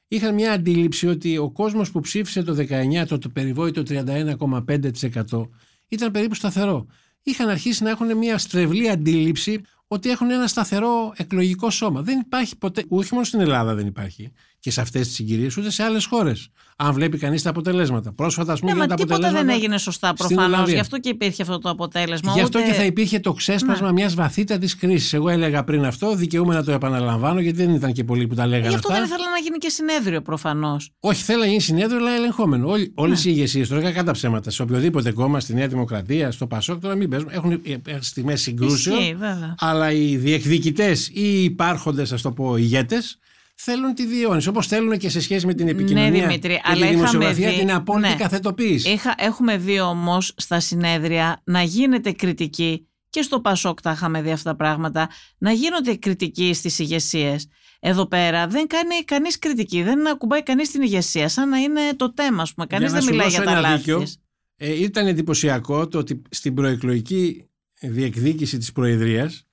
Είχαν 0.07 0.33
μια 0.33 0.51
αντίληψη 0.51 1.07
ότι 1.07 1.37
ο 1.37 1.51
κόσμος 1.51 1.91
που 1.91 1.99
ψήφισε 1.99 2.43
το 2.43 2.55
19, 2.69 3.05
το, 3.07 3.17
το 3.17 3.29
περιβόητο 3.29 3.83
31,5% 3.87 5.49
ήταν 5.87 6.11
περίπου 6.11 6.35
σταθερό. 6.35 6.85
Είχαν 7.23 7.49
αρχίσει 7.49 7.83
να 7.83 7.89
έχουν 7.89 8.17
μια 8.17 8.37
στρεβλή 8.37 8.89
αντίληψη 8.89 9.61
ότι 9.87 10.09
έχουν 10.09 10.31
ένα 10.31 10.47
σταθερό 10.47 11.13
εκλογικό 11.15 11.69
σώμα. 11.69 12.01
Δεν 12.01 12.19
υπάρχει 12.19 12.57
ποτέ, 12.57 12.83
όχι 12.87 13.13
μόνο 13.13 13.25
στην 13.25 13.39
Ελλάδα 13.39 13.73
δεν 13.73 13.87
υπάρχει 13.87 14.31
και 14.63 14.71
σε 14.71 14.81
αυτές 14.81 15.07
τις 15.07 15.15
συγκυρίες, 15.15 15.57
ούτε 15.57 15.69
σε 15.71 15.83
άλλες 15.83 16.05
χώρες. 16.05 16.47
Αν 16.77 16.93
βλέπει 16.93 17.17
κανείς 17.17 17.41
τα 17.41 17.49
αποτελέσματα. 17.49 18.13
Πρόσφατα, 18.13 18.51
ας 18.53 18.59
πούμε, 18.59 18.71
Ναι, 18.71 18.77
για 18.77 18.87
μα 18.87 18.95
τα 18.95 18.95
τίποτα 19.03 19.15
αποτελέσματα. 19.15 19.53
δεν 19.53 19.61
έγινε 19.61 19.77
σωστά 19.77 20.07
στην 20.07 20.17
προφανώς. 20.27 20.45
Ολλανδία. 20.53 20.73
Γι' 20.73 20.79
αυτό 20.79 20.99
και 20.99 21.09
υπήρχε 21.09 21.41
αυτό 21.41 21.57
το 21.59 21.69
αποτέλεσμα. 21.69 22.31
Γι' 22.33 22.41
αυτό 22.41 22.59
Ούτε- 22.59 22.67
και 22.69 22.75
θα 22.75 22.83
υπήρχε 22.85 23.19
το 23.19 23.33
ξέσπασμα 23.33 23.87
Ναι. 23.87 23.93
μιας 23.93 24.13
βαθύτατης 24.13 24.75
κρίσης. 24.75 25.13
Εγώ 25.13 25.29
έλεγα 25.29 25.63
πριν 25.63 25.85
αυτό, 25.85 26.15
δικαιούμαι 26.15 26.53
να 26.53 26.63
το 26.63 26.71
επαναλαμβάνω, 26.71 27.39
γιατί 27.39 27.57
δεν 27.65 27.73
ήταν 27.75 27.93
και 27.93 28.03
πολλοί 28.03 28.27
που 28.27 28.35
τα 28.35 28.47
λέγανε 28.47 28.69
Γι' 28.69 28.75
αυτό 28.75 28.87
αυτά. 28.91 28.99
δεν 29.01 29.11
ήθελα 29.11 29.29
να 29.29 29.37
γίνει 29.37 29.57
και 29.57 29.69
συνέδριο 29.69 30.21
προφανώς. 30.21 30.91
Όχι, 30.99 31.23
θέλω 31.23 31.39
να 31.39 31.45
γίνει 31.47 31.61
συνέδριο, 31.61 31.97
αλλά 31.97 32.11
ελεγχόμενο. 32.11 32.67
Όλες 32.93 33.25
Ναι. 33.25 33.31
οι 33.31 33.33
ηγεσίες, 33.35 33.67
τώρα 33.67 33.91
κατά 33.91 34.11
ψέματα, 34.11 34.49
σε 34.51 34.61
οποιοδήποτε 34.61 35.11
κόμμα, 35.11 35.39
στη 35.39 35.53
Νέα 35.53 35.67
Δημοκρατία, 35.67 36.31
στο 36.31 36.47
Πασόκ, 36.47 36.81
τώρα 36.81 36.95
μην 36.95 37.09
παίζουν. 37.09 37.29
Έχουν 37.31 37.61
στιγμές 37.99 38.41
συγκρούσεων. 38.41 38.97
Ισχύει, 38.99 39.13
βέβαια. 39.15 39.55
Αλλά 39.59 39.91
οι 39.91 40.17
διεκδικητές 40.17 41.07
ή 41.07 41.11
οι 41.13 41.43
υπάρχοντες, 41.43 42.11
ας 42.11 42.21
το 42.21 42.31
πω, 42.31 42.57
ηγέτες, 42.57 43.17
θέλουν 43.63 43.93
τη 43.93 44.05
διαιώνιση. 44.05 44.49
Όπως 44.49 44.67
θέλουν 44.67 44.97
και 44.97 45.09
σε 45.09 45.21
σχέση 45.21 45.45
με 45.45 45.53
την 45.53 45.67
επικοινωνία 45.67 46.09
Ναι, 46.09 46.19
Δημήτρη, 46.19 46.53
και 46.53 46.61
αλλά 46.63 46.73
τη 46.73 46.79
είχαμε 46.81 46.95
δημοσιογραφία 46.95 47.49
δει- 47.49 47.59
την 47.59 47.71
απόλυτη 47.71 48.07
ναι. 48.09 48.15
καθετοποίηση. 48.15 48.89
Είχα, 48.91 49.15
έχουμε 49.17 49.57
δει 49.57 49.79
όμως 49.79 50.33
στα 50.37 50.59
συνέδρια 50.59 51.41
να 51.45 51.61
γίνεται 51.61 52.11
κριτική 52.11 52.87
και 53.09 53.21
στο 53.21 53.39
Πασόκ 53.41 53.81
τα 53.81 53.91
είχαμε 53.91 54.21
δει 54.21 54.31
αυτά 54.31 54.49
τα 54.49 54.55
πράγματα, 54.55 55.09
να 55.37 55.51
γίνονται 55.51 55.95
κριτικοί 55.95 56.53
στις 56.53 56.79
ηγεσίες. 56.79 57.47
Εδώ 57.79 58.07
πέρα 58.07 58.47
δεν 58.47 58.67
κάνει 58.67 59.03
κανείς 59.05 59.39
κριτική, 59.39 59.83
δεν 59.83 60.07
ακουμπάει 60.07 60.43
κανείς 60.43 60.71
την 60.71 60.81
ηγεσία, 60.81 61.29
σαν 61.29 61.49
να 61.49 61.57
είναι 61.57 61.81
το 61.95 62.13
θέμα, 62.15 62.41
ας 62.41 62.53
πούμε. 62.53 62.65
Κανείς 62.67 62.91
Για 62.91 62.99
να 62.99 63.05
δεν 63.05 63.07
σου 63.07 63.09
μιλάει 63.15 63.29
δώσω 63.29 63.41
για 63.41 63.51
τα 63.51 63.57
ένα 63.59 63.67
λάθη. 63.69 63.77
δίκιο, 63.77 63.99
της. 63.99 64.17
Ε, 64.57 64.81
ήταν 64.83 65.07
εντυπωσιακό 65.07 65.87
το 65.87 65.97
ότι 65.97 66.21
στην 66.29 66.53
προεκλογική 66.53 67.49
διεκδίκηση 67.81 68.57
της 68.57 68.71
Προεδρίας 68.71 69.43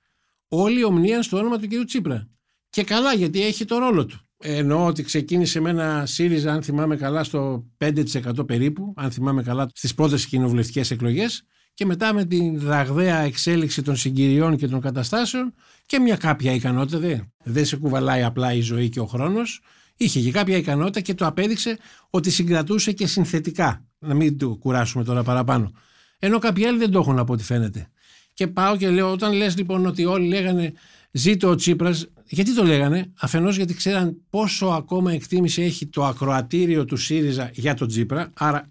όλοι 0.47 0.83
ομνίαν 0.83 1.23
στο 1.23 1.37
όνομα 1.37 1.57
του 1.57 1.67
κ. 1.67 1.85
Τσίπρα. 1.85 2.27
Και 2.71 2.83
καλά 2.83 3.13
γιατί 3.13 3.45
έχει 3.45 3.65
το 3.65 3.77
ρόλο 3.77 4.05
του. 4.05 4.19
Εννοώ 4.37 4.85
ότι 4.85 5.03
ξεκίνησε 5.03 5.59
με 5.59 5.69
ένα 5.69 6.05
ΣΥΡΙΖΑ, 6.05 6.51
αν 6.53 6.63
θυμάμαι 6.63 6.95
καλά, 6.95 7.23
στο 7.23 7.65
5% 7.77 8.47
περίπου, 8.47 8.93
αν 8.97 9.11
θυμάμαι 9.11 9.43
καλά, 9.43 9.69
στις 9.73 9.93
πρώτες 9.93 10.25
κοινοβουλευτικές 10.25 10.91
εκλογές 10.91 11.43
και 11.73 11.85
μετά 11.85 12.13
με 12.13 12.25
την 12.25 12.67
ραγδαία 12.67 13.19
εξέλιξη 13.19 13.81
των 13.81 13.95
συγκυριών 13.95 14.57
και 14.57 14.67
των 14.67 14.81
καταστάσεων 14.81 15.53
και 15.85 15.99
μια 15.99 16.15
κάποια 16.15 16.53
ικανότητα, 16.53 16.99
δεν, 16.99 17.33
δεν 17.43 17.65
σε 17.65 17.75
κουβαλάει 17.77 18.23
απλά 18.23 18.53
η 18.53 18.61
ζωή 18.61 18.89
και 18.89 18.99
ο 18.99 19.05
χρόνος, 19.05 19.61
είχε 19.97 20.19
και 20.19 20.31
κάποια 20.31 20.57
ικανότητα 20.57 20.99
και 20.99 21.13
το 21.13 21.25
απέδειξε 21.25 21.77
ότι 22.09 22.29
συγκρατούσε 22.31 22.91
και 22.91 23.07
συνθετικά. 23.07 23.85
Να 23.99 24.13
μην 24.13 24.37
το 24.37 24.55
κουράσουμε 24.55 25.03
τώρα 25.03 25.23
παραπάνω. 25.23 25.71
Ενώ 26.19 26.39
κάποιοι 26.39 26.65
άλλοι 26.65 26.77
δεν 26.77 26.91
το 26.91 26.99
έχουν 26.99 27.19
από 27.19 27.33
ό,τι 27.33 27.43
φαίνεται. 27.43 27.87
Και 28.33 28.47
πάω 28.47 28.77
και 28.77 28.89
λέω, 28.89 29.11
όταν 29.11 29.33
λες 29.33 29.57
λοιπόν 29.57 29.85
ότι 29.85 30.05
όλοι 30.05 30.27
λέγανε 30.27 30.73
ζήτω 31.11 31.49
ο 31.49 31.55
Τσίπρας, 31.55 32.07
γιατί 32.31 32.55
το 32.55 32.63
λέγανε, 32.63 33.13
αφενός 33.19 33.55
γιατί 33.55 33.73
ξέραν 33.73 34.17
πόσο 34.29 34.65
ακόμα 34.65 35.11
εκτίμηση 35.11 35.61
έχει 35.61 35.87
το 35.87 36.05
ακροατήριο 36.05 36.85
του 36.85 36.97
ΣΥΡΙΖΑ 36.97 37.49
για 37.53 37.73
τον 37.73 37.87
Τσίπρα, 37.87 38.31
άρα 38.33 38.67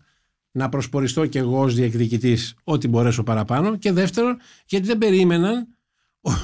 να 0.51 0.69
προσποριστώ 0.69 1.27
και 1.27 1.39
εγώ 1.39 1.61
ως 1.61 1.75
διεκδικητής 1.75 2.55
ό,τι 2.65 2.89
μπορέσω 2.89 3.23
παραπάνω 3.23 3.77
και 3.77 3.93
δεύτερον 3.93 4.39
γιατί 4.67 4.87
δεν 4.87 4.99
περίμεναν 4.99 5.67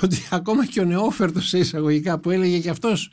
ότι 0.02 0.16
ακόμα 0.30 0.66
και 0.66 0.80
ο 0.80 0.84
νεόφερτος 0.84 1.48
σε 1.48 1.58
εισαγωγικά 1.58 2.18
που 2.18 2.30
έλεγε 2.30 2.58
και 2.58 2.70
αυτός 2.70 3.10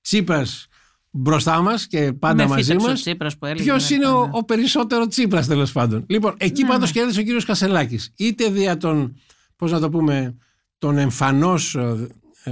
Τσίπρας 0.00 0.66
μπροστά 1.10 1.60
μας 1.60 1.86
και 1.86 2.12
πάντα 2.12 2.42
Με 2.42 2.48
μαζί 2.48 2.62
φύτεψε 2.62 2.86
ο 2.86 2.90
μας 2.90 3.00
Τσίπρας 3.00 3.38
που 3.38 3.46
έλεγε, 3.46 3.62
Ποιος 3.62 3.90
ναι, 3.90 3.96
είναι 3.96 4.06
ο, 4.06 4.26
ναι. 4.26 4.30
ο 4.32 4.44
περισσότερο 4.44 5.06
Τσίπρας 5.06 5.46
τέλος 5.46 5.72
πάντων. 5.72 6.04
Λοιπόν, 6.08 6.34
εκεί 6.38 6.62
Ναι, 6.62 6.68
πάντως 6.68 6.88
ναι. 6.88 7.00
κέρδισε 7.00 7.20
ο 7.20 7.22
κύριος 7.22 7.44
Κασελάκης. 7.44 8.12
Είτε 8.16 8.50
δια 8.50 8.76
των, 8.76 9.16
πώς 9.56 9.70
να 9.70 9.80
το 9.80 9.90
πούμε, 9.90 10.36
των 10.78 10.98
εμφανώς 10.98 11.76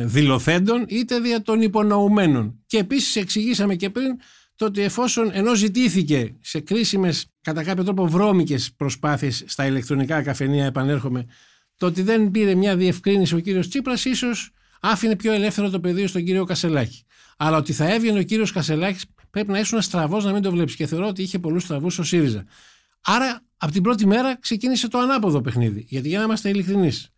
δηλωθέντων, 0.04 0.84
είτε 0.88 1.20
δια 1.20 1.42
των 1.42 1.62
υπονοουμένων. 1.62 2.62
Και 2.66 2.78
επίσης 2.78 3.16
εξηγήσαμε 3.16 3.74
και 3.74 3.90
πριν 3.90 4.16
το 4.56 4.64
ότι 4.64 4.80
εφόσον 4.82 5.30
ενώ 5.32 5.54
ζητήθηκε 5.54 6.36
σε 6.40 6.60
κρίσιμες, 6.60 7.26
κατά 7.40 7.64
κάποιο 7.64 7.84
τρόπο 7.84 8.06
βρώμικες 8.06 8.72
προσπάθειες 8.76 9.44
στα 9.46 9.66
ηλεκτρονικά 9.66 10.22
καφενεία, 10.22 10.64
επανέρχομαι, 10.64 11.26
το 11.76 11.86
ότι 11.86 12.02
δεν 12.02 12.30
πήρε 12.30 12.54
μια 12.54 12.76
διευκρίνηση 12.76 13.34
ο 13.34 13.38
κύριος 13.38 13.68
Τσίπρας, 13.68 14.04
ίσως 14.04 14.50
άφηνε 14.80 15.16
πιο 15.16 15.32
ελεύθερο 15.32 15.70
το 15.70 15.80
πεδίο 15.80 16.06
στον 16.06 16.24
κύριο 16.24 16.44
Κασελάκη. 16.44 17.04
Αλλά 17.36 17.56
ότι 17.56 17.72
θα 17.72 17.92
έβγαινε 17.94 18.18
ο 18.18 18.22
κύριος 18.22 18.52
Κασελάκης 18.52 19.04
πρέπει 19.30 19.50
να 19.50 19.58
ήσουν 19.58 19.82
στραβός 19.82 20.24
να 20.24 20.32
μην 20.32 20.42
το 20.42 20.50
βλέπεις. 20.50 20.76
Και 20.76 20.86
θεωρώ 20.86 21.06
ότι 21.06 21.22
είχε 21.22 21.38
πολλούς 21.38 21.62
στραβούς 21.62 21.98
ο 21.98 22.02
ΣΥΡΙΖΑ. 22.02 22.44
Άρα 23.00 23.42
από 23.56 23.72
την 23.72 23.82
πρώτη 23.82 24.06
μέρα 24.06 24.38
ξεκίνησε 24.38 24.88
το 24.88 24.98
ανάποδο 24.98 25.40
παιχνίδι. 25.40 25.84
Γιατί 25.88 26.08
για 26.08 26.18
να 26.18 26.24
είμαστε 26.24 26.48
ειλικρινείς. 26.48 27.10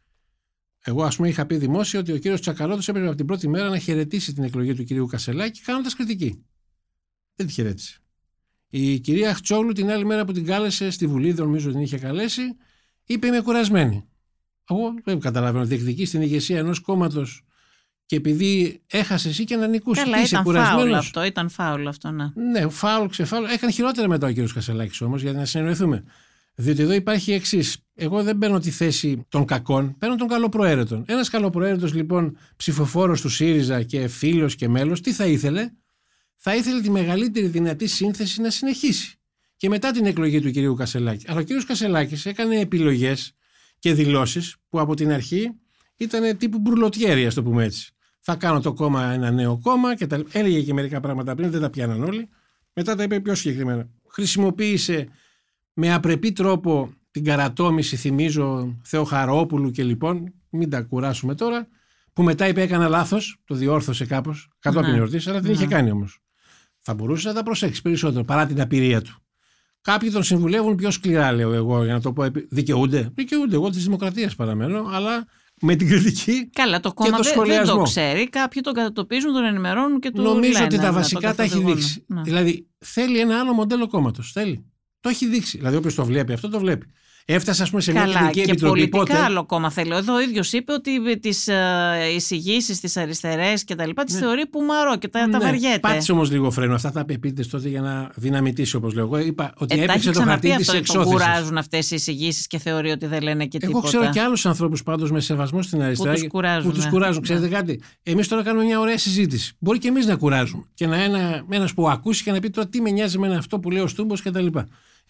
Εγώ, 0.88 1.03
ας 1.03 1.16
πούμε, 1.16 1.29
είχα 1.29 1.46
πει 1.46 1.57
δημόσια 1.57 2.01
ότι 2.01 2.12
ο 2.12 2.18
κύριος 2.18 2.40
Τσακαλώτος 2.40 2.88
έπρεπε 2.88 3.07
από 3.07 3.16
την 3.16 3.27
πρώτη 3.27 3.48
μέρα 3.48 3.68
να 3.68 3.79
χαιρετήσει 3.79 4.33
την 4.33 4.42
εκλογή 4.42 4.74
του 4.74 4.85
κυρίου 4.85 5.07
Κασελάκη 5.07 5.61
κάνοντας 5.61 5.94
κριτική. 5.94 6.44
Δεν 7.35 7.46
τη 7.46 7.53
χαιρέτησε. 7.53 7.98
Η 8.68 8.98
κυρία 8.98 9.35
Χτσόγλου 9.35 9.72
την 9.72 9.90
άλλη 9.90 10.05
μέρα 10.05 10.24
που 10.24 10.33
την 10.33 10.44
κάλεσε 10.44 10.90
στη 10.90 11.07
Βουλή, 11.07 11.33
δεν 11.33 11.44
νομίζω 11.44 11.70
την 11.70 11.81
είχε 11.81 11.98
καλέσει, 11.98 12.42
είπε 13.05 13.27
Είμαι 13.27 13.40
κουρασμένη. 13.40 14.09
Εγώ 14.70 14.94
δεν 15.05 15.20
καταλαβαίνω. 15.20 15.64
Διεκδικεί 15.64 16.05
στην 16.05 16.22
ηγεσία 16.22 16.59
ενός 16.59 16.81
κόμματος 16.81 17.42
και 18.07 18.16
επειδή 18.16 18.83
έχασε 18.87 19.29
εσύ 19.29 19.44
και 19.44 19.57
να 19.57 19.66
νικούσε. 19.66 20.03
Καλά, 20.03 20.16
Τι 20.16 20.22
είσαι 20.22 20.35
ήταν 20.35 20.44
φάουλ 20.44 20.57
κουρασμένος; 20.57 20.98
αυτό, 20.98 21.24
ήταν 21.24 21.48
φάουλ 21.48 21.87
αυτό, 21.87 22.11
ναι. 22.11 22.33
Ναι, 22.35 22.68
φάουλ, 22.68 23.07
ξεφάουλ. 23.07 23.44
Έκανε 23.44 23.72
χειρότερα 23.72 24.09
μετά 24.09 24.27
ο 24.27 24.31
κύριος 24.31 24.53
Κασελάκης 24.53 25.01
όμως, 25.01 25.22
για 25.22 25.33
να 25.33 25.44
συνεννοηθούμε. 25.44 26.05
Διότι 26.55 26.83
εδώ 26.83 26.92
υπάρχει 26.92 27.33
εξής. 27.33 27.77
Εγώ 28.00 28.22
δεν 28.22 28.38
παίρνω 28.38 28.58
τη 28.58 28.70
θέση 28.70 29.26
των 29.28 29.44
κακών, 29.44 29.96
παίρνω 29.98 30.16
των 30.16 30.28
καλοπροαίρετων. 30.28 31.04
Ένας 31.06 31.28
καλοπροαίρετος 31.28 31.94
λοιπόν 31.94 32.37
ψηφοφόρος 32.56 33.20
του 33.20 33.28
ΣΥΡΙΖΑ 33.28 33.82
και 33.82 34.08
φίλος 34.08 34.54
και 34.54 34.68
μέλος, 34.68 35.00
τι 35.00 35.12
θα 35.12 35.26
ήθελε, 35.26 35.70
θα 36.37 36.54
ήθελε 36.54 36.80
τη 36.80 36.90
μεγαλύτερη 36.90 37.46
δυνατή 37.46 37.87
σύνθεση 37.87 38.40
να 38.40 38.50
συνεχίσει. 38.50 39.16
Και 39.56 39.68
μετά 39.68 39.90
την 39.90 40.06
εκλογή 40.06 40.40
του 40.40 40.50
κυρίου 40.50 40.74
Κασελάκη. 40.74 41.24
Αλλά 41.28 41.40
ο 41.40 41.42
κύριος 41.42 41.64
Κασελάκης 41.64 42.26
έκανε 42.26 42.61
επιλογές 42.61 43.32
και 43.78 43.92
δηλώσεις 43.94 44.56
που 44.68 44.80
από 44.80 44.94
την 44.94 45.12
αρχή 45.12 45.52
ήταν 45.96 46.37
τύπου 46.37 46.58
μπουρλοτιέρη, 46.58 47.26
ας 47.26 47.34
το 47.34 47.42
πούμε 47.42 47.64
έτσι. 47.64 47.92
Θα 48.20 48.34
κάνω 48.34 48.61
το 48.61 48.72
κόμμα 48.72 49.12
ένα 49.12 49.30
νέο 49.30 49.58
κόμμα 49.62 49.96
και 49.96 50.06
τα... 50.06 50.22
έλεγε 50.32 50.62
και 50.62 50.72
μερικά 50.72 51.00
πράγματα 51.00 51.34
πριν, 51.34 51.50
δεν 51.50 51.61
τα 51.61 51.70
πιάναν 51.70 52.02
όλοι. 52.02 52.28
Μετά 52.72 52.94
τα 52.94 53.02
είπε 53.02 53.20
πιο 53.20 53.34
συγκεκριμένα. 53.34 53.88
Χρησιμοποίησε 54.08 55.08
με 55.72 55.94
απρεπή 55.94 56.32
τρόπο 56.32 56.92
την 57.11 57.25
καρατόμηση, 57.25 57.97
θυμίζω, 57.97 58.77
Θεοχαρόπουλου 58.85 59.71
και 59.71 59.85
λοιπόν, 59.85 60.35
μην 60.51 60.71
τα 60.71 60.83
κουράσουμε 60.83 61.35
τώρα, 61.35 61.68
που 62.12 62.23
μετά 62.23 62.49
είπε 62.49 62.62
έκανα 62.62 62.88
λάθος, 62.88 63.40
το 63.44 63.55
διόρθωσε 63.55 64.07
κάπως, 64.07 64.49
κατόπιν 64.59 64.90
ναι. 64.90 64.97
εορτής, 64.97 65.27
αλλά 65.27 65.40
την 65.40 65.51
είχε 65.51 65.66
ναι. 65.66 65.75
κάνει 65.75 65.90
όμως. 65.90 66.21
Θα 66.79 66.94
μπορούσε 66.94 67.29
να 67.29 67.35
τα 67.35 67.42
προσέξει 67.42 67.83
περισσότερο 67.83 68.25
παρά 68.25 68.47
την 68.47 68.61
απειρία 68.61 69.03
του. 69.03 69.23
Κάποιοι 69.81 70.11
τον 70.11 70.23
συμβουλεύουν 70.23 70.75
πιο 70.77 70.90
σκληρά, 70.90 71.33
λέω 71.33 71.53
εγώ, 71.53 71.85
για 71.85 71.92
να 71.92 72.01
το 72.01 72.12
πω. 72.12 72.25
Δικαιούνται. 72.49 73.11
Δικαιούνται. 73.14 73.55
Εγώ 73.55 73.71
της 73.71 73.85
Δημοκρατίας 73.85 74.35
παραμένω, 74.35 74.85
αλλά 74.92 75.27
με 75.61 75.75
την 75.75 75.88
κριτική. 75.88 76.51
Καλά, 76.53 76.81
το 76.81 76.92
κόμμα 76.92 77.18
το 77.18 77.44
δεν, 77.47 77.64
το 77.64 77.83
ξέρει. 77.83 78.29
Κάποιοι 78.29 78.62
τον 78.62 78.73
κατατοπίζουν, 78.73 79.33
τον 79.33 79.44
ενημερώνουν 79.44 80.01
και 80.01 80.11
του 80.11 80.23
Νομίζω 80.23 80.53
λένε, 80.53 80.64
ότι 80.64 80.77
τα 80.77 80.92
βασικά 80.92 81.35
τα 81.35 81.42
έχει 81.42 81.62
δείξει. 81.62 82.05
Ναι. 82.07 82.23
Δηλαδή, 82.23 82.68
θέλει 82.79 83.18
ένα 83.18 83.38
άλλο 83.38 83.53
μοντέλο 83.53 83.88
κόμματος. 83.88 84.33
Θέλει. 84.33 84.64
Το 85.00 85.08
έχει 85.08 85.26
δείξει. 85.26 85.56
Δηλαδή, 85.58 85.76
όποιος 85.76 85.94
το 85.94 86.04
βλέπει 86.04 86.32
αυτό, 86.32 86.48
το 86.48 86.58
βλέπει. 86.58 86.92
Έφτασε, 87.30 87.62
ας 87.62 87.70
πούμε, 87.70 87.82
σε 87.82 87.92
μια 87.92 88.00
Καλά, 88.00 88.12
κοινωνική 88.14 88.40
και 88.40 88.50
επιτροπή. 88.50 88.88
Πολιτικά 88.88 89.16
πότε... 89.16 89.26
άλλο 89.26 89.44
κόμμα 89.44 89.70
θέλω. 89.70 89.96
Εδώ 89.96 90.14
ο 90.14 90.20
ίδιος 90.20 90.52
είπε 90.52 90.72
ότι 90.72 91.18
τις 91.18 91.48
uh, 91.48 92.14
εισηγήσεις, 92.16 92.80
τις 92.80 92.96
αριστερές 92.96 93.64
και 93.64 93.74
τα 93.74 93.86
λοιπά, 93.86 94.04
τις 94.04 94.14
ναι. 94.14 94.20
θεωρεί 94.20 94.46
πουμαρό 94.46 94.98
και 94.98 95.08
τα, 95.08 95.26
ναι. 95.26 95.32
τα 95.32 95.40
βαριέται. 95.40 95.78
Πάτησε 95.78 96.12
όμως 96.12 96.30
λίγο 96.30 96.50
φρένο. 96.50 96.74
Αυτά 96.74 96.90
τα 96.90 97.04
πείτε 97.04 97.44
τότε 97.50 97.68
για 97.68 97.80
να 97.80 98.10
δυναμητήσει, 98.14 98.76
όπως 98.76 98.94
λέω. 98.94 99.04
Εγώ 99.04 99.18
είπα 99.18 99.52
ότι 99.56 99.80
ε, 99.80 99.82
έπαιξε 99.82 100.10
το 100.10 100.22
χαρτί 100.22 100.56
της 100.56 100.68
εξώθησης. 100.68 100.94
Που 100.94 101.10
κουράζουν 101.10 101.58
αυτές 101.58 101.90
οι 101.90 101.94
εισηγήσεις 101.94 102.46
και 102.46 102.58
θεωρεί 102.58 102.90
ότι 102.90 103.06
δεν 103.06 103.22
λένε 103.22 103.46
και 103.46 103.58
τίποτα. 103.58 103.78
Εγώ 103.78 103.86
ξέρω 103.86 104.10
και 104.12 104.20
άλλους 104.20 104.46
ανθρώπους 104.46 104.82
πάντως 104.82 105.10
με 105.10 105.20
σεβασμό 105.20 105.62
στην 105.62 105.82
αριστερά. 105.82 106.12
Που 106.12 106.20
του 106.20 106.26
κουράζουν. 106.26 106.70
Που 106.70 106.76
τους 106.76 106.88
κουράζουν. 106.88 107.14
Ναι. 107.14 107.20
Ξέρετε 107.20 107.48
κάτι; 107.48 107.80
Εμείς 108.02 108.28
τώρα 108.28 108.42
κάνουμε 108.42 108.64
μια 108.64 108.80
ωραία 108.80 108.98
συζήτηση. 108.98 109.54
Μπορεί 109.58 109.78
και 109.78 109.88
εμείς 109.88 110.06
να 110.06 110.16
κουράζουμε. 110.16 110.62
Και 110.74 110.86
να 110.86 111.02
ένα 111.50 111.68
που 111.74 111.88
ακούσει 111.88 112.22
και 112.22 112.32
να 112.32 112.40
πει 112.40 112.50
τώρα 112.50 112.68
τι 112.68 112.80
με 112.80 112.90
νοιάζει 112.90 113.18
με 113.18 113.36
αυτό 113.36 113.58
που 113.58 113.70
λέει 113.70 113.82
ο 113.82 113.86
Στούμπος 113.86 114.22
κτλ. 114.22 114.46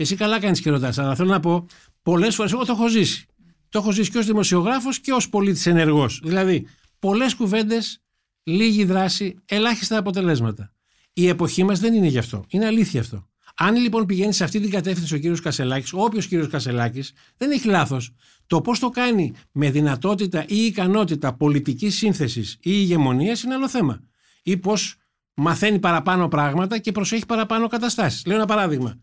Εσύ 0.00 0.16
καλά 0.16 0.40
κάνεις 0.40 0.60
και 0.60 0.70
ρωτάς. 0.70 0.98
Αλλά 0.98 1.14
θέλω 1.14 1.30
να 1.30 1.40
πω, 1.40 1.66
πολλές 2.02 2.34
φορές 2.34 2.52
εγώ 2.52 2.64
το 2.64 2.72
έχω 2.72 2.88
ζήσει. 2.88 3.26
Το 3.68 3.78
έχω 3.78 3.92
ζήσει 3.92 4.10
και 4.10 4.18
ως 4.18 4.26
δημοσιογράφος 4.26 5.00
και 5.00 5.12
ως 5.12 5.28
πολίτης 5.28 5.66
ενεργός. 5.66 6.20
Δηλαδή, 6.24 6.66
πολλές 6.98 7.34
κουβέντες, 7.34 8.02
λίγη 8.42 8.84
δράση, 8.84 9.38
ελάχιστα 9.44 9.98
αποτελέσματα. 9.98 10.72
Η 11.12 11.28
εποχή 11.28 11.64
μας 11.64 11.80
δεν 11.80 11.94
είναι 11.94 12.06
γι' 12.06 12.18
αυτό. 12.18 12.44
Είναι 12.48 12.66
αλήθεια 12.66 13.00
αυτό. 13.00 13.28
Αν 13.60 13.76
λοιπόν 13.76 14.06
πηγαίνει 14.06 14.32
σε 14.32 14.44
αυτή 14.44 14.60
την 14.60 14.70
κατεύθυνση 14.70 15.14
ο 15.14 15.18
κύριος 15.18 15.40
Κασελάκης, 15.40 15.92
όποιος 15.92 16.26
κύριος 16.26 16.48
Κασελάκης, 16.48 17.12
δεν 17.36 17.50
έχει 17.50 17.68
λάθος. 17.68 18.14
Το 18.46 18.60
πώς 18.60 18.78
το 18.78 18.88
κάνει 18.88 19.32
με 19.52 19.70
δυνατότητα 19.70 20.44
ή 20.48 20.64
ικανότητα 20.64 21.34
πολιτικής 21.34 21.96
σύνθεσης 21.96 22.52
ή 22.52 22.58
ηγεμονίας 22.62 23.42
είναι 23.42 23.54
άλλο 23.54 23.68
θέμα. 23.68 24.00
Ή 24.42 24.56
πώς 24.56 24.94
μαθαίνει 25.34 25.78
παραπάνω 25.78 26.28
πράγματα 26.28 26.78
και 26.78 26.92
προσέχει 26.92 27.26
παραπάνω 27.26 27.66
καταστάσεις. 27.66 28.26
Λέω 28.26 28.36
ένα 28.36 28.46
παράδειγμα. 28.46 28.98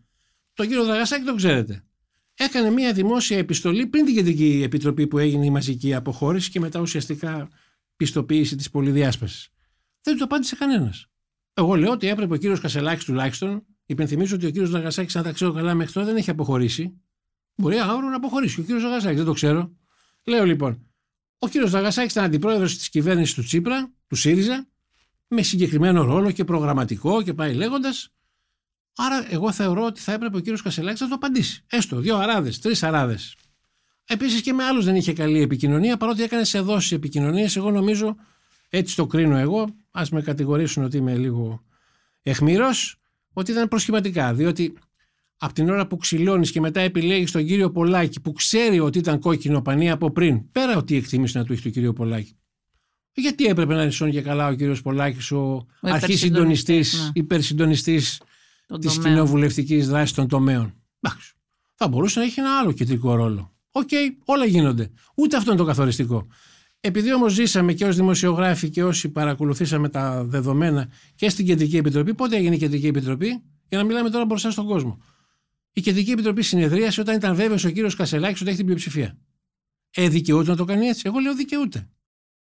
Τον 0.54 0.66
κύριο 0.66 0.84
Δραγασάκη 0.84 1.24
τον 1.24 1.36
ξέρετε. 1.36 1.84
Έκανε 2.38 2.70
μια 2.70 2.92
δημόσια 2.92 3.38
επιστολή 3.38 3.86
πριν 3.86 4.04
την 4.04 4.14
Κεντρική 4.14 4.60
Επιτροπή 4.64 5.06
που 5.06 5.18
έγινε 5.18 5.44
η 5.44 5.50
μαζική 5.50 5.94
αποχώρηση 5.94 6.50
και 6.50 6.60
μετά 6.60 6.80
ουσιαστικά 6.80 7.48
πιστοποίηση 7.96 8.56
της 8.56 8.70
πολυδιάσπασης. 8.70 9.48
Δεν 10.02 10.16
του 10.16 10.24
απάντησε 10.24 10.56
κανένας. 10.56 11.06
Εγώ 11.54 11.74
λέω 11.74 11.90
ότι 11.90 12.08
έπρεπε 12.08 12.34
ο 12.34 12.36
κύριος 12.36 12.60
Κασελάκης 12.60 13.04
τουλάχιστον, 13.04 13.66
υπενθυμίζω 13.86 14.36
ότι 14.36 14.46
ο 14.46 14.50
κύριος 14.50 14.70
Δραγασάκη, 14.70 15.18
αν 15.18 15.24
τα 15.24 15.32
ξέρω 15.32 15.52
καλά 15.52 15.74
μέχρι 15.74 15.92
τώρα, 15.92 16.06
δεν 16.06 16.16
έχει 16.16 16.30
αποχωρήσει. 16.30 17.00
Μπορεί 17.54 17.78
αύριο 17.78 18.08
να 18.08 18.16
αποχωρήσει. 18.16 18.60
Ο 18.60 18.62
κύριος 18.62 18.82
Δραγασάκη, 18.82 19.16
δεν 19.16 19.24
το 19.24 19.32
ξέρω. 19.32 19.76
Λέω 20.24 20.44
λοιπόν, 20.44 20.86
ο 21.38 21.48
κύριος 21.48 21.70
Δραγασάκη 21.70 22.10
ήταν 22.10 22.24
αντιπρόεδρος 22.24 22.76
της 22.76 22.88
κυβέρνησης 22.88 23.34
του 23.34 23.42
Τσίπρα, 23.42 23.92
του 24.06 24.14
ΣΥΡΙΖΑ, 24.14 24.68
με 25.28 25.42
συγκεκριμένο 25.42 26.04
ρόλο 26.04 26.30
και 26.30 26.44
προγραμματικό 26.44 27.22
και 27.22 27.34
πάει 27.34 27.54
λέγοντας. 27.54 28.15
Άρα, 28.96 29.26
εγώ 29.30 29.52
θεωρώ 29.52 29.84
ότι 29.84 30.00
θα 30.00 30.12
έπρεπε 30.12 30.36
ο 30.36 30.40
κύριος 30.40 30.62
Κασελάκης 30.62 31.00
να 31.00 31.08
το 31.08 31.14
απαντήσει. 31.14 31.64
Έστω 31.66 32.00
δύο 32.00 32.16
αράδες, 32.16 32.58
τρεις 32.58 32.82
αράδες. 32.82 33.36
Επίσης 34.06 34.40
και 34.40 34.52
με 34.52 34.64
άλλους 34.64 34.84
δεν 34.84 34.96
είχε 34.96 35.12
καλή 35.12 35.40
επικοινωνία, 35.40 35.96
παρότι 35.96 36.22
έκανε 36.22 36.44
σε 36.44 36.60
δόσεις 36.60 36.92
επικοινωνία. 36.92 37.50
Εγώ 37.54 37.70
νομίζω, 37.70 38.16
έτσι 38.68 38.96
το 38.96 39.06
κρίνω 39.06 39.36
εγώ, 39.36 39.66
ας 39.90 40.10
με 40.10 40.22
κατηγορήσουν 40.22 40.84
ότι 40.84 40.96
είμαι 40.96 41.16
λίγο 41.16 41.62
αιχμηρός, 42.22 42.68
ότι 43.32 43.50
ήταν 43.50 43.68
προσχηματικά. 43.68 44.34
Διότι 44.34 44.74
από 45.36 45.52
την 45.52 45.70
ώρα 45.70 45.86
που 45.86 45.96
ξυλώνεις 45.96 46.50
και 46.50 46.60
μετά 46.60 46.80
επιλέγεις 46.80 47.30
τον 47.30 47.46
κύριο 47.46 47.70
Πολάκη, 47.70 48.20
που 48.20 48.32
ξέρει 48.32 48.80
ότι 48.80 48.98
ήταν 48.98 49.18
κόκκινο 49.18 49.62
πανί 49.62 49.90
από 49.90 50.10
πριν, 50.10 50.50
πέρα 50.52 50.76
ότι 50.76 50.94
η 50.94 50.96
εκτίμηση 50.96 51.36
να 51.36 51.44
του 51.44 51.52
έχει 51.52 51.62
τον 51.62 51.72
κύριο 51.72 51.92
Πολάκη. 51.92 52.36
Γιατί 53.12 53.44
έπρεπε 53.44 53.74
να 53.74 53.82
είναι 53.82 54.10
και 54.10 54.22
καλά 54.22 54.48
ο 54.48 54.54
κύριος 54.54 54.82
Πολάκης, 54.82 55.30
ο, 55.30 55.66
ο 55.80 55.88
αρχής 55.88 56.18
συντονιστής, 56.18 57.02
ναι. 57.02 57.10
υπερσυντονιστής 57.14 58.20
της 58.80 58.98
κοινοβουλευτικής 58.98 59.88
δράσης 59.88 60.14
των 60.14 60.28
τομέων. 60.28 60.74
Εντάξει. 61.00 61.32
Θα 61.74 61.88
μπορούσε 61.88 62.18
να 62.18 62.24
έχει 62.24 62.40
ένα 62.40 62.58
άλλο 62.58 62.72
κεντρικό 62.72 63.14
ρόλο. 63.14 63.52
Οκ, 63.70 63.88
όλα 64.24 64.44
γίνονται. 64.44 64.90
Ούτε 65.14 65.36
αυτό 65.36 65.50
είναι 65.50 65.60
το 65.60 65.66
καθοριστικό. 65.66 66.26
Επειδή 66.80 67.14
όμως 67.14 67.32
ζήσαμε 67.32 67.72
και 67.72 67.84
ως 67.84 67.96
δημοσιογράφοι 67.96 68.70
και 68.70 68.84
όσοι 68.84 69.08
παρακολουθήσαμε 69.08 69.88
τα 69.88 70.24
δεδομένα 70.24 70.88
και 71.14 71.28
στην 71.28 71.46
Κεντρική 71.46 71.76
Επιτροπή, 71.76 72.14
πότε 72.14 72.36
έγινε 72.36 72.54
η 72.54 72.58
Κεντρική 72.58 72.86
Επιτροπή, 72.86 73.42
για 73.68 73.78
να 73.78 73.84
μιλάμε 73.84 74.10
τώρα 74.10 74.24
μπροστά 74.24 74.50
στον 74.50 74.66
κόσμο. 74.66 74.98
Η 75.72 75.80
Κεντρική 75.80 76.10
Επιτροπή 76.10 76.42
συνεδρίασε 76.42 77.00
όταν 77.00 77.16
ήταν 77.16 77.34
βέβαιος 77.34 77.64
ο 77.64 77.70
κύριος 77.70 77.94
Κασελάκης 77.94 78.40
ότι 78.40 78.48
έχει 78.48 78.56
την 78.56 78.66
πλειοψηφία. 78.66 79.18
Ε, 79.90 80.08
δικαιούται 80.08 80.50
να 80.50 80.56
το 80.56 80.64
κάνει 80.64 80.86
έτσι; 80.86 81.02
Εγώ 81.06 81.18
λέω 81.18 81.34
δικαιούται. 81.34 81.90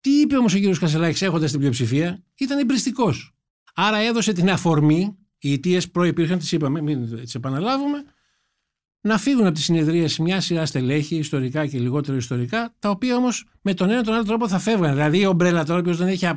Τι 0.01 0.11
είπε 0.11 0.37
όμως 0.37 0.55
ο 0.55 0.57
κύριος 0.57 0.79
Κασελάκης 0.79 1.23
έχοντας 1.23 1.51
την 1.51 1.59
πλειοψηφία, 1.61 2.23
ήταν 2.35 2.59
εμπριστικός. 2.59 3.35
Άρα 3.75 3.97
έδωσε 3.97 4.33
την 4.33 4.51
αφορμή 4.51 5.17
οι 5.49 5.53
αιτίες 5.53 5.91
προπήρχαν, 5.91 6.39
τις 6.39 6.53
είπαμε, 6.53 6.81
μην 6.81 7.21
τις 7.21 7.35
επαναλάβουμε, 7.35 8.05
να 9.01 9.19
φύγουν 9.19 9.47
από 9.47 9.55
τη 9.55 9.61
συνεδρία 9.61 10.09
μια 10.21 10.41
σειρά 10.41 10.67
στελέχη, 10.67 11.17
ιστορικά 11.17 11.67
και 11.67 11.79
λιγότερο 11.79 12.17
ιστορικά, 12.17 12.75
τα 12.79 12.91
οποία 12.91 13.17
όμως 13.17 13.45
με 13.61 13.75
τον 13.75 13.91
ένα 13.91 14.03
τον 14.03 14.15
άλλο 14.15 14.25
τρόπο 14.25 14.49
θα 14.49 14.59
φεύγαν. 14.59 14.93
Δηλαδή 14.95 15.19
η 15.19 15.27
Ομπρέλα 15.27 15.65
τώρα, 15.65 15.91
ο 15.91 15.95
δεν 15.95 16.09
έχει. 16.09 16.29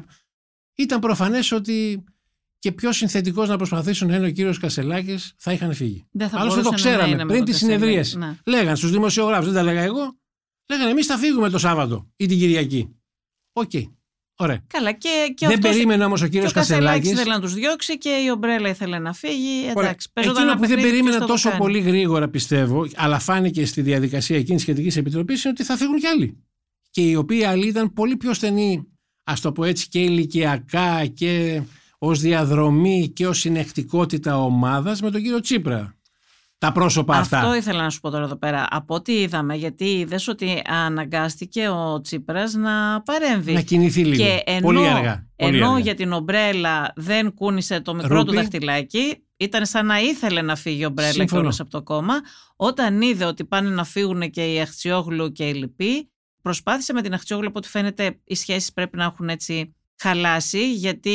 Ήταν 0.75 0.99
προφανές 0.99 1.51
ότι 1.51 2.03
και 2.59 2.71
πιο 2.71 2.91
συνθετικός 2.91 3.49
να 3.49 3.57
προσπαθήσουν 3.57 4.07
να 4.07 4.15
είναι 4.15 4.25
ο 4.25 4.31
κύριος 4.31 4.59
Κασελάκης, 4.59 5.33
θα 5.37 5.51
είχαν 5.51 5.73
φύγει. 5.73 6.05
Άλλωστε 6.31 6.61
το 6.61 6.69
ξέραμε 6.69 7.25
πριν 7.25 7.45
τη 7.45 7.53
συνεδρίαση. 7.53 8.17
Ναι. 8.17 8.37
Λέγαν 8.45 8.77
στους 8.77 8.91
δημοσιογράφους, 8.91 9.45
δεν 9.45 9.55
τα 9.55 9.63
λέγα 9.63 9.81
εγώ, 9.81 10.17
λέγανε 10.69 10.89
εμείς 10.89 11.05
θα 11.05 11.17
φύγουμε 11.17 11.49
το 11.49 11.57
Σάββατο 11.57 12.11
ή 12.15 12.25
την 12.25 12.37
Κυριακή. 12.37 12.95
Ok. 13.53 13.69
Okay. 13.73 13.83
Ωραία. 14.37 14.63
Καλά, 14.67 14.91
και, 14.91 15.33
και 15.35 15.47
δεν 15.47 15.59
περίμενε 15.59 16.05
όμως 16.05 16.21
ο 16.21 16.27
κύριος 16.27 16.51
Κασελάκης. 16.51 17.11
ήθελε 17.11 17.33
να 17.33 17.39
τους 17.39 17.53
διώξει 17.53 17.97
και 17.97 18.09
η 18.09 18.29
Ομπρέλα 18.31 18.69
ήθελε 18.69 18.99
να 18.99 19.13
φύγει. 19.13 19.67
Εντάξει, 19.67 20.09
Εκείνο 20.13 20.55
που 20.55 20.67
δεν 20.67 20.81
περίμενε 20.81 21.17
τόσο 21.17 21.51
πολύ 21.57 21.79
γρήγορα, 21.79 22.29
πιστεύω, 22.29 22.87
αλλά 22.95 23.19
φάνηκε 23.19 23.65
στη 23.65 23.81
διαδικασία 23.81 24.37
εκείνης 24.37 24.63
τη 24.63 24.69
σχετικής 24.69 24.97
επιτροπής, 24.97 25.43
είναι 25.43 25.53
ότι 25.57 25.63
θα 25.63 25.77
φύγουν 25.77 25.99
κι 25.99 26.07
άλλοι. 26.07 26.43
Και 26.89 27.01
οι 27.01 27.15
οποίοι 27.15 27.43
άλλοι 27.43 27.67
ήταν 27.67 27.93
πολύ 27.93 28.17
πιο 28.17 28.33
στενοί, 28.33 28.87
ας 29.23 29.41
το 29.41 29.51
πω 29.51 29.63
έτσι, 29.63 29.87
και 29.87 29.99
ηλικιακά 29.99 31.05
και 31.05 31.61
ως 31.97 32.19
διαδρομή 32.19 33.09
και 33.09 33.27
ως 33.27 33.39
συνεκτικότητα 33.39 34.43
ομάδας 34.43 35.01
με 35.01 35.11
τον 35.11 35.21
κύριο 35.21 35.39
Τσίπρα 35.39 35.95
τα 36.57 36.71
πρόσωπα 36.71 37.13
Αυτό 37.13 37.35
αυτά. 37.35 37.47
Αυτό 37.47 37.57
ήθελα 37.57 37.83
να 37.83 37.89
σου 37.89 37.99
πω 37.99 38.09
τώρα 38.09 38.23
εδώ 38.23 38.35
πέρα. 38.35 38.67
Από 38.69 38.95
ό,τι 38.95 39.13
είδαμε, 39.13 39.55
γιατί 39.55 39.85
είδες 39.85 40.27
ότι 40.27 40.61
αναγκάστηκε 40.65 41.69
ο 41.69 42.01
Τσίπρας 42.01 42.53
να 42.53 43.01
παρέμβει. 43.01 43.53
Να 43.53 43.61
κινηθεί 43.61 44.05
λίγο. 44.05 44.23
Και 44.23 44.41
ενώ, 44.45 44.59
πολύ 44.59 44.87
αργά. 44.87 45.27
Πολύ 45.35 45.57
ενώ 45.57 45.77
για 45.77 45.95
την 45.95 46.11
ομπρέλα 46.11 46.93
δεν 46.95 47.33
κούνησε 47.33 47.81
το 47.81 47.95
μικρό 47.95 48.23
του 48.23 48.33
δαχτυλάκι, 48.33 49.25
ήταν 49.37 49.65
σαν 49.65 49.85
να 49.85 49.99
ήθελε 49.99 50.41
να 50.41 50.55
φύγει 50.55 50.81
η 50.81 50.85
ομπρέλα 50.85 51.25
και 51.25 51.37
από 51.37 51.69
το 51.69 51.83
κόμμα. 51.83 52.13
Όταν 52.55 53.01
είδε 53.01 53.25
ότι 53.25 53.45
πάνε 53.45 53.69
να 53.69 53.83
φύγουν 53.83 54.29
και 54.29 54.53
οι 54.53 54.61
Αχτσιόγλου 54.61 55.31
και 55.31 55.47
οι 55.47 55.53
λοιποί, 55.53 56.09
προσπάθησε 56.41 56.93
με 56.93 57.01
την 57.01 57.13
Αχτσιόγλου, 57.13 57.47
από 57.47 57.57
ό,τι 57.57 57.67
φαίνεται 57.67 58.19
οι 58.23 58.35
σχέσεις 58.35 58.73
πρέπει 58.73 58.97
να 58.97 59.03
έχουν 59.03 59.29
έτσι 59.29 59.75
χαλάσει, 60.01 60.73
γιατί 60.73 61.13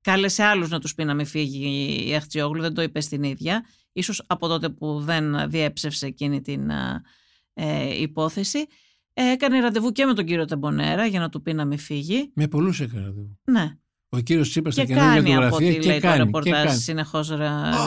κάλεσε 0.00 0.42
άλλους 0.42 0.68
να 0.68 0.78
τους 0.78 0.94
πει 0.94 1.04
να 1.04 1.14
μην 1.14 1.26
φύγει 1.26 2.04
η 2.08 2.14
Αχτσιόγλου, 2.14 2.60
δεν 2.60 2.74
το 2.74 2.82
είπε 2.82 3.00
στην 3.00 3.22
ίδια 3.22 3.64
ίσως 3.92 4.24
από 4.26 4.48
τότε 4.48 4.68
που 4.68 5.00
δεν 5.00 5.50
διέψευσε 5.50 6.06
εκείνη 6.06 6.40
την 6.40 6.70
ε, 7.54 8.00
υπόθεση. 8.00 8.66
Ε, 9.14 9.30
έκανε 9.30 9.60
ραντεβού 9.60 9.92
και 9.92 10.04
με 10.04 10.14
τον 10.14 10.24
κύριο 10.24 10.44
Τεμπονέρα 10.44 11.06
για 11.06 11.20
να 11.20 11.28
του 11.28 11.42
πει 11.42 11.52
να 11.52 11.64
μην 11.64 11.78
φύγει. 11.78 12.30
Με 12.34 12.48
πολλούς 12.48 12.80
έκανε 12.80 13.00
ραντεβού. 13.00 13.38
Ναι. 13.44 13.76
Ο 14.08 14.18
κύριος 14.18 14.50
Τσίπρα 14.50 14.70
στα 14.70 14.84
καινούργια 14.84 15.22
του 15.22 15.30
γραφεία 15.30 15.72
και, 15.72 15.88
λέει 15.88 16.00
κάνει. 16.00 16.18
Το 16.18 16.24
ρεπορτάζ 16.24 16.76
συνεχώς. 16.76 17.32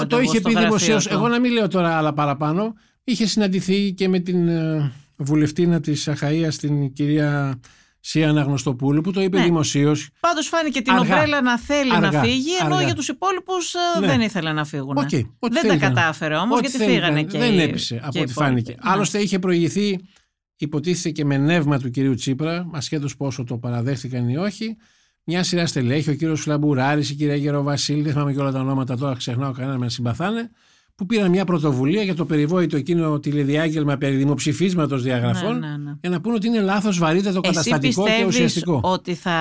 Το 0.07 0.19
είχε 0.19 0.41
πει 0.41 0.57
δημοσίως. 0.57 1.07
Εγώ 1.07 1.28
να 1.28 1.39
μην 1.39 1.51
λέω 1.51 1.67
τώρα 1.67 1.97
άλλα 1.97 2.13
παραπάνω. 2.13 2.73
είχε 3.03 3.26
συναντηθεί 3.26 3.93
και 3.93 4.07
με 4.09 4.19
την 4.19 4.47
ε, 4.47 4.91
βουλευτήνα 5.15 5.80
της 5.80 6.09
Αχαΐας, 6.09 6.53
την 6.59 6.93
κυρία 6.93 7.59
Σία 8.04 8.30
Αναγνωστοπούλου, 8.30 9.02
που 9.02 9.12
το 9.12 9.22
είπε 9.22 9.38
Ναι. 9.38 9.43
δημοσίως. 9.43 10.10
Πάντως 10.20 10.47
φάνηκε 10.47 10.82
την 10.82 10.93
Αργά. 10.93 11.16
ομπρέλα 11.16 11.41
να 11.41 11.60
θέλει 11.60 11.93
Αργά. 11.93 12.12
να 12.12 12.22
φύγει, 12.24 12.56
ενώ 12.62 12.74
Αργά. 12.76 12.86
για 12.86 12.95
τους 12.95 13.08
υπόλοιπους 13.08 13.74
ε, 13.74 13.99
Ναι. 13.99 14.08
δεν 14.08 14.22
ήθελε 14.22 14.52
να 14.54 14.66
φύγουν. 14.66 14.97
Οκ, 14.97 15.04
ό,τι 15.04 15.10
δεν 15.12 15.52
τα 15.54 15.60
θέλει 15.60 15.76
ήταν. 15.76 15.93
κατάφερε 15.93 16.36
όμως, 16.36 16.58
Ό,τι 16.58 16.68
γιατί 16.68 16.84
θέλει 16.84 16.95
φύγανε 16.95 17.20
ήταν. 17.20 17.32
και 17.32 17.38
Δεν 17.38 17.54
οι- 17.54 17.62
έπεισε 17.62 17.95
και 17.95 18.02
από 18.06 18.20
οι 18.20 18.22
ό,τι 18.22 18.32
υπόλοιποι. 18.32 18.54
φάνηκε. 18.54 18.72
Ναι. 18.72 18.91
Άλλωστε 18.91 19.20
είχε 19.20 19.39
προηγηθεί, 19.39 19.99
υποτίθεται 20.58 21.10
και 21.10 21.26
με 21.26 21.38
νεύμα 21.38 21.80
του 21.80 21.89
κυρίου 21.89 22.14
Τσίπρα, 22.16 22.70
ασχέτω 22.74 23.08
πόσο 23.18 23.43
το 23.43 23.58
παραδέχτηκαν 23.58 24.30
ή 24.30 24.38
όχι, 24.38 24.78
μια 25.24 25.43
σειρά 25.43 25.66
στελέχη, 25.66 26.10
ο 26.10 26.14
κύριος 26.16 26.41
Φλαμπουράρης, 26.41 27.10
η 27.10 27.16
κυρία 27.16 27.36
Γεροβασίλη, 27.36 28.02
δεν 28.02 28.12
θυμάμαι 28.12 28.34
και 28.34 28.39
όλα 28.39 28.52
τα 28.52 28.60
ονόματα 28.60 28.97
τώρα, 28.97 29.16
ξεχνάω 29.16 29.52
κανένα 29.52 29.78
με 29.78 29.84
να 29.84 29.89
συμπαθάνε, 29.91 30.52
που 30.95 31.05
πήραν 31.05 31.29
μια 31.29 31.45
πρωτοβουλία 31.45 32.03
για 32.03 32.15
το 32.15 32.25
περιβόητο 32.25 32.77
εκείνο 32.77 33.19
τηλεδιάγγελμα 33.19 33.97
περί 33.97 34.15
δημοψηφίσματος 34.15 35.03
διαγραφών, 35.03 35.59
Ναι, 35.59 35.67
ναι, 35.67 35.77
ναι. 35.77 35.91
για 36.01 36.09
να 36.09 36.21
πούνε 36.21 36.35
ότι 36.35 36.47
είναι 36.47 36.61
λάθος, 36.61 36.97
βαρύτατο, 36.99 37.39
Εσύ 37.43 37.53
καταστατικό 37.53 38.03
και 38.03 38.09
πιστεύεις 38.09 38.35
ουσιαστικό. 38.35 38.79
ότι 38.83 39.13
θα 39.13 39.33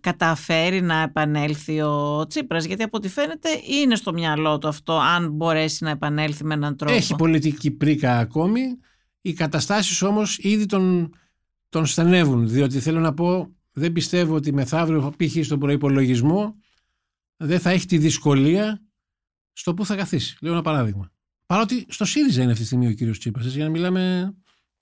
καταφέρει 0.00 0.80
να 0.82 1.02
επανέλθει 1.02 1.80
ο 1.80 2.24
Τσίπρας; 2.28 2.64
Γιατί 2.64 2.82
από 2.82 2.96
ό,τι 2.96 3.08
φαίνεται 3.08 3.48
είναι 3.82 3.96
στο 3.96 4.12
μυαλό 4.12 4.58
του 4.58 4.68
αυτό 4.68 4.92
αν 4.98 5.30
μπορέσει 5.30 5.84
να 5.84 5.90
επανέλθει 5.90 6.44
με 6.44 6.54
έναν 6.54 6.76
τρόπο. 6.76 6.94
Έχει 6.94 7.14
πολιτική 7.14 7.70
πρίκα 7.70 8.18
ακόμη. 8.18 8.60
Οι 9.20 9.32
καταστάσεις 9.32 10.02
όμως 10.02 10.38
ήδη 10.38 10.66
τον, 10.66 11.12
τον 11.68 11.86
στενεύουν. 11.86 12.48
Διότι 12.48 12.78
θέλω 12.80 13.00
να 13.00 13.14
πω, 13.14 13.48
δεν 13.72 13.92
πιστεύω 13.92 14.34
ότι 14.34 14.52
μεθαύριο 14.52 15.12
π.χ. 15.16 15.44
στον 15.44 15.58
προϋπολογισμό 15.58 16.54
δεν 17.36 17.60
θα 17.60 17.70
έχει 17.70 17.86
τη 17.86 17.98
δυσκολία 17.98 18.80
στο 19.54 19.74
που 19.74 19.86
θα 19.86 19.96
καθίσει. 19.96 20.36
Λέω 20.40 20.52
ένα 20.52 20.62
παράδειγμα. 20.62 21.10
Παρότι 21.46 21.86
στο 21.88 22.04
ΣΥΡΙΖΑ 22.04 22.42
είναι 22.42 22.50
αυτή 22.50 22.62
τη 22.62 22.66
στιγμή 22.66 22.86
ο 22.86 22.92
κύριος 22.92 23.18
Τσίπρας, 23.18 23.44
έτσι, 23.44 23.56
για 23.56 23.66
να 23.66 23.70
μιλάμε 23.70 24.34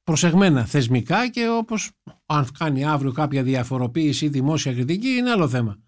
προσεγμένα 0.04 0.64
θεσμικά 0.64 1.28
και 1.28 1.48
όπως 1.48 1.90
αν 2.26 2.48
κάνει 2.58 2.84
αύριο 2.84 3.12
κάποια 3.12 3.42
διαφοροποίηση 3.42 4.24
ή 4.24 4.28
δημόσια 4.28 4.72
κριτική 4.72 5.08
είναι 5.08 5.30
άλλο 5.30 5.48
θέμα. 5.48 5.78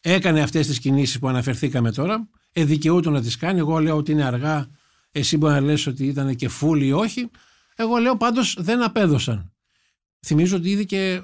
Έκανε 0.00 0.40
αυτές 0.40 0.66
τις 0.66 0.78
κινήσεις 0.78 1.18
που 1.18 1.28
αναφερθήκαμε 1.28 1.92
τώρα, 1.92 2.28
εδικαιούτο 2.52 3.10
να 3.10 3.20
τις 3.20 3.36
κάνει. 3.36 3.58
Εγώ 3.58 3.78
λέω 3.78 3.96
ότι 3.96 4.12
είναι 4.12 4.24
αργά, 4.24 4.68
εσύ 5.10 5.36
μπορεί 5.36 5.52
να 5.52 5.60
λες 5.60 5.86
ότι 5.86 6.06
ήταν 6.06 6.34
και 6.34 6.48
φούλη 6.48 6.86
ή 6.86 6.92
όχι. 6.92 7.30
Εγώ 7.74 7.96
λέω 7.96 8.16
πάντως 8.16 8.56
δεν 8.58 8.82
απέδωσαν. 8.82 9.52
Θυμίζω 10.26 10.56
ότι 10.56 10.70
είδε 10.70 10.82
και, 10.82 11.22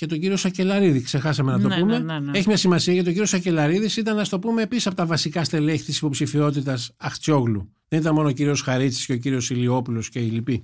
και 0.00 0.06
τον 0.06 0.20
κύριο 0.20 0.36
Σακελαρίδη, 0.36 1.00
ξεχάσαμε 1.00 1.52
να 1.52 1.60
το 1.60 1.68
Ναι, 1.68 1.78
πούμε. 1.78 1.98
ναι, 1.98 2.12
ναι, 2.12 2.18
ναι. 2.18 2.38
Έχει 2.38 2.48
μια 2.48 2.56
σημασία 2.56 2.92
γιατί 2.92 3.08
ο 3.08 3.12
κύριος 3.12 3.30
Σακελαρίδης 3.30 3.96
ήταν, 3.96 4.18
ας 4.18 4.28
το 4.28 4.38
πούμε, 4.38 4.62
επίση 4.62 4.88
από 4.88 4.96
τα 4.96 5.06
βασικά 5.06 5.44
στελέχη 5.44 5.84
της 5.84 5.96
υποψηφιότητας 5.96 6.92
Αχτσιόγλου. 6.96 7.72
Δεν 7.88 8.00
ήταν 8.00 8.14
μόνο 8.14 8.28
ο 8.28 8.32
κύριος 8.32 8.62
Χαρίτσης 8.62 9.06
και 9.06 9.12
ο 9.12 9.16
κύριος 9.16 9.50
Ηλιόπουλος 9.50 10.08
και 10.08 10.18
οι 10.18 10.26
λοιποί. 10.30 10.62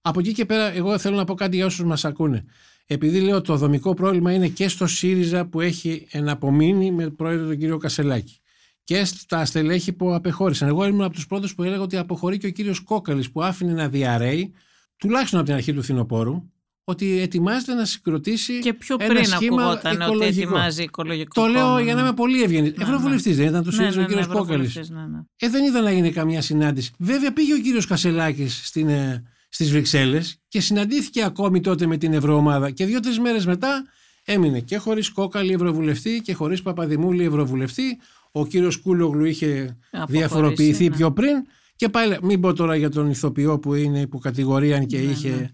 Από 0.00 0.20
εκεί 0.20 0.32
και 0.32 0.44
πέρα, 0.44 0.74
εγώ 0.74 0.98
θέλω 0.98 1.16
να 1.16 1.24
πω 1.24 1.34
κάτι 1.34 1.56
για 1.56 1.66
όσους 1.66 1.84
μας 1.84 2.04
ακούνε. 2.04 2.44
Επειδή 2.86 3.20
λέω 3.20 3.40
το 3.40 3.56
δομικό 3.56 3.94
πρόβλημα 3.94 4.32
είναι 4.32 4.48
και 4.48 4.68
στο 4.68 4.86
ΣΥΡΙΖΑ 4.86 5.46
που 5.46 5.60
έχει 5.60 6.06
εναπομείνει 6.10 6.90
με 6.90 7.10
πρόεδρο 7.10 7.46
τον 7.46 7.58
κύριο 7.58 7.76
Κασελάκη 7.76 8.38
και 8.84 9.04
στα 9.04 9.44
στελέχη 9.44 9.92
που 9.92 10.14
απεχώρησαν. 10.14 10.68
Εγώ 10.68 10.86
ήμουν 10.86 11.02
από 11.02 11.14
τους 11.14 11.26
πρώτους 11.26 11.54
που 11.54 11.62
έλεγα 11.62 11.82
ότι 11.82 11.96
αποχωρεί 11.96 12.38
και 12.38 12.46
ο 12.46 12.50
κύριος 12.50 12.80
Κόκαλης 12.80 13.30
που 13.30 13.42
άφηνε 13.42 13.72
να 13.72 13.88
διαρρέει, 13.88 14.52
τουλάχιστον 14.96 15.38
από 15.38 15.48
την 15.48 15.56
αρχή 15.56 15.72
του 15.72 15.82
φθινοπόρου, 15.82 16.42
ότι 16.84 17.20
ετοιμάζεται 17.20 17.74
να 17.74 17.84
συγκροτήσει 17.84 18.58
Και 18.58 18.74
πιο 18.74 18.96
ένα 18.98 19.14
πριν 19.14 19.24
σχήμα 19.24 19.62
ακουγόταν 19.62 19.92
ότι 19.92 20.04
οικολογικό. 20.04 20.40
ετοιμάζει 20.40 20.82
οικολογικό 20.82 21.40
Το 21.40 21.46
λέω 21.46 21.64
κόμμα, 21.64 21.80
για 21.80 21.94
να 21.94 22.00
ναι. 22.00 22.06
είμαι 22.06 22.16
πολύ 22.16 22.42
ευγενής. 22.42 22.72
Ναι, 22.76 22.82
Ευρωβουλευτής 22.82 23.36
δεν 23.36 23.46
ήταν 23.46 23.62
του 23.62 23.72
ΣΥΡΙΖΑ 23.72 24.02
ο 24.02 24.04
κύριος 24.04 24.26
Κόκαλης. 24.26 24.76
Ευρωβουλευτής, 24.76 24.90
ναι, 24.90 25.06
ναι. 25.06 25.18
Ε, 25.36 25.48
δεν 25.48 25.64
είδα 25.64 25.80
να 25.80 25.92
γίνει 25.92 26.12
καμιά 26.12 26.42
συνάντηση. 26.42 26.92
Βέβαια 26.98 27.32
πήγε 27.32 27.54
ο 27.54 27.58
κύριος 27.58 27.86
Κασελάκης 27.86 28.76
ε, 28.76 29.22
στις 29.48 29.70
Βρυξέλλες 29.70 30.40
και 30.48 30.60
συναντήθηκε 30.60 31.24
ακόμη 31.24 31.60
τότε 31.60 31.86
με 31.86 31.96
την 31.96 32.12
Ευρωομάδα. 32.12 32.70
Και 32.70 32.84
δύο-τρεις 32.86 33.18
μέρες 33.18 33.46
μετά 33.46 33.84
έμεινε 34.24 34.60
και 34.60 34.76
χωρίς 34.76 35.10
Κόκαλη 35.10 35.52
Ευρωβουλευτή 35.52 36.20
και 36.24 36.34
χωρίς 36.34 36.62
Παπαδημούλη 36.62 37.24
Ευρωβουλευτή. 37.24 37.98
Ο 38.32 38.46
κύριος 38.46 38.76
Κούλογλου 38.76 39.24
είχε 39.24 39.76
Αποχωρήσει, 39.90 40.18
διαφοροποιηθεί 40.18 40.88
ναι. 40.88 40.96
πιο 40.96 41.12
πριν. 41.12 41.34
Και 41.76 41.88
πάλι, 41.88 42.18
μην 42.22 42.40
πω 42.40 42.52
τώρα 42.52 42.76
για 42.76 42.90
τον 42.90 43.10
ηθοποιό 43.10 43.58
που 43.58 43.74
είναι 43.74 44.00
υποκατηγορίαν 44.00 44.86
και 44.86 44.98
Ναι, 44.98 45.10
είχε 45.10 45.28
ναι. 45.28 45.50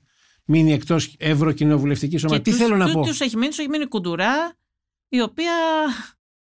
Μείνει 0.49 0.73
εκτός 0.73 1.15
Ευρωκοινοβουλευτικής 1.19 2.21
σώμα. 2.21 2.37
Και 2.37 2.43
Τι 2.43 2.51
τους- 2.51 2.59
θέλω 2.59 2.77
να 2.77 2.87
του- 2.87 2.93
πω; 2.93 3.03
Τους 3.03 3.21
έχει 3.21 3.37
μείνει, 3.37 3.49
τους 3.49 3.59
έχει 3.59 3.69
μείνει 3.69 3.87
κουντουρά, 3.87 4.53
η 5.09 5.21
οποία. 5.21 5.53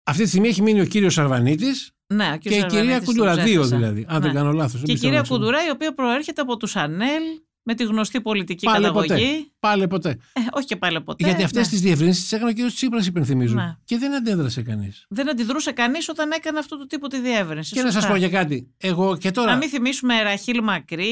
Αυτή 0.04 0.22
τη 0.24 0.28
στιγμή 0.28 0.48
έχει 0.48 0.62
μείνει 0.62 0.82
ο 0.82 0.86
κύριος 0.86 1.18
Αρβανίτη 1.18 1.66
Ναι, 2.14 2.28
ο 2.34 2.38
και 2.38 2.50
κύριος 2.50 2.64
η 2.64 2.66
κυρία 2.66 2.80
Αρβανίτης 2.82 3.08
Κουντουρά. 3.08 3.36
τον 3.36 3.44
Δύο 3.44 3.62
ξέχασα. 3.62 3.76
δηλαδή. 3.78 4.06
Αν 4.10 4.22
δεν 4.22 4.32
Ναι. 4.32 4.38
κάνω 4.38 4.52
λάθος. 4.52 4.82
Και 4.84 4.92
η 4.92 4.96
κυρία 4.96 5.22
Κουντουρά, 5.28 5.66
η 5.66 5.70
οποία 5.70 5.94
προέρχεται 5.94 6.42
από 6.42 6.58
τους 6.58 6.76
Ανέλ 6.76 7.22
με 7.64 7.74
τη 7.76 7.84
γνωστή 7.84 8.22
πολιτική 8.22 8.66
Πάλι 8.66 8.86
καταγωγή. 8.86 9.08
ποτέ. 9.08 9.22
Πάλι 9.60 9.88
ποτέ. 9.88 10.10
Ε, 10.10 10.40
όχι 10.52 10.66
και 10.66 10.76
πάλι 10.76 11.02
ποτέ. 11.02 11.26
Γιατί 11.26 11.44
αυτές 11.44 11.66
ναι. 11.66 11.72
τις 11.72 11.82
διευρύνσεις 11.82 12.22
τις 12.22 12.32
έκανε 12.32 12.50
ο 12.50 12.54
κύριος 12.54 12.74
Τσίπρας, 12.74 13.08
υπενθυμίζω. 13.08 13.56
Ναι. 13.56 13.76
Και 13.84 13.98
δεν 13.98 14.16
αντέδρασε 14.16 14.62
κανείς. 14.62 15.06
Δεν 15.10 15.30
αντιδρούσε 15.30 15.72
κανείς 15.72 16.10
όταν 16.10 16.32
έκανε 16.32 16.60
αυτού 16.60 16.78
του 16.78 16.86
τύπου 16.86 17.08
τη 17.08 17.20
διεύρυνση. 17.20 17.74
Και 17.74 17.82
να 17.82 17.86
σας 17.86 17.94
Σωστά. 17.94 18.10
πω 18.10 18.16
για 18.16 18.30
κάτι. 18.30 18.74
Εγώ 18.78 19.18
και 19.18 19.32
τώρα. 19.32 19.52
Να 19.52 19.58
μην 19.58 19.70
θυμίσουμε 19.70 20.22
Ραχίλ 20.22 20.64
Μακρύ, 20.64 21.06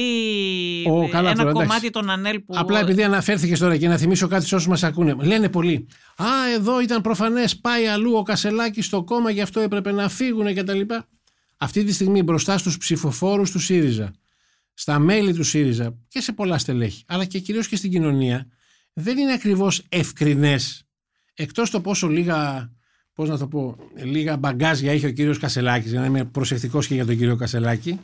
Ω, 0.86 1.08
καλά 1.08 1.30
ένα 1.30 1.38
τώρα, 1.38 1.50
εντάξει. 1.50 1.52
κομμάτι 1.52 1.90
των 1.90 2.10
Ανέλ 2.10 2.40
που. 2.40 2.54
Απλά 2.56 2.78
επειδή 2.78 3.02
αναφέρθηκε 3.02 3.56
τώρα 3.56 3.76
και 3.76 3.88
να 3.88 3.96
θυμίσω 3.96 4.28
κάτι 4.28 4.46
σε 4.46 4.54
όσους 4.54 4.68
μας 4.68 4.82
ακούνε. 4.82 5.16
Λένε 5.22 5.48
πολλοί. 5.48 5.86
Α, 6.16 6.26
εδώ 6.54 6.80
ήταν 6.80 7.00
προφανές, 7.00 7.60
πάει 7.60 7.86
αλλού 7.86 8.12
ο 8.16 8.22
Κασελάκης 8.22 8.86
στο 8.86 9.04
κόμμα, 9.04 9.30
γι' 9.30 9.40
αυτό 9.40 9.60
έπρεπε 9.60 9.92
να 9.92 10.08
φύγουν 10.08 10.54
κτλ. 10.54 10.80
Αυτή 11.56 11.84
τη 11.84 11.92
στιγμή 11.92 12.22
μπροστά 12.22 12.58
στους 12.58 12.78
ψηφοφόρους 12.78 13.50
του 13.50 13.58
ΣΥΡΙΖΑ, 13.58 14.12
στα 14.74 14.98
μέλη 14.98 15.34
του 15.34 15.44
ΣΥΡΙΖΑ 15.44 15.98
και 16.08 16.20
σε 16.20 16.32
πολλά 16.32 16.58
στελέχη, 16.58 17.04
αλλά 17.06 17.24
και 17.24 17.38
κυρίως 17.38 17.68
και 17.68 17.76
στην 17.76 17.90
κοινωνία, 17.90 18.46
δεν 18.92 19.18
είναι 19.18 19.32
ακριβώς 19.32 19.82
ευκρινές. 19.88 20.84
Εκτός 21.34 21.70
το 21.70 21.80
πόσο 21.80 22.08
λίγα, 22.08 22.72
πώς 23.12 23.28
να 23.28 23.38
το 23.38 23.46
πω, 23.46 23.76
λίγα 24.02 24.36
μπαγκάζια 24.36 24.92
είχε 24.92 25.06
ο 25.06 25.10
κύριος 25.10 25.38
Κασελάκης, 25.38 25.90
για 25.90 26.00
να 26.00 26.06
είμαι 26.06 26.24
προσεκτικός 26.24 26.86
και 26.86 26.94
για 26.94 27.06
τον 27.06 27.16
κύριο 27.16 27.36
Κασελάκη. 27.36 28.00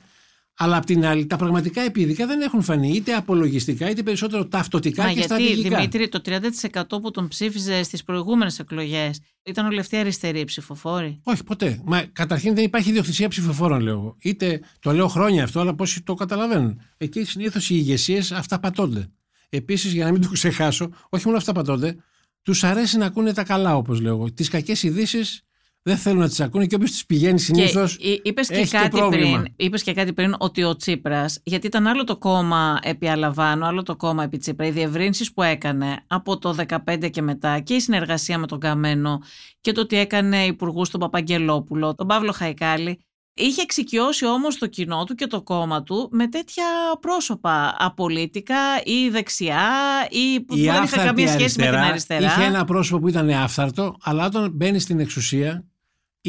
Αλλά 0.59 0.77
απ' 0.77 0.85
την 0.85 1.05
άλλη, 1.05 1.27
τα 1.27 1.37
πραγματικά 1.37 1.81
επίδικα 1.81 2.27
δεν 2.27 2.41
έχουν 2.41 2.63
φανεί 2.63 2.93
είτε 2.93 3.13
απολογιστικά 3.15 3.91
είτε 3.91 4.03
περισσότερο 4.03 4.47
ταυτοτικά 4.47 5.03
Μα 5.03 5.09
και 5.09 5.15
γιατί, 5.15 5.35
στρατηγικά. 5.35 5.77
Δημήτρη, 5.77 6.09
το 6.09 6.21
30% 6.25 7.01
που 7.03 7.11
τον 7.11 7.29
ψήφιζε 7.29 7.83
στις 7.83 8.03
προηγούμενες 8.05 8.59
εκλογές 8.59 9.21
ήταν 9.43 9.67
όλοι 9.67 9.81
αυτοί 9.81 9.97
αριστεροί 9.97 10.45
ψηφοφόροι; 10.45 11.21
Όχι, 11.23 11.45
ποτέ. 11.45 11.81
Μα 11.85 12.03
καταρχήν 12.03 12.55
δεν 12.55 12.65
υπάρχει 12.65 12.89
ιδιοκτησία 12.89 13.29
ψηφοφόρων, 13.29 13.81
λέω 13.81 13.93
εγώ. 13.93 14.17
Είτε 14.21 14.61
το 14.81 14.93
λέω 14.93 15.09
χρόνια 15.09 15.45
αυτό, 15.45 15.61
αλλά 15.61 15.75
πόσοι 15.75 16.03
το 16.03 16.15
καταλαβαίνουν. 16.15 16.81
Εκεί 16.97 17.25
συνήθως 17.25 17.71
οι 17.71 17.75
ηγεσίες 17.79 18.33
αυταπατώνται. 18.33 19.11
Επίσης, 19.49 19.93
για 19.93 20.05
να 20.05 20.13
μην 20.13 20.23
το 20.23 20.29
ξεχάσω, 20.29 20.91
όχι 21.09 21.27
μόνο 21.27 21.37
αυταπατώνται, 21.39 21.97
τους 22.43 22.65
αρέσει 22.65 22.97
να 22.97 23.07
ακούνε 23.07 23.33
τα 23.33 23.45
καλά, 23.45 23.77
όπως 23.77 24.01
λέω 24.01 24.15
εγώ. 24.15 24.33
Τις 24.33 24.49
κακές 24.49 24.83
ειδήσεις 24.83 25.43
δεν 25.87 25.97
θέλουν 25.97 26.21
να 26.21 26.29
τις 26.29 26.41
ακούνε 26.41 26.67
και 26.67 26.75
όποιος 26.75 26.91
τις 26.91 27.07
πηγαίνει 27.07 27.41
συνήθως. 27.41 27.97
Και 27.97 28.21
είπες 28.23 28.49
και, 28.49 28.55
έχει 28.55 28.71
και 28.71 28.77
κάτι 28.77 28.89
πρόβλημα. 28.89 29.41
πριν, 29.41 29.55
είπες 29.57 29.83
και 29.83 29.93
κάτι 29.93 30.13
πριν 30.13 30.35
ότι 30.39 30.63
ο 30.63 30.77
Τσίπρας, 30.77 31.41
γιατί 31.45 31.67
ήταν 31.67 31.87
άλλο 31.87 32.05
το 32.05 32.17
κόμμα 32.17 32.79
επί 32.83 33.09
Αλαβάνου, 33.09 33.65
άλλο 33.65 33.83
το 33.83 33.97
κόμμα 33.97 34.23
επί 34.23 34.39
Τσίπρα, 34.39 34.67
οι 34.67 34.71
διευρύνσεις 34.71 35.33
που 35.33 35.43
έκανε 35.43 36.05
από 36.07 36.39
το 36.39 36.57
2015 36.87 37.11
και 37.11 37.23
μετά 37.23 37.61
και 37.61 37.75
η 37.75 37.81
συνεργασία 37.81 38.39
με 38.39 38.47
τον 38.47 38.61
Καμένο 38.61 39.23
και 39.61 39.73
το 39.73 39.81
ότι 39.81 39.97
έκανε 39.97 40.45
υπουργούς 40.45 40.91
τον 40.91 41.01
Παπαγγελόπουλο, 41.01 41.95
τον 41.95 42.07
Παύλο 42.07 42.33
Χαϊκάλη, 42.33 42.99
είχε 43.35 43.63
εξοικειώσει 43.63 44.27
όμως 44.27 44.59
το 44.59 44.67
κοινό 44.67 45.05
του 45.05 45.15
και 45.15 45.27
το 45.27 45.43
κόμμα 45.43 45.83
του 45.83 46.09
με 46.13 46.29
τέτοια 46.29 46.65
πρόσωπα 47.01 47.77
απολύτικα 47.79 48.57
ή 48.85 49.09
δεξιά 49.09 49.69
ή 50.11 50.41
που 50.41 50.57
Η 50.57 50.61
δεν 50.61 50.65
είχαν 50.65 50.83
άφθαρτη 50.83 51.07
καμία 51.07 51.29
σχέση 51.29 51.61
με 51.61 51.67
την 51.67 51.77
αριστερά. 51.77 52.27
Είχε 52.27 52.43
ένα 52.43 52.65
πρόσωπο 52.65 53.01
που 53.01 53.09
ήταν 53.09 53.31
άφθαρτο, 53.31 53.97
αλλά 54.03 54.27
όταν 54.27 54.51
μπαίνει 54.51 54.79
στην 54.79 55.01
εξουσία, 55.01 55.65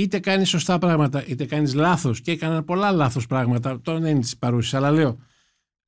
είτε 0.01 0.19
κάνεις 0.19 0.49
σωστά 0.49 0.77
πράγματα, 0.77 1.25
είτε 1.27 1.45
κάνεις 1.45 1.73
λάθος. 1.73 2.21
Και 2.21 2.31
έκαναν 2.31 2.63
πολλά 2.63 2.91
λάθος 2.91 3.27
πράγματα. 3.27 3.81
Τώρα 3.81 3.99
δεν 3.99 4.11
είναι 4.11 4.19
της 4.19 4.37
παρούσης, 4.37 4.73
αλλά 4.73 4.91
λέω. 4.91 5.17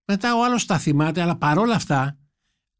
Μετά 0.06 0.36
ο 0.36 0.44
άλλος 0.44 0.66
τα 0.66 0.78
θυμάται, 0.78 1.22
αλλά 1.22 1.36
παρόλα 1.38 1.76
αυτά 1.76 2.18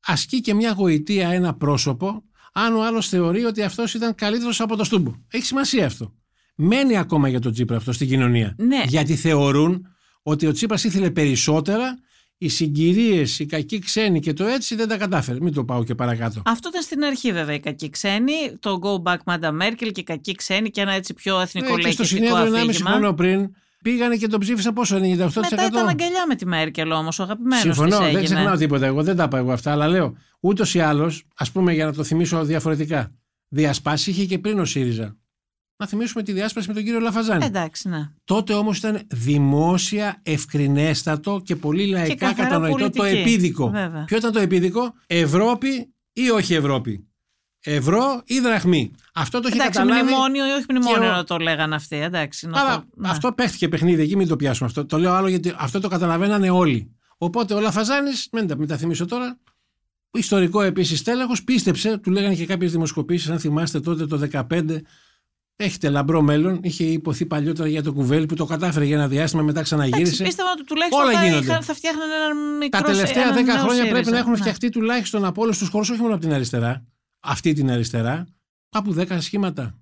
ασκεί 0.06 0.42
και 0.42 0.54
μια 0.54 0.72
γοητεία 0.72 1.30
ένα 1.30 1.54
πρόσωπο, 1.54 2.24
αν 2.54 2.76
ο 2.76 2.86
άλλος 2.86 3.08
θεωρεί 3.08 3.44
ότι 3.44 3.62
αυτός 3.62 3.94
ήταν 3.94 4.16
καλύτερος 4.16 4.62
από 4.62 4.76
το 4.76 4.84
Στούμπο. 4.84 5.14
Έχει 5.32 5.46
σημασία 5.46 5.86
αυτό. 5.86 6.14
Μένει 6.56 6.98
ακόμα 6.98 7.28
για 7.28 7.40
τον 7.40 7.52
Τσίπρα 7.52 7.78
αυτό 7.78 7.92
στην 7.92 8.08
κοινωνία. 8.08 8.56
Ναι. 8.58 8.84
Γιατί 8.88 9.16
θεωρούν 9.16 9.86
ότι 10.22 10.46
ο 10.46 10.52
Τσίπρας 10.52 10.84
ήθελε 10.84 11.12
περισσότερα, 11.12 12.00
οι 12.42 12.48
συγκυρίες, 12.48 13.40
οι 13.40 13.46
κακοί 13.46 13.80
ξένοι 13.80 14.20
και 14.20 14.34
το 14.34 14.46
έτσι 14.46 14.76
δεν 14.76 14.88
τα 14.88 14.98
κατάφερε. 14.98 15.38
Μην 15.42 15.54
το 15.54 15.64
πάω 15.66 15.84
και 15.84 15.96
παρακάτω. 15.96 16.42
Αυτό 16.46 16.70
ήταν 16.70 16.82
στην 16.82 17.04
αρχή 17.04 17.32
βέβαια 17.32 17.56
οι 17.56 17.60
κακοί 17.60 17.90
ξένοι, 17.90 18.34
το 18.60 18.80
Go 18.84 19.12
Back 19.12 19.18
Madame 19.26 19.62
Merkel 19.62 19.90
και 19.92 20.00
οι 20.00 20.04
κακοί 20.04 20.36
ξένοι 20.36 20.70
και 20.70 20.82
ένα 20.82 20.92
έτσι 20.92 21.14
πιο 21.14 21.40
Ε, 21.40 21.44
εθνικό 21.44 21.66
και 21.78 21.92
στο 21.92 22.04
λαϊκιστικό 22.04 22.26
συνέδριο 22.36 22.54
1,5 22.56 22.64
αφήγημα. 22.70 22.90
χρόνο 22.90 23.14
πριν 23.14 23.50
πήγανε 23.84 24.16
και 24.16 24.28
τον 24.28 24.40
ψήφισαν 24.40 24.74
πόσο, 24.74 24.96
98%. 24.98 25.00
Μετά 25.50 25.66
ήταν 25.66 25.88
αγκαλιά 25.88 26.26
με 26.28 26.36
τη 26.36 26.46
Μέρκελ 26.46 26.92
όμως, 26.92 27.20
ο 27.20 27.24
αγαπημένος 27.24 27.62
Συμφωνώ, 27.62 27.90
της 27.90 27.98
δεν 27.98 28.08
έγινε. 28.08 28.24
ξεχνάω 28.24 28.56
τίποτα. 28.56 28.86
Εγώ 28.86 29.04
δεν 29.04 29.16
τα 29.16 29.24
είπα 29.24 29.38
εγώ 29.38 29.52
αυτά, 29.52 29.72
αλλά 29.72 29.88
λέω 29.88 30.16
ούτως 30.40 30.74
ή 30.76 30.80
άλλως, 30.80 31.24
ας 31.36 31.52
πούμε 31.52 31.74
για 31.74 31.86
να 31.86 31.94
το 31.94 32.04
θυμίσω 32.04 32.44
διαφορετικά. 32.46 33.12
Διασπάσει 33.48 34.10
είχε 34.10 34.26
και 34.26 34.40
πριν 34.40 34.60
ο 34.60 34.66
ΣΥΡΙΖΑ. 34.66 35.16
Να 35.80 35.88
θυμίσουμε 35.88 36.24
τη 36.24 36.32
διάσπαση 36.32 36.68
με 36.68 36.74
τον 36.74 36.84
κύριο 36.84 37.00
Λαφαζάνη. 37.00 37.46
Εντάξει, 37.46 37.90
ναι. 37.90 38.10
Τότε 38.24 38.54
όμως 38.54 38.78
ήταν 38.78 39.02
δημόσια, 39.08 40.20
ευκρινέστατο 40.24 41.42
και 41.44 41.56
πολύ 41.56 41.86
λαϊκά 41.86 42.16
καθαρά 42.16 42.48
κατανοητό 42.48 42.78
το 42.78 42.90
πολιτική. 42.90 43.20
επίδικο. 43.30 43.70
Βέβαια. 43.70 44.04
Ποιο 44.06 44.18
ήταν 44.18 44.32
το 44.32 44.40
επίδικο, 44.40 44.94
Ευρώπη 45.08 45.94
ή 46.14 46.30
όχι 46.30 46.54
Ευρώπη; 46.54 47.08
Ευρώ 47.64 48.22
ή 48.26 48.40
δραχμή; 48.40 48.92
Αυτό 49.14 49.40
το 49.40 49.48
έχει 49.48 49.58
Εντάξει, 49.58 49.80
καταλάβει. 49.80 50.04
μνημόνιο 50.04 50.48
ή 50.48 50.50
όχι 50.52 50.66
μνημόνιο 50.70 51.00
και 51.02 51.08
ο- 51.08 51.12
να 51.12 51.24
το 51.24 51.38
λέγανε 51.38 51.76
αυτοί. 51.76 51.96
Εντάξει, 51.96 52.48
να 52.48 52.60
Αλλά 52.62 52.76
το- 52.80 52.86
ναι. 52.96 53.10
αυτό 53.10 53.32
παίχτηκε 53.34 53.68
παιχνίδι 53.70 54.02
εκεί, 54.02 54.16
μην 54.16 54.28
το 54.28 54.36
πιάσουμε 54.36 54.68
αυτό. 54.70 54.86
Το 54.86 54.98
λέω 54.98 55.14
άλλο 55.14 55.28
γιατί 55.28 55.54
αυτό 55.58 55.80
το 55.80 55.88
καταλαβαίνανε 55.88 56.50
όλοι. 56.50 56.92
Οπότε 57.18 57.54
ο 57.54 57.60
Λαφαζάνης, 57.60 58.28
μην 58.32 58.48
τα, 58.48 58.58
μην 58.58 58.68
τα 58.68 58.78
θυμίσω 58.78 59.06
τώρα, 59.06 59.38
ιστορικό 60.12 60.62
επίσης 60.62 61.04
τέλεχο, 61.04 61.34
πίστεψε, 61.46 61.98
του 61.98 62.12
λέγανε 62.12 62.36
και 62.36 62.46
κάποιες 62.46 62.72
δημοσκοπήσεις, 62.72 63.30
αν 63.30 63.40
θυμάστε 63.40 63.80
τότε 63.80 64.06
το 64.06 64.18
2015. 64.18 64.82
Έχετε 65.62 65.90
λαμπρό 65.90 66.22
μέλλον. 66.22 66.60
Είχε 66.64 66.84
υποθεί 66.84 67.26
παλιότερα 67.26 67.68
για 67.70 67.84
το 67.84 67.94
κουβέλι 67.94 68.26
που 68.26 68.36
το 68.36 68.46
κατάφερε 68.46 68.86
για 68.86 68.96
ένα 68.96 69.08
διάστημα, 69.08 69.42
μετά 69.42 69.60
Εντάξει, 69.60 69.76
ξαναγύρισε. 69.76 70.24
πίστευα 70.24 70.50
ότι 70.52 70.64
τουλάχιστον 70.64 71.02
Όλα 71.04 71.12
θα, 71.12 71.24
γίνονται. 71.26 71.46
είχαν, 71.46 71.64
θα 71.64 71.74
φτιάχνανε 71.74 72.14
ένα 72.14 72.36
μικρό 72.60 72.82
Τα 72.82 72.86
τελευταία 72.92 73.24
έναν 73.24 73.36
10 73.36 73.46
νέο 73.46 73.56
χρόνια 73.58 73.82
πρέπει 73.82 73.94
ΣΥΡΙΖΑ. 73.94 74.12
να 74.12 74.18
έχουν 74.18 74.32
Ναι. 74.32 74.38
φτιαχτεί 74.38 74.70
τουλάχιστον 74.70 75.26
από 75.26 75.42
όλους 75.42 75.58
τους 75.58 75.70
χώρους, 75.70 75.90
όχι 75.90 76.02
μόνο 76.02 76.14
από 76.14 76.24
την 76.24 76.34
αριστερά. 76.34 76.86
Αυτή 77.20 77.54
την 77.54 77.72
αριστερά. 77.72 78.28
Κάπου 78.70 78.94
10 78.94 79.22
σχήματα. 79.22 79.74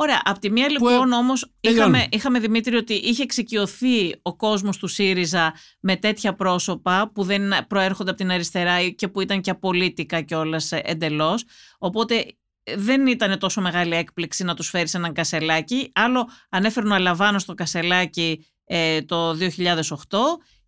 Ωραία. 0.00 0.20
Απ' 0.24 0.38
τη 0.38 0.50
μία 0.50 0.66
Που, 0.66 0.72
λοιπόν 0.88 1.12
όμως 1.12 1.52
τελειώνουμε. 1.60 1.96
είχαμε, 1.96 2.08
είχαμε 2.12 2.38
Δημήτρη 2.38 2.76
ότι 2.76 2.94
είχε 2.94 3.22
εξοικειωθεί 3.22 4.14
ο 4.22 4.36
κόσμος 4.36 4.76
του 4.76 4.86
ΣΥΡΙΖΑ 4.86 5.54
με 5.80 5.96
τέτοια 5.96 6.34
πρόσωπα 6.34 7.10
που 7.14 7.22
δεν 7.24 7.42
προέρχονται 7.68 8.10
από 8.10 8.18
την 8.18 8.30
αριστερά 8.30 8.88
και 8.88 9.08
που 9.08 9.20
ήταν 9.20 9.40
και 9.40 9.50
απολύτικα 9.50 10.20
κιόλας 10.20 10.72
εντελώς. 10.72 11.44
Οπότε 11.78 12.14
ε, 12.14 12.28
δεν 12.76 13.06
ήταν 13.06 13.38
τόσο 13.38 13.60
μεγάλη 13.60 13.94
έκπληξη 13.94 14.44
να 14.44 14.54
τους 14.54 14.68
φέρεις 14.68 14.94
έναν 14.94 15.12
κασελάκι. 15.12 15.90
Άλλο 15.94 16.28
ανέφερε 16.48 16.88
ο 16.88 16.94
Αλαβάνος 16.94 17.42
στο 17.42 17.54
κασελάκι 17.54 18.46
ε, 18.64 19.02
το 19.02 19.30
2008 19.30 19.36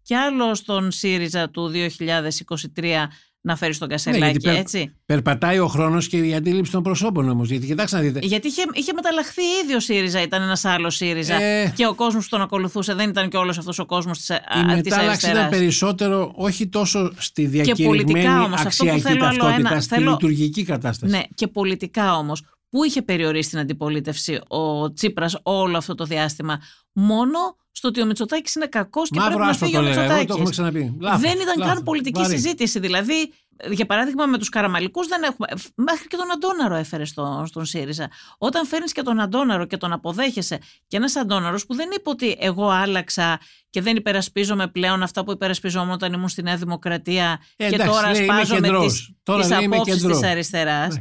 και 0.02 0.16
άλλο 0.16 0.54
στον 0.54 0.90
ΣΥΡΙΖΑ 0.90 1.50
του 1.50 1.72
2023 2.74 3.06
να 3.42 3.56
φέρεις 3.56 3.76
στον 3.76 3.88
κασελάκι, 3.88 4.22
γιατί 4.22 4.40
πε- 4.48 4.56
έτσι; 4.58 4.94
Περπατάει 5.06 5.58
ο 5.58 5.66
χρόνος 5.66 6.08
και 6.08 6.16
η 6.16 6.34
αντίληψη 6.34 6.72
των 6.72 6.82
προσώπων 6.82 7.28
όμως. 7.28 7.48
Γιατί 7.50 7.66
κοιτάξτε 7.66 7.96
να 7.96 8.02
δείτε. 8.02 8.18
Γιατί 8.22 8.46
είχε, 8.48 8.62
είχε 8.72 8.92
μεταλλαχθεί 8.92 9.42
ήδη 9.64 9.74
ο 9.74 9.80
ΣΥΡΙΖΑ, 9.80 10.22
ήταν 10.22 10.42
ένας 10.42 10.64
άλλος 10.64 10.96
ΣΥΡΙΖα. 10.96 11.42
Ε. 11.42 11.72
Και 11.76 11.86
ο 11.86 11.94
κόσμος 11.94 12.22
που 12.24 12.30
τον 12.30 12.40
ακολουθούσε 12.40 12.94
δεν 12.94 13.08
ήταν 13.08 13.28
και 13.28 13.36
όλος 13.36 13.58
αυτός 13.58 13.78
ο 13.78 13.86
κόσμος 13.86 14.18
της 14.18 14.28
Η 14.28 14.34
αριστερά. 14.52 14.76
μετάλλαξη 14.76 15.30
ήταν 15.30 15.48
περισσότερο 15.48 16.32
όχι 16.34 16.68
τόσο 16.68 17.12
στη 17.18 17.46
διακηρυγμένη 17.46 18.02
πολιτικά 18.02 18.42
όμως, 18.42 18.60
αυτό 18.60 18.84
που 18.84 18.90
αξιακή 18.90 19.00
θέλω 19.00 19.24
άλλο 19.26 19.36
ταυτότητα, 19.38 19.70
ένα, 19.72 19.80
στη 19.80 19.94
θέλω- 19.94 20.10
λειτουργική 20.10 20.64
κατάσταση. 20.64 21.12
Ναι, 21.12 21.20
και 21.34 21.46
πολιτικά 21.46 22.16
όμως. 22.16 22.42
Πού 22.70 22.84
είχε 22.84 23.02
περιορίσει 23.02 23.50
την 23.50 23.58
αντιπολίτευση 23.58 24.40
ο 24.48 24.92
Τσίπρας 24.92 25.38
όλο 25.42 25.76
αυτό 25.76 25.94
το 25.94 26.04
διάστημα; 26.04 26.60
Μόνο 26.92 27.38
στο 27.72 27.88
ότι 27.88 28.02
ο 28.02 28.06
Μητσοτάκης 28.06 28.54
είναι 28.54 28.66
κακός 28.66 29.08
και 29.10 29.18
Μαύρο 29.18 29.30
πρέπει 29.34 29.44
να 29.44 29.50
άστο 29.50 29.64
φύγει 29.64 29.76
το 29.76 29.82
ο 29.82 29.84
λέγα. 29.88 30.02
Εγώ 30.02 30.08
το 30.08 30.14
Μητσοτάκη. 30.14 30.32
έχουμε 30.32 30.50
ξαναπεί. 30.50 30.96
Λάθος, 31.00 31.20
δεν 31.20 31.32
ήταν 31.40 31.58
λάθος. 31.58 31.74
καν 31.74 31.82
πολιτική 31.84 32.20
Βαρύ. 32.20 32.34
συζήτηση. 32.34 32.78
Δηλαδή, 32.78 33.32
για 33.70 33.86
παράδειγμα, 33.86 34.26
με 34.26 34.38
τους 34.38 34.48
Καραμαλικούς 34.48 35.06
δεν 35.06 35.22
έχουμε. 35.22 35.46
Μέχρι 35.74 36.06
και 36.06 36.16
τον 36.16 36.30
Αντώναρο 36.32 36.74
έφερε 36.74 37.04
στο, 37.04 37.44
στον 37.46 37.64
ΣΥΡΙΖΑ. 37.64 38.08
Όταν 38.38 38.66
φέρνεις 38.66 38.92
και 38.92 39.02
τον 39.02 39.20
Αντώναρο 39.20 39.64
και 39.66 39.76
τον 39.76 39.92
αποδέχεσαι, 39.92 40.58
και 40.86 40.96
ένας 40.96 41.16
Αντώναρος 41.16 41.66
που 41.66 41.74
δεν 41.74 41.88
είπε 41.96 42.10
ότι 42.10 42.36
εγώ 42.40 42.68
άλλαξα 42.68 43.40
και 43.70 43.80
δεν 43.82 43.96
υπερασπίζομαι 43.96 44.66
πλέον 44.68 45.02
αυτά 45.02 45.24
που 45.24 45.30
υπερασπιζόμουν 45.32 45.90
όταν 45.90 46.12
ήμουν 46.12 46.28
στη 46.28 46.42
Νέα 46.42 46.56
Δημοκρατία 46.56 47.40
Ε, 47.56 47.68
και 47.68 47.74
εντάξει, 47.74 47.92
τώρα 47.94 48.10
λέει, 48.10 48.22
είμαι 48.24 48.32
σπάζω 48.34 48.54
με 48.54 48.60
κεντρός. 48.60 48.86
τις, 48.86 49.10
Τώρα 49.22 49.40
τις 49.40 49.50
λέει, 49.50 49.62
είμαι 49.62 49.74
απόψεις 49.76 49.94
κεντρό. 50.00 50.18
της 50.18 50.28
αριστεράς. 50.28 50.96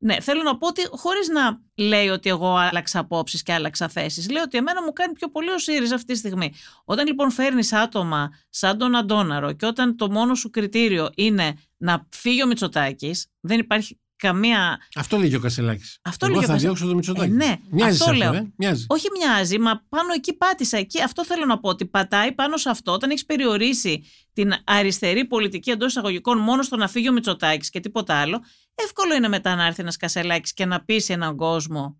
Εντάξει. 0.00 0.20
Ναι, 0.20 0.20
θέλω 0.20 0.42
να 0.42 0.56
πω 0.58 0.66
ότι 0.66 0.82
χωρίς 0.90 1.28
να 1.28 1.60
λέει 1.76 2.08
ότι 2.08 2.28
εγώ 2.28 2.56
άλλαξα 2.56 2.98
απόψεις 2.98 3.42
και 3.42 3.52
άλλαξα 3.52 3.88
θέσεις. 3.88 4.30
Λέω 4.30 4.42
ότι 4.42 4.58
εμένα 4.58 4.82
μου 4.82 4.92
κάνει 4.92 5.12
πιο 5.12 5.30
πολύ 5.30 5.50
ο 5.50 5.58
ΣΥΡΙΖΑ 5.58 5.94
αυτή 5.94 6.12
τη 6.12 6.18
στιγμή. 6.18 6.52
Όταν 6.84 7.06
λοιπόν 7.06 7.30
φέρνει 7.30 7.68
άτομα 7.70 8.30
σαν 8.50 8.78
τον 8.78 8.94
Αντώναρο 8.96 9.52
και 9.52 9.66
όταν 9.66 9.96
το 9.96 10.10
μόνο 10.10 10.34
σου 10.34 10.50
κριτήριο 10.50 11.08
είναι 11.14 11.54
να 11.76 12.06
φύγει 12.14 12.42
ο 12.42 12.46
Μητσοτάκης, 12.46 13.26
δεν 13.40 13.58
υπάρχει 13.58 13.98
καμία. 14.16 14.78
Αυτό 14.94 15.16
λέει 15.18 15.28
και 15.28 15.36
ο 15.36 15.40
Κασελάκης. 15.40 15.98
Αυτό 16.02 16.26
Εγώ 16.26 16.34
λέει 16.34 16.44
ο 16.44 16.46
θα 16.46 16.52
Κασελάκης. 16.52 16.80
διώξω 16.80 16.86
το 16.86 16.94
Μητσοτάκη. 17.12 17.32
Ε, 17.32 17.34
ναι, 17.46 17.56
Μοιάζει 17.70 17.92
αυτό 17.92 18.04
σε 18.04 18.12
λέω. 18.12 18.32
ε. 18.32 18.52
Μοιάζει. 18.56 18.84
Όχι 18.88 19.06
μοιάζει, 19.18 19.58
μα 19.58 19.84
πάνω 19.88 20.12
εκεί 20.14 20.32
πάτησα. 20.32 20.76
Εκεί, 20.76 21.02
αυτό 21.02 21.24
θέλω 21.24 21.44
να 21.44 21.58
πω 21.58 21.68
ότι 21.68 21.86
πατάει 21.86 22.32
πάνω 22.32 22.56
σε 22.56 22.70
αυτό. 22.70 22.92
Όταν 22.92 23.10
έχεις 23.10 23.24
περιορίσει 23.24 24.04
την 24.32 24.52
αριστερή 24.64 25.24
πολιτική 25.24 25.70
εντός 25.70 25.88
εισαγωγικών 25.90 26.38
μόνο 26.38 26.62
στο 26.62 26.76
να 26.76 26.88
φύγει 26.88 27.08
ο 27.08 27.12
Μητσοτάκης 27.12 27.70
και 27.70 27.80
τίποτα 27.80 28.14
άλλο, 28.20 28.42
εύκολο 28.84 29.14
είναι 29.14 29.28
μετά 29.28 29.54
να 29.54 29.66
έρθει 29.66 29.80
ένας 29.82 29.96
Κασελάκης 29.96 30.52
και 30.54 30.66
να 30.66 30.84
πείσει 30.84 31.12
έναν 31.12 31.36
κόσμο 31.36 31.96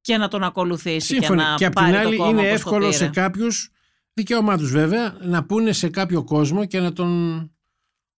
και 0.00 0.16
να 0.16 0.28
τον 0.28 0.42
ακολουθήσει 0.42 1.06
Σύμφωνοι. 1.06 1.40
και 1.40 1.46
να 1.46 1.54
Και 1.54 1.64
απ' 1.64 1.72
πάρει 1.72 1.90
την 1.90 2.00
άλλη 2.00 2.16
το 2.16 2.22
κόμμα 2.22 2.30
είναι 2.30 2.40
όπως 2.40 2.50
το 2.50 2.54
εύκολο 2.68 2.86
πήρε. 2.86 2.96
σε 2.96 3.08
κάποιους, 3.08 3.70
δικαίωμά 4.12 4.56
τους 4.56 4.70
βέβαια, 4.70 5.16
να 5.22 5.44
πούνε 5.44 5.72
σε 5.72 5.88
κάποιο 5.88 6.24
κόσμο 6.24 6.64
και 6.64 6.80
να 6.80 6.92
τον 6.92 7.46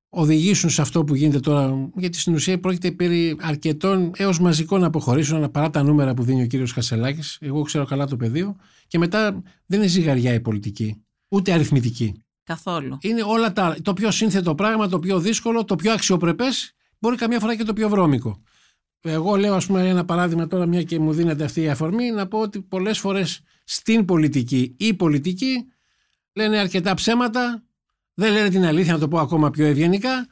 οδηγήσουν 0.08 0.70
σε 0.70 0.80
αυτό 0.80 1.04
που 1.04 1.14
γίνεται 1.14 1.40
τώρα. 1.40 1.90
Γιατί 1.96 2.18
στην 2.18 2.34
ουσία 2.34 2.60
πρόκειται 2.60 2.90
περί 2.92 3.36
αρκετών 3.40 4.10
έως 4.16 4.40
μαζικών 4.40 4.84
αποχωρήσεων 4.84 5.50
παρά 5.50 5.70
τα 5.70 5.82
νούμερα 5.82 6.14
που 6.14 6.22
δίνει 6.22 6.42
ο 6.42 6.46
κύριος 6.46 6.72
Κασελάκης. 6.72 7.38
Εγώ 7.40 7.62
ξέρω 7.62 7.84
καλά 7.84 8.06
το 8.06 8.16
πεδίο. 8.16 8.56
Και 8.86 8.98
μετά 8.98 9.42
δεν 9.66 9.78
είναι 9.78 9.88
ζυγαριά 9.88 10.34
η 10.34 10.40
πολιτική, 10.40 11.04
ούτε 11.28 11.52
αριθμητική. 11.52 12.22
Καθόλου. 12.44 12.98
Είναι 13.00 13.22
όλα 13.22 13.52
τα. 13.52 13.76
Το 13.82 13.92
πιο 13.92 14.10
σύνθετο 14.10 14.54
πράγμα, 14.54 14.88
το 14.88 14.98
πιο 14.98 15.18
δύσκολο, 15.20 15.64
το 15.64 15.76
πιο 15.76 15.92
αξιοπρεπές, 15.92 16.72
μπορεί 17.02 17.16
καμιά 17.16 17.40
φορά 17.40 17.56
και 17.56 17.64
το 17.64 17.72
πιο 17.72 17.88
βρώμικο. 17.88 18.42
Εγώ 19.00 19.36
λέω, 19.36 19.54
ας 19.54 19.66
πούμε, 19.66 19.88
ένα 19.88 20.04
παράδειγμα 20.04 20.46
τώρα, 20.46 20.66
μια 20.66 20.82
και 20.82 20.98
μου 20.98 21.12
δίνεται 21.12 21.44
αυτή 21.44 21.60
η 21.60 21.68
αφορμή, 21.68 22.10
να 22.10 22.28
πω 22.28 22.38
ότι 22.38 22.60
πολλές 22.60 22.98
φορές 22.98 23.40
στην 23.64 24.04
πολιτική 24.04 24.74
ή 24.78 24.94
πολιτική 24.94 25.66
λένε 26.32 26.58
αρκετά 26.58 26.94
ψέματα, 26.94 27.64
δεν 28.14 28.32
λένε 28.32 28.48
την 28.48 28.64
αλήθεια, 28.64 28.92
να 28.92 28.98
το 28.98 29.08
πω 29.08 29.18
ακόμα 29.18 29.50
πιο 29.50 29.66
ευγενικά, 29.66 30.26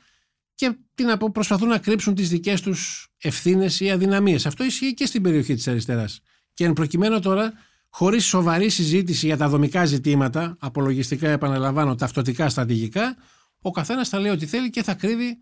και 0.55 0.77
τι 0.95 1.05
να 1.05 1.17
πω, 1.17 1.31
προσπαθούν 1.31 1.69
να 1.69 1.79
κρύψουν 1.79 2.15
τις 2.15 2.29
δικές 2.29 2.61
τους 2.61 3.09
ευθύνες 3.19 3.81
ή 3.81 3.91
αδυναμίες. 3.91 4.47
Αυτό 4.47 4.65
ισχύει 4.65 4.95
και 4.95 5.07
στην 5.07 5.23
περιοχή 5.23 5.55
της 5.55 5.69
αριστεράς. 5.69 6.21
Και 6.55 6.65
εν 6.65 6.73
προκειμένου 6.73 7.21
τώρα, 7.21 7.53
χωρίς 7.89 8.25
σοβαρή 8.25 8.69
συζήτηση 8.69 9.27
για 9.27 9.37
τα 9.37 9.49
δομικά 9.49 9.85
ζητήματα, 9.85 10.57
απολογιστικά 10.61 11.29
επαναλαμβάνω, 11.29 11.95
ταυτοτικά, 11.95 12.49
στρατηγικά, 12.49 13.17
ο 13.61 13.71
καθένας 13.71 14.09
θα 14.09 14.19
λέει 14.19 14.31
ό,τι 14.31 14.47
θέλει 14.47 14.71
και 14.71 14.83
θα 14.83 14.95
κρύβει 14.95 15.39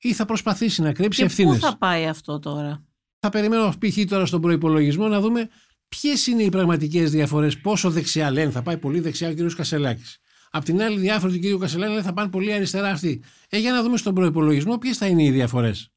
ή 0.00 0.12
θα 0.12 0.24
προσπαθήσει 0.24 0.82
να 0.82 0.92
κρύψει 0.92 1.18
Και 1.18 1.24
ευθύνες; 1.24 1.58
πού 1.58 1.64
θα 1.64 1.76
πάει 1.76 2.06
αυτό 2.06 2.38
τώρα; 2.38 2.84
Θα 3.18 3.28
περιμένω 3.28 3.72
π.χ. 3.78 4.04
τώρα 4.08 4.26
στον 4.26 4.40
προπολογισμό 4.40 5.08
να 5.08 5.20
δούμε 5.20 5.48
ποιες 5.88 6.26
είναι 6.26 6.42
οι 6.42 6.48
πραγματικές 6.48 7.10
διαφορές, 7.10 7.60
πόσο 7.60 7.90
δεξιά 7.90 8.30
λένε. 8.30 8.50
Θα 8.50 8.62
πάει 8.62 8.76
πολύ 8.78 9.00
δεξιά 9.00 9.28
ο 9.28 9.34
κ. 9.34 9.54
Κασελάκης. 9.54 10.18
Απ' 10.50 10.64
την 10.64 10.82
άλλη, 10.82 10.98
διάφοροι 10.98 11.38
του 11.38 11.56
κ. 11.56 11.60
Κασελάκη 11.60 11.90
λένε 11.90 12.02
θα 12.02 12.12
πάνε 12.12 12.30
πολύ 12.30 12.52
αριστερά 12.52 12.88
αυτοί. 12.90 13.22
Ε, 13.48 13.58
για 13.58 13.72
να 13.72 13.82
δούμε 13.82 13.96
στον 13.96 14.14
προπολογισμό 14.14 14.78
ποιες 14.78 14.96
θα 14.96 15.06
είναι 15.06 15.22
οι 15.22 15.30
διαφορές. 15.30 15.92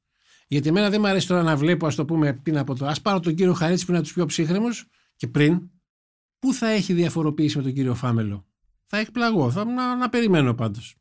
Γιατί 0.48 0.70
εμένα 0.70 0.90
δεν 0.90 1.02
μου 1.02 1.08
αρέσει 1.08 1.28
τώρα 1.28 1.44
να 1.44 1.56
βλέπω, 1.56 1.88
ας 1.88 1.96
το 1.96 2.06
πούμε, 2.06 2.34
τι 2.44 2.52
να 2.52 2.64
πω 2.64 2.76
τώρα. 2.76 2.92
Α 2.92 2.96
πάρω 3.02 3.20
τον 3.20 3.36
κύριο 3.36 3.54
Χαρίτση 3.54 3.86
που 3.86 3.92
είναι 3.92 4.00
από 4.00 4.08
τους 4.08 4.16
πιο 4.16 4.26
ψύχρεμους 4.26 4.86
και 5.16 5.28
πριν. 5.28 5.70
Πού 6.40 6.54
θα 6.54 6.68
έχει 6.68 6.94
διαφοροποίηση 6.94 7.58
με 7.58 7.64
τον 7.64 7.74
κύριο 7.74 7.96
Φάμελο; 7.96 8.46
Θα 8.86 8.98
εκπλαγώ. 8.98 9.52
Θα 9.52 9.66
να, 9.66 9.96
να 9.96 10.10
περιμένω 10.10 10.54
πάντως. 10.54 10.96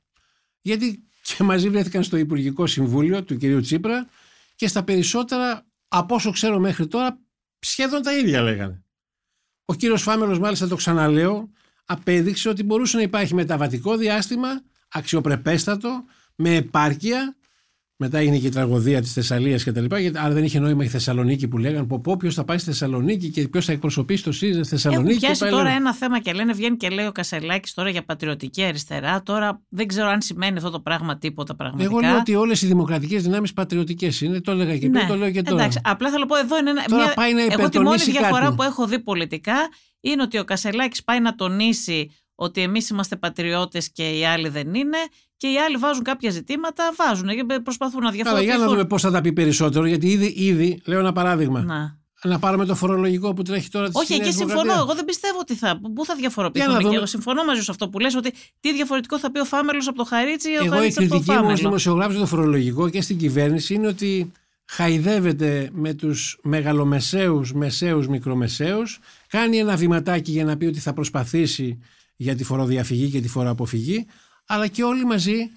Γιατί 0.61 1.10
και 1.23 1.43
μαζί 1.43 1.69
βρέθηκαν 1.71 2.03
στο 2.03 2.17
Υπουργικό 2.17 2.67
Συμβούλιο 2.67 3.25
του 3.25 3.37
κυρίου 3.37 3.61
Τσίπρα 3.61 4.09
και 4.55 4.69
στα 4.69 4.85
περισσότερα, 4.85 5.67
από 5.89 6.15
όσο 6.15 6.31
ξέρω 6.31 6.59
μέχρι 6.59 6.87
τώρα, 6.87 7.19
σχεδόν 7.59 8.03
τα 8.03 8.17
ίδια 8.17 8.43
λέγανε. 8.43 8.85
Ο 9.65 9.75
κύριος 9.75 10.03
Φάμελος 10.03 10.39
μάλιστα 10.39 10.69
το 10.69 10.77
ξαναλέω, 10.77 11.51
απέδειξε 11.85 12.49
ότι 12.49 12.63
μπορούσε 12.63 12.97
να 12.97 13.03
υπάρχει 13.03 13.35
μεταβατικό 13.35 13.97
διάστημα, 13.97 14.49
αξιοπρεπέστατο, 14.89 16.05
με 16.35 16.55
επάρκεια. 16.55 17.37
Μετά 18.03 18.19
έγινε 18.19 18.39
και 18.39 18.47
η 18.47 18.51
τραγωδία 18.51 19.01
της 19.01 19.13
Θεσσαλίας 19.13 19.65
κτλ. 19.65 19.85
Γιατί 19.97 20.19
άρα 20.19 20.35
δεν 20.35 20.45
είχε 20.45 20.59
νόημα 20.59 20.85
η 20.85 20.89
Θεσσαλονίκη 20.89 21.49
που 21.49 21.59
λέγανε 21.59 21.87
πω, 21.87 22.01
πω 22.01 22.17
ποιος 22.17 22.35
θα 22.35 22.45
πάει 22.45 22.59
στη 22.59 22.71
Θεσσαλονίκη 22.71 23.29
και 23.31 23.49
ποιος 23.49 23.65
θα 23.65 23.73
εκπροσωπήσει 23.73 24.23
το 24.23 24.33
ΣΥΡΙΖΑ 24.33 24.65
στη 24.65 24.75
Έχουν 24.75 24.91
Θεσσαλονίκη. 24.91 25.19
πιάσει 25.19 25.41
πάει 25.41 25.51
τώρα 25.51 25.63
λέγανε. 25.63 25.81
ένα 25.81 25.95
θέμα 25.95 26.21
και 26.21 26.33
λένε 26.33 26.53
βγαίνει 26.53 26.77
και 26.77 26.89
λέει 26.89 27.07
ο 27.07 27.13
Κασελάκης 27.13 27.75
τώρα 27.75 27.91
για 27.91 28.05
πατριωτική 28.05 28.63
αριστερά. 28.63 29.23
Τώρα 29.23 29.63
δεν 29.69 29.87
ξέρω 29.87 30.09
αν 30.09 30.21
σημαίνει 30.23 30.57
αυτό 30.57 30.71
το 30.71 30.81
πράγμα 30.81 31.19
τίποτα 31.19 31.55
πραγματικά. 31.57 31.91
Εγώ 31.91 32.01
λέω 32.01 32.17
ότι 32.17 32.35
όλες 32.35 32.63
οι 32.63 32.67
δημοκρατικές 32.67 33.23
δυνάμεις 33.23 33.53
πατριωτικές 33.53 34.21
είναι. 34.21 34.41
Το 34.41 34.51
έλεγα 34.53 34.79
και 34.79 34.91
πριν, 34.91 35.07
το 35.07 35.15
λέω 35.17 35.31
και 35.31 35.43
τώρα. 35.43 35.55
Ναι. 35.57 35.61
Εντάξει, 35.61 35.81
απλά 35.85 36.09
θέλω 36.11 36.21
να 36.21 36.27
πω 36.27 36.37
εδώ 36.37 36.59
είναι 36.59 36.71
ένα, 36.71 36.85
Τώρα 36.85 37.05
μια, 37.05 37.13
πάει 37.15 37.35
να 37.35 37.41
εγώ 37.41 37.49
τη 37.49 37.57
μόνη 37.57 37.69
υπερτονίσει 37.69 38.11
διαφορά 38.11 38.45
κάτι. 38.45 38.55
που 38.55 38.63
έχω 38.63 38.87
δει 38.87 38.99
πολιτικά 38.99 39.57
είναι 40.01 40.23
ότι 40.23 40.39
ο 40.39 40.45
Κασελάκης 40.45 41.05
πάει 41.05 41.21
να 41.21 41.35
τονίσει 41.35 42.11
ότι 42.35 42.61
εμείς 42.61 42.89
είμαστε 42.89 43.17
πατριώτες 43.17 43.93
και 43.93 44.09
οι 44.19 44.25
άλλοι 44.27 44.49
δεν 44.49 44.75
είναι 44.75 44.99
και 45.41 45.47
οι 45.47 45.59
άλλοι 45.59 45.77
βάζουν 45.77 46.05
κάποια 46.05 46.31
ζητήματα, 46.31 46.93
βάζουν, 46.97 47.29
και 47.29 47.45
προσπαθούν 47.65 48.03
να 48.03 48.11
Καλά, 48.11 48.15
για 48.17 48.25
διαφοροποιηθούν. 48.25 48.61
να 48.61 48.69
δούμε 48.71 48.85
πώς 48.85 49.03
θα 49.03 49.11
τα 49.11 49.21
πει 49.21 49.33
περισσότερο. 49.33 49.87
Γιατί 49.87 50.07
ήδη, 50.09 50.35
ήδη 50.37 50.81
λέω 50.85 50.99
ένα 50.99 51.13
παράδειγμα. 51.13 51.61
Να. 51.63 51.99
Να 52.25 52.39
πάρουμε 52.39 52.65
το 52.67 52.75
φορολογικό 52.75 53.33
που 53.35 53.43
τρέχει 53.43 53.69
τώρα 53.69 53.87
της 53.87 53.97
Όχι, 54.01 54.15
εκεί 54.15 54.33
συμφωνώ. 54.33 54.73
Εγώ 54.73 54.95
δεν 54.95 55.05
πιστεύω 55.05 55.39
ότι 55.41 55.55
θα. 55.55 55.81
Πού 55.95 56.05
θα 56.05 56.15
διαφοροποιηθούν. 56.15 56.69
Για 56.71 56.77
να 56.77 56.83
Και 56.83 56.87
δούμε. 56.87 56.97
εγώ 56.97 57.07
συμφωνώ 57.07 57.45
μαζί 57.45 57.59
σου 57.59 57.65
σε 57.65 57.71
αυτό 57.71 57.89
που 57.89 57.99
λες 57.99 58.15
ότι 58.15 58.33
τι 58.61 58.73
διαφορετικό 58.73 59.19
θα 59.19 59.31
πει 59.31 59.39
ο 59.41 59.45
Φάμελος 59.45 59.89
από 59.89 59.97
το 59.97 60.05
Χαρίτσι 60.05 60.51
ή 60.51 60.53
ο 60.53 60.65
Εγώ 60.65 60.75
η 60.75 60.77
Χαρίτσι 60.79 60.99
από 60.99 61.09
το 61.09 61.15
κριτική 61.15 61.31
μου 61.31 61.37
ως 61.37 61.43
Φάμελο. 61.43 61.57
δημοσιογράφος 61.57 62.15
στο 62.17 62.27
φορολογικό 62.27 62.89
και 62.89 63.01
στην 63.03 63.19
κυβέρνηση 63.19 63.75
είναι 63.75 63.87
ότι 63.87 64.33
χαϊδεύεται 64.65 65.69
με 65.73 65.95
τους 65.95 66.39
μεγαλομεσαίους, 66.43 67.53
μεσαίους, 67.53 68.09
μικρομεσαίους, 68.09 68.99
κάνει 69.29 69.57
ένα 69.57 69.77
βηματάκι 69.77 70.31
για 70.31 70.45
να 70.45 70.57
πει 70.57 70.67
ότι 70.67 70.79
θα 70.81 70.93
προσπαθήσει 70.93 71.79
για 72.17 72.35
τη 72.35 72.45
φοροδιαφυγή 72.45 73.11
και 73.11 73.21
τη 73.21 73.29
φοροαποφυγή, 73.29 74.07
αλλά 74.47 74.67
και 74.67 74.83
όλοι 74.83 75.05
μαζί 75.05 75.51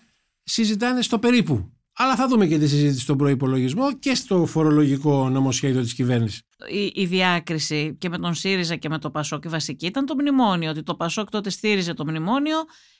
συζητάνε 0.44 1.02
στο 1.02 1.20
περίπου. 1.20 1.74
Αλλά 1.96 2.16
θα 2.16 2.28
δούμε 2.28 2.48
και 2.48 2.58
τη 2.58 2.68
συζήτηση 2.68 3.00
στον 3.00 3.18
προπολογισμό 3.18 3.98
και 3.98 4.16
στο 4.16 4.46
φορολογικό 4.46 5.30
νομοσχέδιο 5.30 5.82
της 5.82 5.94
κυβέρνησης. 5.94 6.42
Η, 6.70 6.92
η 7.02 7.06
διάκριση 7.06 7.98
και 8.00 8.10
με 8.10 8.18
τον 8.18 8.34
ΣΥΡΙΖΑ 8.34 8.76
και 8.76 8.90
με 8.90 9.00
το 9.00 9.12
ΠΑΣΟΚ 9.12 9.46
η 9.46 9.48
βασική 9.48 9.86
ήταν 9.86 10.06
το 10.06 10.16
μνημόνιο. 10.16 10.70
Ότι 10.70 10.84
το 10.84 10.96
ΠΑΣΟΚ 10.96 11.30
τότε 11.30 11.50
στήριζε 11.50 11.94
το 11.94 12.06
μνημόνιο, 12.06 12.58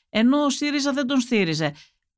ενώ 0.10 0.44
ο 0.44 0.50
ΣΥΡΙΖΑ 0.50 0.94
δεν 0.94 1.08
τον 1.08 1.20
στήριζε. 1.20 1.74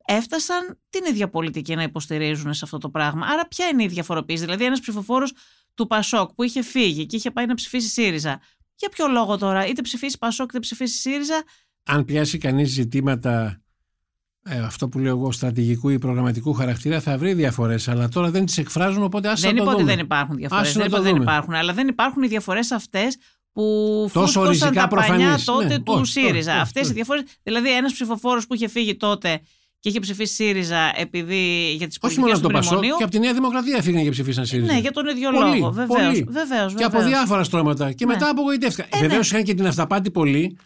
Έφτασαν 0.07 0.79
την 0.89 1.05
ίδια 1.05 1.29
πολιτική 1.29 1.75
να 1.75 1.83
υποστηρίζουν 1.83 2.53
σε 2.53 2.61
αυτό 2.63 2.77
το 2.77 2.89
πράγμα. 2.89 3.25
Άρα, 3.25 3.47
ποια 3.47 3.67
είναι 3.67 3.83
η 3.83 3.87
διαφοροποίηση; 3.87 4.43
Δηλαδή, 4.43 4.65
ένας 4.65 4.79
ψηφοφόρος 4.79 5.33
του 5.73 5.87
ΠΑΣΟΚ 5.87 6.33
που 6.33 6.43
είχε 6.43 6.61
φύγει 6.61 7.05
και 7.05 7.15
είχε 7.15 7.31
πάει 7.31 7.45
να 7.45 7.53
ψηφίσει 7.53 7.87
ΣΥΡΙΖΑ. 7.87 8.41
Για 8.75 8.89
ποιο 8.89 9.07
λόγο 9.07 9.37
τώρα, 9.37 9.67
είτε 9.67 9.81
ψηφίσει 9.81 10.17
ΠΑΣΟΚ 10.17 10.49
είτε 10.49 10.59
ψηφίσει 10.59 10.97
ΣΥΡΙΖΑ. 10.97 11.43
Αν 11.85 12.05
πιάσει 12.05 12.37
κανείς 12.37 12.69
ζητήματα 12.69 13.59
ε, 14.47 14.59
αυτό 14.59 14.87
που 14.89 14.99
λέω 14.99 15.09
εγώ 15.17 15.31
στρατηγικού 15.31 15.89
ή 15.89 15.97
προγραμματικού 15.99 16.53
χαρακτήρα 16.53 17.01
θα 17.01 17.17
βρει 17.17 17.33
διαφορές. 17.33 17.87
Αλλά 17.87 18.09
τώρα 18.09 18.29
δεν 18.31 18.45
τις 18.45 18.57
εκφράζουν, 18.57 19.03
οπότε 19.03 19.29
άσε 19.29 19.47
Δεν 19.47 19.57
είπα 19.57 19.71
ότι 19.73 19.83
δεν 19.83 19.99
υπάρχουν 19.99 20.35
διαφορές. 20.35 20.73
Δεν 20.73 20.85
είπα 20.85 20.97
ότι 20.99 21.11
δεν 21.11 21.21
υπάρχουν. 21.21 21.53
Αλλά 21.53 21.73
δεν 21.73 21.87
υπάρχουν 21.87 22.23
οι 22.23 22.27
διαφορές 22.27 22.71
αυτές 22.71 23.17
που 23.51 23.63
Τόσο 24.13 24.39
φούσκωσαν 24.39 24.73
τα 24.73 24.87
πανιά 24.87 25.15
προφανείς. 25.17 25.43
τότε 25.43 25.67
Ναι, 25.67 25.77
του 25.79 25.93
όχι, 25.97 26.05
ΣΥΡΙΖΑ. 26.05 26.51
όχι, 26.51 26.61
Αυτές 26.61 26.81
οι 26.81 26.85
όχι. 26.85 26.93
διαφορές. 26.93 27.23
Δηλαδή, 27.43 27.75
ένας 27.75 27.93
ψηφοφόρος 27.93 28.47
που 28.47 28.53
είχε 28.53 28.67
φύγει 28.67 28.95
τότε 28.95 29.39
και 29.79 29.89
είχε 29.89 29.99
ψηφίσει 29.99 30.33
ΣΥΡΙΖΑ 30.33 30.91
επειδή 30.95 31.73
για 31.77 31.87
τις 31.87 31.97
Όχι 32.01 32.19
μόνο 32.19 32.31
πολιτικέ 32.31 32.31
από 32.31 32.41
του 32.41 32.47
το 32.47 32.53
Πασό, 32.53 32.69
μνημονίου. 32.71 32.97
και 32.97 33.03
από 33.03 33.11
τη 33.11 33.19
Νέα 33.19 33.33
Δημοκρατία 33.33 33.81
φύγανε 33.81 34.03
και 34.03 34.09
ψηφίσαν 34.09 34.45
ΣΥΡΙΖΑ. 34.45 34.73
Ναι, 34.73 34.79
για 34.79 34.91
τον 34.91 35.07
ίδιο 35.07 35.31
Πολύ, 35.31 35.59
λόγο. 35.59 35.71
Βεβαίως. 35.71 36.01
πολύ. 36.05 36.25
Βεβαίως, 36.29 36.73
Και 36.73 36.83
από 36.83 36.91
βεβαίως. 36.97 37.11
διάφορα 37.13 37.43
στρώματα. 37.43 37.91
Και 37.91 38.05
Ναι. 38.05 38.13
μετά 38.13 38.29
απογοητεύτηκαν. 38.29 38.85
Ε, 38.91 38.97
Ε, 38.97 38.99
Βεβαίως 38.99 39.31
ναι. 39.31 39.37
είχαν 39.37 39.47
και 39.47 39.53
την 39.53 39.67
αυταπάτη 39.67 40.11
πολύ 40.11 40.57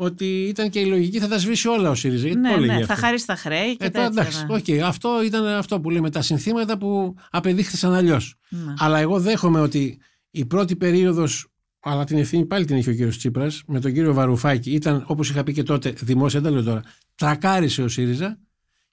ότι 0.00 0.24
ήταν 0.24 0.70
και 0.70 0.80
η 0.80 0.84
λογική 0.86 1.18
θα 1.18 1.28
τα 1.28 1.38
σβήσει 1.38 1.68
όλα 1.68 1.90
ο 1.90 1.94
ΣΥΡΙΖΑ. 1.94 2.26
Γιατί 2.26 2.42
το 2.42 2.48
Ναι, 2.48 2.54
έλεγε 2.54 2.72
ναι, 2.72 2.80
αυτό. 2.82 2.94
θα 2.94 3.00
χαρίσει 3.00 3.26
τα 3.26 3.34
χρέη 3.36 3.76
και 3.76 3.84
Ε, 3.84 3.88
τώρα, 3.90 4.06
τέτοια. 4.08 4.22
εντάξει, 4.22 4.44
ναι. 4.72 4.78
οκ, 4.80 4.86
αυτό 4.86 5.22
ήταν 5.24 5.46
αυτό 5.46 5.80
που 5.80 5.90
λέμε 5.90 6.10
τα 6.10 6.22
συνθήματα 6.22 6.78
που 6.78 7.14
απεδείχθησαν 7.30 7.94
αλλιώς. 7.94 8.34
Ναι. 8.48 8.74
Αλλά 8.78 8.98
εγώ 8.98 9.20
δέχομαι 9.20 9.60
ότι 9.60 9.98
η 10.30 10.44
πρώτη 10.44 10.76
περίοδος, 10.76 11.48
αλλά 11.80 12.04
την 12.04 12.18
ευθύνη 12.18 12.46
πάλι 12.46 12.64
την 12.64 12.76
είχε 12.76 12.90
ο 12.90 12.92
κύριος 12.92 13.18
Τσίπρας, 13.18 13.62
με 13.66 13.80
τον 13.80 13.92
κύριο 13.92 14.12
Βαρουφάκη, 14.14 14.70
ήταν 14.70 15.04
όπως 15.06 15.30
είχα 15.30 15.42
πει 15.42 15.52
και 15.52 15.62
τότε, 15.62 15.94
δημόσια, 16.00 16.40
δεν 16.40 16.50
τα 16.52 16.56
λέω 16.56 16.66
τώρα, 16.66 16.82
τρακάρισε 17.14 17.82
ο 17.82 17.88
ΣΥΡΙΖΑ 17.88 18.38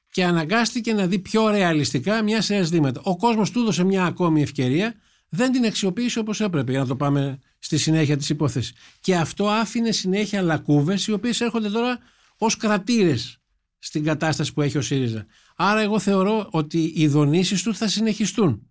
και 0.09 0.23
αναγκάστηκε 0.23 0.93
να 0.93 1.07
δει 1.07 1.19
πιο 1.19 1.49
ρεαλιστικά 1.49 2.23
μια 2.23 2.41
σειρά 2.41 2.61
ζητήματα. 2.61 3.01
Ο 3.03 3.17
κόσμος 3.17 3.51
του 3.51 3.59
έδωσε 3.59 3.83
μια 3.83 4.05
ακόμη 4.05 4.41
ευκαιρία, 4.41 4.93
δεν 5.35 5.51
την 5.51 5.65
αξιοποίησε 5.65 6.19
όπως 6.19 6.41
έπρεπε, 6.41 6.71
για 6.71 6.79
να 6.79 6.85
το 6.87 6.95
πάμε 6.95 7.39
στη 7.59 7.77
συνέχεια 7.77 8.17
της 8.17 8.29
υπόθεσης. 8.29 8.73
Και 8.99 9.15
αυτό 9.15 9.49
άφηνε 9.49 9.91
συνέχεια 9.91 10.41
λακκούβες, 10.41 11.07
οι 11.07 11.11
οποίες 11.11 11.41
έρχονται 11.41 11.69
τώρα 11.69 11.99
ως 12.37 12.57
κρατήρες 12.57 13.39
στην 13.79 14.03
κατάσταση 14.03 14.53
που 14.53 14.61
έχει 14.61 14.77
ο 14.77 14.81
ΣΥΡΙΖΑ. 14.81 15.25
Άρα 15.55 15.81
εγώ 15.81 15.99
θεωρώ 15.99 16.47
ότι 16.51 16.93
οι 16.95 17.07
δονήσεις 17.07 17.63
τους 17.63 17.77
θα 17.77 17.87
συνεχιστούν 17.87 18.69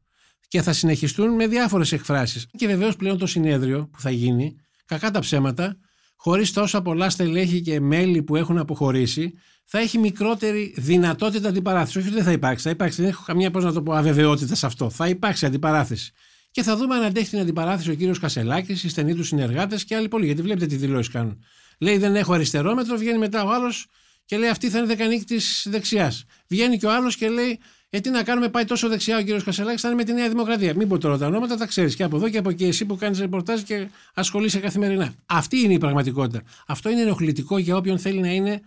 και 0.48 0.62
θα 0.62 0.72
συνεχιστούν 0.72 1.34
με 1.34 1.46
διάφορες 1.46 1.92
εκφράσεις. 1.92 2.46
Και 2.56 2.66
βεβαίως 2.66 2.96
πλέον 2.96 3.18
το 3.18 3.26
συνέδριο 3.26 3.88
που 3.92 4.00
θα 4.00 4.10
γίνει, 4.10 4.56
κακά 4.84 5.10
τα 5.10 5.20
ψέματα, 5.20 5.76
χωρίς 6.16 6.52
τόσα 6.52 6.82
πολλά 6.82 7.10
στελέχη 7.10 7.60
και 7.60 7.80
μέλη 7.80 8.22
που 8.22 8.36
έχουν 8.36 8.58
αποχωρήσει, 8.58 9.34
θα 9.64 9.78
έχει 9.78 9.98
μικρότερη 9.98 10.74
δυνατότητα 10.76 11.48
αντιπαράθεσης. 11.48 11.96
Όχι 11.96 12.06
ότι 12.06 12.16
δεν 12.16 12.24
θα 12.24 12.32
υπάρξει, 12.32 12.64
θα 12.64 12.70
υπάρξει. 12.70 13.00
Δεν 13.00 13.10
έχω 13.10 13.22
καμία 13.26 13.50
πώς 13.50 13.64
να 13.64 13.72
το 13.72 13.82
πω 13.82 13.92
αβεβαιότητα 13.92 14.54
σε 14.54 14.66
αυτό. 14.66 14.90
Θα 14.90 15.08
υπάρξει 15.08 15.46
αντιπαράθεση. 15.46 16.12
Και 16.54 16.62
θα 16.62 16.76
δούμε 16.76 16.94
αν 16.94 17.02
αντέχει 17.02 17.30
την 17.30 17.38
αντιπαράθεση 17.38 17.90
ο 17.90 17.94
κύριος 17.94 18.18
Κασελάκης, 18.18 18.84
οι 18.84 18.88
στενοί 18.88 19.14
τους 19.14 19.26
συνεργάτες 19.26 19.84
και 19.84 19.96
άλλοι 19.96 20.08
πολλοί. 20.08 20.26
Γιατί 20.26 20.42
βλέπετε 20.42 20.66
τι 20.66 20.76
δηλώσεις 20.76 21.12
κάνουν. 21.12 21.44
Λέει 21.78 21.98
δεν 21.98 22.16
έχω 22.16 22.32
αριστερόμετρο, 22.32 22.96
βγαίνει 22.96 23.18
μετά 23.18 23.44
ο 23.44 23.52
άλλος 23.52 23.86
και 24.24 24.36
λέει 24.36 24.48
αυτή 24.48 24.70
θα 24.70 24.78
είναι 24.78 24.86
δεκανίκη 24.86 25.24
της 25.24 25.66
δεξιάς. 25.70 26.24
Βγαίνει 26.48 26.78
και 26.78 26.86
ο 26.86 26.92
άλλος 26.92 27.16
και 27.16 27.28
λέει 27.28 27.58
ε, 27.90 28.00
τι 28.00 28.10
να 28.10 28.22
κάνουμε, 28.22 28.48
πάει 28.48 28.64
τόσο 28.64 28.88
δεξιά 28.88 29.16
ο 29.16 29.20
κύριος 29.20 29.44
Κασελάκης, 29.44 29.80
θα 29.80 29.88
είναι 29.88 29.96
με 29.96 30.04
τη 30.04 30.12
Νέα 30.12 30.28
Δημοκρατία. 30.28 30.74
Μην 30.76 30.88
πω 30.88 30.98
τώρα 30.98 31.18
τα 31.18 31.26
ονόματα, 31.26 31.56
τα 31.56 31.66
ξέρεις 31.66 31.96
και 31.96 32.02
από 32.02 32.16
εδώ 32.16 32.28
και 32.28 32.38
από 32.38 32.50
εκεί. 32.50 32.64
Εσύ 32.64 32.84
που 32.84 32.96
κάνεις 32.96 33.18
ρεπορτάζ 33.18 33.60
και 33.60 33.88
ασχολείσαι 34.14 34.58
καθημερινά. 34.58 35.14
Αυτή 35.26 35.58
είναι 35.58 35.72
η 35.72 35.78
πραγματικότητα. 35.78 36.42
Αυτό 36.66 36.90
είναι 36.90 37.00
ενοχλητικό 37.00 37.58
για 37.58 37.76
όποιον 37.76 37.98
θέλει 37.98 38.20
να 38.20 38.32
είναι, 38.32 38.60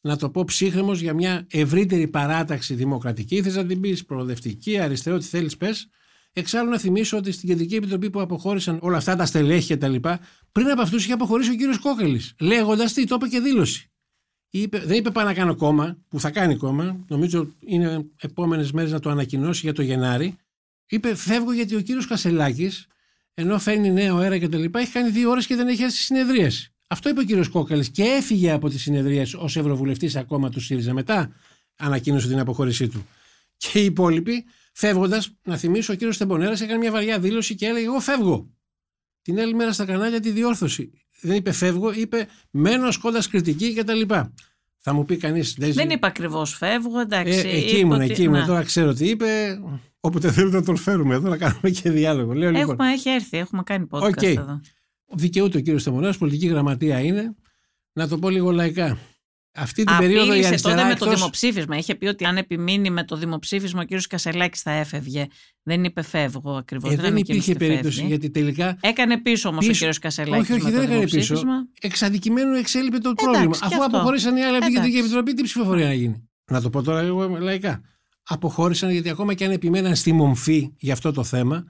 να 0.00 0.16
το 0.16 0.30
πω 0.30 0.44
ψύχρεμος, 0.44 1.00
για 1.00 1.14
μια 1.14 1.46
ευρύτερη 1.50 2.08
παράταξη 2.08 2.74
δημοκρατική. 2.74 3.42
Θες 3.42 3.56
να 3.56 3.66
την 3.66 3.80
πεις 3.80 4.04
προοδευτική, 4.04 4.78
αριστερό, 4.78 5.18
τι 5.18 5.24
θέλεις, 5.24 5.56
πες. 5.56 5.88
Εξάλλου 6.38 6.70
να 6.70 6.78
θυμίσω 6.78 7.16
ότι 7.16 7.32
στην 7.32 7.48
Κεντρική 7.48 7.74
Επιτροπή 7.74 8.10
που 8.10 8.20
αποχώρησαν 8.20 8.78
όλα 8.82 8.96
αυτά 8.96 9.16
τα 9.16 9.26
στελέχη 9.26 9.66
και 9.66 9.76
τα 9.76 9.88
λοιπά, 9.88 10.20
πριν 10.52 10.70
από 10.70 10.82
αυτούς 10.82 11.04
είχε 11.04 11.12
αποχωρήσει 11.12 11.50
ο 11.50 11.54
κύριος 11.54 11.78
Κόκελης. 11.78 12.34
Λέγοντας 12.40 12.92
τι, 12.92 13.04
το 13.04 13.14
είπε 13.14 13.28
και 13.28 13.40
δήλωση. 13.40 13.90
Είπε, 14.50 14.78
δεν 14.78 14.96
είπε 14.96 15.10
πάω 15.10 15.24
να 15.24 15.34
κάνω 15.34 15.54
κόμμα, 15.54 15.98
που 16.08 16.20
θα 16.20 16.30
κάνει 16.30 16.56
κόμμα, 16.56 17.04
νομίζω 17.08 17.48
είναι 17.66 18.06
επόμενες 18.20 18.72
μέρες 18.72 18.92
να 18.92 18.98
το 18.98 19.10
ανακοινώσει 19.10 19.60
για 19.62 19.72
το 19.72 19.82
Γενάρη. 19.82 20.36
Είπε 20.86 21.14
φεύγω 21.14 21.52
γιατί 21.52 21.74
ο 21.74 21.80
κύριος 21.80 22.06
Κασελάκης, 22.06 22.86
ενώ 23.34 23.58
φέρνει 23.58 23.92
νέο 23.92 24.16
αέρα 24.16 24.38
και 24.38 24.48
τα 24.48 24.58
λοιπά, 24.58 24.80
έχει 24.80 24.92
κάνει 24.92 25.10
δύο 25.10 25.30
ώρες 25.30 25.46
και 25.46 25.56
δεν 25.56 25.68
έχει 25.68 25.82
έρθει 25.82 25.94
στη 25.94 26.04
συνεδρίαση. 26.04 26.72
Αυτό 26.88 27.08
είπε 27.08 27.20
ο 27.20 27.24
κύριος 27.24 27.48
Κόκαλη 27.48 27.90
και 27.90 28.02
έφυγε 28.02 28.50
από 28.50 28.68
τη 28.68 28.78
συνεδρίαση 28.78 29.36
ως 29.36 29.56
Ευρωβουλευτής 29.56 30.16
ακόμα 30.16 30.50
του 30.50 30.60
ΣΥΡΙΖΑ. 30.60 30.92
Μετά 30.92 31.32
ανακοίνωσε 31.76 32.28
την 32.28 32.38
αποχώρησή 32.38 32.88
του. 32.88 33.06
Και 33.56 33.80
οι 33.80 33.84
υπόλοιποι, 33.84 34.44
φεύγοντας, 34.76 35.36
να 35.44 35.56
θυμίσω, 35.56 35.92
ο 35.92 35.96
κύριος 35.96 36.16
Τεμπονέρας 36.16 36.60
έκανε 36.60 36.78
μια 36.78 36.90
βαριά 36.90 37.18
δήλωση 37.18 37.54
και 37.54 37.66
έλεγε: 37.66 37.86
Εγώ 37.86 38.00
φεύγω. 38.00 38.50
Την 39.22 39.38
άλλη 39.40 39.54
μέρα 39.54 39.72
στα 39.72 39.84
κανάλια 39.84 40.20
τη 40.20 40.30
διόρθωση. 40.30 40.90
Δεν 41.20 41.36
είπε 41.36 41.52
φεύγω, 41.52 41.92
είπε 41.92 42.26
μένω 42.50 42.86
ασκώντας 42.86 43.28
κριτική 43.28 43.74
κτλ. 43.74 44.00
Θα 44.76 44.92
μου 44.92 45.04
πει 45.04 45.16
κανείς. 45.16 45.54
Δεν 45.58 45.90
είπα 45.90 46.06
ακριβώς 46.06 46.54
φεύγω, 46.56 47.00
εντάξει. 47.00 47.32
Ε, 47.38 47.56
εκεί 47.56 47.68
είπε 47.68 47.78
ήμουν, 47.78 48.00
ότι- 48.00 48.10
εκεί 48.10 48.22
ήμουν. 48.22 48.38
να. 48.38 48.46
Τώρα 48.46 48.62
ξέρω 48.62 48.92
τι 48.94 49.08
είπε. 49.08 49.58
Όποτε 50.00 50.32
θέλετε 50.32 50.56
να 50.56 50.62
τον 50.64 50.76
φέρουμε 50.76 51.14
εδώ 51.14 51.28
να 51.28 51.36
κάνουμε 51.36 51.70
και 51.70 51.90
διάλογο. 51.90 52.32
Λέω 52.32 52.50
λοιπόν. 52.50 52.70
Έχουμε, 52.70 52.92
έχει 52.92 53.08
έρθει, 53.08 53.36
έχουμε 53.38 53.62
κάνει 53.62 53.86
podcast 53.90 54.02
Οκ. 54.02 54.22
εδώ. 54.22 54.60
Δικαιούται 55.14 55.58
ο 55.58 55.60
κύριος 55.60 55.82
Τεμονέα, 55.82 56.14
πολιτική 56.18 56.46
γραμματεία 56.46 57.00
είναι. 57.00 57.34
Να 57.92 58.08
το 58.08 58.18
πω 58.18 58.28
λίγο 58.28 58.50
λαϊκά. 58.50 58.98
Αυτή 59.56 59.84
την 59.84 59.96
περίοδο 59.98 60.24
η 60.24 60.28
Απείλησε 60.28 60.48
αριστερά. 60.48 60.74
τότε 60.74 60.86
με 60.88 60.94
το 60.94 61.04
εκτός- 61.04 61.18
δημοψήφισμα. 61.18 61.76
Είχε 61.76 61.94
πει 61.94 62.06
ότι 62.06 62.24
αν 62.24 62.36
επιμείνει 62.36 62.90
με 62.90 63.04
το 63.04 63.16
δημοψήφισμα 63.16 63.80
ο 63.80 63.84
κύριος 63.84 64.06
Κασελάκης 64.06 64.60
θα 64.62 64.70
έφευγε. 64.70 65.26
Δεν 65.62 65.84
είπε 65.84 66.02
φεύγω 66.02 66.52
ακριβώς. 66.56 66.92
Ε, 66.92 66.96
δεν 66.96 67.16
υπήρχε 67.16 67.54
περίπτωση 67.54 68.04
γιατί 68.06 68.30
τελικά. 68.30 68.76
Έκανε 68.80 69.20
πίσω 69.20 69.48
όμως 69.48 69.64
ο 69.64 69.66
Πίσω. 69.66 69.78
κύριος 69.78 69.98
Κασελάκης. 69.98 70.42
Όχι, 70.44 70.52
όχι, 70.52 70.62
με 70.64 70.70
δεν 70.70 70.78
το 70.80 70.84
έκανε 70.86 71.04
πίσω. 71.04 71.16
δημοψήφισμα. 71.16 71.66
Εξ 71.80 72.02
αντικειμένου 72.02 72.54
εξέλιπε 72.54 72.98
το 72.98 73.08
Εντάξει, 73.08 73.24
πρόβλημα. 73.24 73.56
και 73.56 73.60
Αφού 73.64 73.82
αυτό. 73.82 73.96
αποχώρησαν 73.96 74.36
οι 74.36 74.42
άλλοι 74.44 74.56
από 74.56 74.64
την 74.66 74.74
Εντάξει. 74.74 74.90
Κεντρική 74.90 74.98
Επιτροπή, 74.98 75.34
τι 75.34 75.42
ψηφοφορία 75.42 75.86
να 75.86 75.92
γίνει; 75.92 76.28
Να 76.50 76.60
το 76.60 76.70
πω 76.70 76.82
τώρα 76.82 77.00
εγώ 77.00 77.38
λαϊκά. 77.38 77.80
Αποχώρησαν 78.22 78.90
γιατί 78.90 79.08
ακόμα 79.08 79.34
και 79.34 79.44
αν 79.44 79.50
επιμέναν 79.50 79.94
στη 79.96 80.12
μομφή 80.12 80.72
για 80.78 80.92
αυτό 80.92 81.12
το 81.12 81.24
θέμα, 81.24 81.64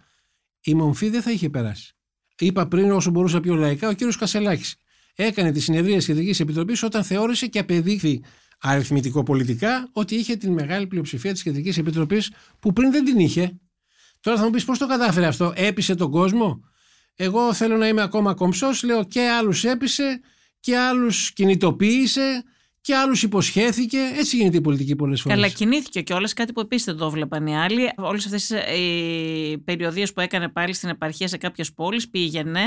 η 0.61 0.74
μομφή 0.74 1.09
δεν 1.09 1.22
θα 1.22 1.30
είχε 1.30 1.49
περάσει. 1.51 1.95
Είπα 2.39 2.66
πριν, 2.68 2.91
όσο 2.91 3.11
μπορούσα 3.11 3.41
πιο 3.41 3.55
λαϊκά, 3.55 3.89
ο 3.89 3.93
κύριος 3.93 4.16
Κασελάκης 4.16 4.74
έκανε 5.16 5.52
τη 5.52 5.60
συνεδρία 5.60 5.96
της 5.96 6.06
Κεντρικής 6.06 6.40
Επιτροπής 6.40 6.82
όταν 6.82 7.04
θεώρησε 7.04 7.46
και 7.46 7.58
απεδείχθη 7.58 8.22
αριθμητικό-πολιτικά 8.60 9.88
ότι 9.92 10.14
είχε 10.14 10.36
την 10.36 10.52
μεγάλη 10.52 10.86
πλειοψηφία 10.86 11.32
της 11.32 11.42
Κεντρικής 11.42 11.78
Επιτροπής 11.78 12.30
που 12.58 12.72
πριν 12.72 12.90
δεν 12.90 13.04
την 13.04 13.18
είχε. 13.18 13.60
Τώρα 14.20 14.38
θα 14.38 14.44
μου 14.44 14.50
πεις 14.50 14.64
πώς 14.64 14.78
το 14.78 14.86
κατάφερε 14.86 15.26
αυτό, 15.26 15.52
έπεισε 15.56 15.94
τον 15.94 16.10
κόσμο; 16.10 16.60
Εγώ 17.16 17.54
θέλω 17.54 17.76
να 17.76 17.88
είμαι 17.88 18.02
ακόμα 18.02 18.34
κομψός, 18.34 18.82
λέω 18.82 19.04
και 19.04 19.20
άλλους 19.20 19.64
έπεισε 19.64 20.20
και 20.60 20.76
άλλους 20.76 21.32
κινητοποίησε 21.32 22.44
και 22.80 22.94
άλλους 22.94 23.22
υποσχέθηκε. 23.22 23.98
Έτσι 24.16 24.36
γίνεται 24.36 24.56
η 24.56 24.60
πολιτική 24.60 24.96
πολλές 24.96 25.20
φορές. 25.20 25.38
Καλά, 25.38 25.52
κινήθηκε 25.52 26.00
κιόλας 26.00 26.32
κάτι 26.32 26.52
που 26.52 26.60
επίσης 26.60 26.84
δεν 26.86 26.96
το 26.96 27.10
βλέπαν 27.10 27.46
οι 27.46 27.58
άλλοι. 27.58 27.92
Όλες 27.96 28.24
αυτές 28.24 28.50
οι 28.50 29.58
περιοδίες 29.58 30.12
που 30.12 30.20
έκανε 30.20 30.48
πάλι 30.48 30.72
στην 30.72 30.88
επαρχία 30.88 31.28
σε 31.28 31.36
κάποιες 31.36 31.72
πόλεις 31.72 32.08
πήγαινε, 32.08 32.60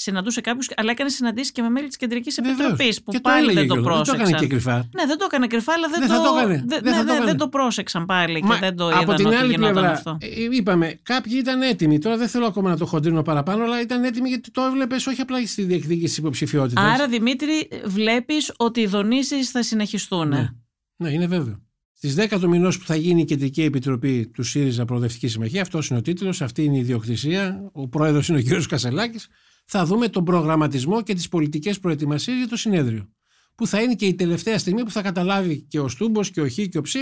συναντούσε 0.00 0.40
κάποιους, 0.40 0.68
αλλά 0.76 0.90
έκανε 0.90 1.10
συναντήσεις 1.10 1.52
και 1.52 1.62
με 1.62 1.68
μέλη 1.70 1.86
της 1.88 1.96
Κεντρικής 1.96 2.34
Βεβαίως. 2.42 2.58
Επιτροπής. 2.58 3.02
Που 3.02 3.12
Και 3.12 3.20
πάλι 3.20 3.42
έλεγε 3.42 3.58
δεν 3.58 3.68
το 3.68 3.74
κιόλας. 3.74 3.90
πρόσεξαν. 3.94 4.16
Δεν 4.16 4.24
το 4.24 4.30
έκανε 4.36 4.46
και 4.46 4.54
κρυφά. 4.54 4.76
Ναι, 4.96 5.06
δεν 5.06 5.18
το 5.18 5.24
έκανε 5.28 5.46
κρυφά, 5.46 5.72
αλλά 5.72 5.88
δεν, 5.88 6.00
Δεν 6.00 6.08
το, 6.08 6.14
θα 6.14 6.22
το 6.30 6.36
έκανε. 6.38 6.64
δεν- 6.66 6.80
Δεν 6.82 6.92
θα 6.92 6.98
ναι, 6.98 7.04
το 7.04 7.04
ναι, 7.04 7.10
έκανε. 7.12 7.24
δεν 7.26 7.36
το 7.36 7.48
πρόσεξαν 7.48 8.06
πάλι 8.06 8.42
Μα 8.42 8.54
και 8.54 8.60
δεν 8.60 8.76
το 8.76 8.88
από 8.88 9.02
είδαν 9.02 9.16
την 9.16 9.26
ότι 9.26 9.34
άλλη 9.36 9.50
γινόταν 9.50 9.72
πλευρά, 9.72 9.90
αυτό. 9.92 10.18
ε, 10.20 10.26
είπαμε, 10.56 10.98
κάποιοι 11.02 11.32
ήταν 11.36 11.62
έτοιμοι. 11.62 11.98
Τώρα 11.98 12.16
δεν 12.16 12.28
θέλω 12.28 12.46
ακόμα 12.46 12.70
να 12.70 12.76
το 12.76 12.86
χοντρίνω 12.86 13.22
παραπάνω, 13.22 13.64
αλλά 13.64 13.80
ήταν 13.80 14.04
έτοιμοι 14.04 14.28
γιατί 14.28 14.50
το 14.50 14.62
έβλεπες 14.62 15.06
όχι 15.06 15.20
απλά 15.20 15.46
στη 15.46 15.62
διεκδίκηση 15.62 16.14
τη 16.14 16.20
υποψηφιότητας. 16.20 16.84
Άρα, 16.94 17.08
Δημήτρη, 17.08 17.68
βλέπεις 17.84 18.52
ότι 18.56 18.80
οι 18.80 18.86
δονήσεις 18.86 19.50
θα 19.50 19.62
συνεχιστούν. 19.62 20.28
Ναι. 20.28 20.48
ναι, 20.96 21.10
είναι 21.10 21.26
βέβαιο. 21.26 21.62
Στις 22.02 22.14
10 22.14 22.38
του 22.40 22.48
μηνός 22.48 22.78
που 22.78 22.84
θα 22.86 22.94
γίνει 22.96 23.20
η 23.20 23.24
Κεντρική 23.24 23.62
Επιτροπή 23.62 24.26
του 24.34 24.42
ΣΥΡΙΖΑ 24.42 24.84
Προοδευτικής 24.84 25.32
Συμμαχίας, 25.32 25.62
αυτός 25.62 25.88
είναι 25.88 25.98
ο 25.98 26.02
τίτλος, 26.02 26.42
αυτή 26.42 26.64
είναι 26.64 26.76
η 26.76 26.80
ιδιοκτησία. 26.80 27.70
Ο 27.72 27.88
πρόεδρος 27.88 28.28
είναι 28.28 28.38
ο 28.38 28.42
κ. 28.42 28.66
Κασελάκης. 28.68 29.28
Θα 29.72 29.84
δούμε 29.84 30.08
τον 30.08 30.24
προγραμματισμό 30.24 31.02
και 31.02 31.14
τις 31.14 31.28
πολιτικές 31.28 31.78
προετοιμασίες 31.78 32.36
για 32.36 32.48
το 32.48 32.56
συνέδριο. 32.56 33.08
Που 33.54 33.66
θα 33.66 33.82
είναι 33.82 33.94
και 33.94 34.06
η 34.06 34.14
τελευταία 34.14 34.58
στιγμή 34.58 34.82
που 34.84 34.90
θα 34.90 35.02
καταλάβει 35.02 35.60
και 35.68 35.80
ο 35.80 35.88
Στούμπος 35.88 36.30
και 36.30 36.40
ο 36.40 36.48
Χ 36.48 36.54
και 36.54 36.78
ο 36.78 36.82
Ψ 36.82 36.94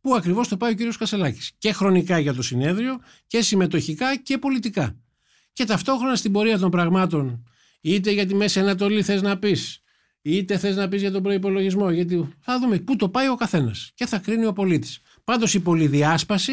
Πού 0.00 0.14
ακριβώς 0.14 0.48
το 0.48 0.56
πάει 0.56 0.72
ο 0.72 0.74
κ. 0.74 0.96
Κασελάκης. 0.98 1.52
Και 1.58 1.72
χρονικά 1.72 2.18
για 2.18 2.34
το 2.34 2.42
συνέδριο 2.42 3.00
και 3.26 3.42
συμμετοχικά 3.42 4.16
και 4.16 4.38
πολιτικά. 4.38 4.96
Και 5.52 5.64
ταυτόχρονα 5.64 6.16
στην 6.16 6.32
πορεία 6.32 6.58
των 6.58 6.70
πραγμάτων, 6.70 7.44
είτε 7.80 8.10
για 8.10 8.26
τη 8.26 8.34
Μέση 8.34 8.60
Ανατολή 8.60 9.02
θες 9.02 9.22
να 9.22 9.38
πεις, 9.38 9.82
είτε 10.22 10.58
θες 10.58 10.76
να 10.76 10.88
πεις 10.88 11.00
για 11.00 11.10
τον 11.10 11.22
προπολογισμό. 11.22 11.90
Γιατί 11.90 12.28
θα 12.40 12.58
δούμε 12.58 12.78
πού 12.78 12.96
το 12.96 13.08
πάει 13.08 13.28
ο 13.28 13.34
καθένας 13.34 13.90
και 13.94 14.06
θα 14.06 14.18
κρίνει 14.18 14.46
ο 14.46 14.52
πολίτης. 14.52 15.00
Πάντως 15.24 15.54
η 15.54 15.60
πολυδιάσπαση 15.60 16.52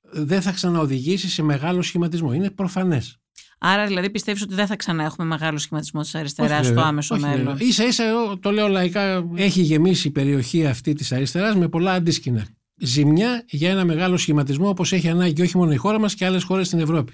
δεν 0.00 0.42
θα 0.42 0.52
ξαναοδηγήσει 0.52 1.28
σε 1.28 1.42
μεγάλο 1.42 1.82
σχηματισμό. 1.82 2.32
Είναι 2.32 2.50
προφανές. 2.50 3.21
Άρα 3.64 3.86
δηλαδή 3.86 4.10
πιστεύεις 4.10 4.42
ότι 4.42 4.54
δεν 4.54 4.66
θα 4.66 4.76
ξανά 4.76 5.04
έχουμε 5.04 5.26
μεγάλο 5.26 5.58
σχηματισμό 5.58 6.00
της 6.00 6.14
αριστεράς 6.14 6.66
στο 6.66 6.80
άμεσο 6.80 7.18
μέλλον; 7.18 7.58
σα 7.70 7.84
ίσα, 7.84 8.04
εγώ 8.04 8.38
το 8.38 8.50
λέω 8.50 8.68
λαϊκά, 8.68 9.24
έχει 9.34 9.60
γεμίσει 9.60 10.08
η 10.08 10.10
περιοχή 10.10 10.66
αυτή 10.66 10.92
της 10.92 11.12
αριστεράς 11.12 11.54
με 11.54 11.68
πολλά 11.68 11.92
αντίσκηνα. 11.92 12.46
Ζημιά 12.76 13.44
για 13.46 13.70
ένα 13.70 13.84
μεγάλο 13.84 14.16
σχηματισμό 14.16 14.68
όπως 14.68 14.92
έχει 14.92 15.08
ανάγκη 15.08 15.42
όχι 15.42 15.56
μόνο 15.56 15.72
η 15.72 15.76
χώρα 15.76 16.00
μας 16.00 16.14
και 16.14 16.26
άλλες 16.26 16.44
χώρες 16.44 16.66
στην 16.66 16.78
Ευρώπη. 16.78 17.12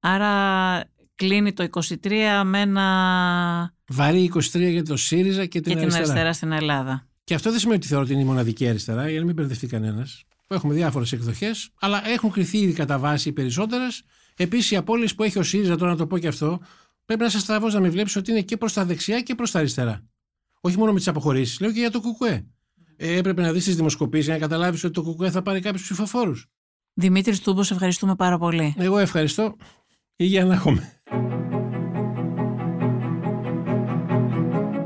Άρα 0.00 0.84
κλείνει 1.14 1.52
το 1.52 1.68
23 2.02 2.42
με 2.44 2.60
ένα. 2.60 3.74
Βαρύ 3.88 4.30
23 4.34 4.40
για 4.70 4.82
το 4.82 4.96
ΣΥΡΙΖΑ 4.96 5.46
και 5.46 5.60
την, 5.60 5.72
και 5.72 5.86
την 5.86 5.94
αριστερά. 5.94 6.32
στην 6.32 6.52
Ελλάδα. 6.52 7.06
Και 7.24 7.34
αυτό 7.34 7.50
δεν 7.50 7.58
σημαίνει 7.58 7.78
ότι 7.78 7.86
θεωρώ 7.86 8.04
ότι 8.04 8.12
είναι 8.12 8.22
η 8.22 8.26
μοναδική 8.26 8.68
αριστερά, 8.68 9.10
για 9.10 9.18
να 9.18 9.24
μην 9.24 9.34
μπερδευτεί 9.34 9.66
κανένας. 9.66 10.22
Έχουμε 10.48 10.74
διάφορες 10.74 11.12
εκδοχές, 11.12 11.68
αλλά 11.80 12.08
έχουν 12.08 12.30
κρυθεί 12.30 12.58
ήδη 12.58 12.72
κατά 12.72 12.98
βάση 12.98 13.28
οι 13.28 13.32
περισσότερες. 13.32 14.02
Επίσης, 14.36 14.70
οι 14.70 14.76
απώλειες 14.76 15.14
που 15.14 15.22
έχει 15.22 15.38
ο 15.38 15.42
ΣΥΡΙΖΑ, 15.42 15.76
τώρα 15.76 15.90
να 15.90 15.96
το 15.96 16.06
πω 16.06 16.18
και 16.18 16.28
αυτό, 16.28 16.60
πρέπει 17.04 17.22
να 17.22 17.28
σε 17.28 17.38
στραβώ 17.38 17.68
να 17.68 17.80
με 17.80 17.88
βλέπεις 17.88 18.16
ότι 18.16 18.30
είναι 18.30 18.40
και 18.40 18.56
προς 18.56 18.72
τα 18.72 18.84
δεξιά 18.84 19.20
και 19.20 19.34
προς 19.34 19.50
τα 19.50 19.58
αριστερά. 19.58 20.02
Όχι 20.60 20.78
μόνο 20.78 20.92
με 20.92 20.98
τις 20.98 21.08
αποχωρήσεις, 21.08 21.60
λέω 21.60 21.72
και 21.72 21.78
για 21.78 21.90
το 21.90 22.00
ΚΚΕ. 22.00 22.46
Ε, 22.96 23.16
έπρεπε 23.16 23.42
να 23.42 23.52
δεις 23.52 23.64
τις 23.64 23.76
δημοσκοπήσεις 23.76 24.24
για 24.26 24.34
να 24.34 24.40
καταλάβεις 24.40 24.84
ότι 24.84 24.92
το 24.92 25.14
ΚΚΕ 25.14 25.30
θα 25.30 25.42
πάρει 25.42 25.60
κάποιους 25.60 25.82
ψηφοφόρους. 25.82 26.46
Δημήτρης 26.94 27.40
Τούμπος, 27.40 27.70
ευχαριστούμε 27.70 28.14
πάρα 28.14 28.38
πολύ. 28.38 28.74
Εγώ 28.78 28.98
ευχαριστώ. 28.98 29.56
Υγεία 30.16 30.44
να 30.44 30.54
έχουμε. 30.54 31.02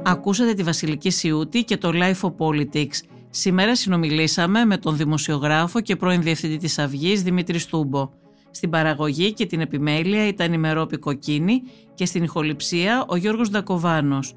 Ακούσατε 0.04 0.54
τη 0.54 0.62
Βασιλική 0.62 1.10
Σιούτη 1.10 1.64
και 1.64 1.76
το 1.76 1.90
Life 1.94 2.20
of 2.20 2.34
Politics. 2.36 3.00
Σήμερα 3.30 3.76
συνομιλήσαμε 3.76 4.64
με 4.64 4.78
τον 4.78 4.96
δημοσιογράφο 4.96 5.80
και 5.80 5.96
πρώην 5.96 6.22
διευθυντή 6.22 6.56
της 6.56 6.78
Αυγής 6.78 7.22
Δημήτρης 7.22 7.62
Στούμπο. 7.62 8.10
Στην 8.50 8.70
παραγωγή 8.70 9.32
και 9.32 9.46
την 9.46 9.60
επιμέλεια 9.60 10.26
ήταν 10.26 10.52
η 10.52 10.58
Μερόπη 10.58 10.96
Κοκκίνη 10.96 11.62
και 11.94 12.06
στην 12.06 12.22
ηχοληψία 12.22 13.04
ο 13.08 13.16
Γιώργος 13.16 13.50
Ντακοβάνος. 13.50 14.34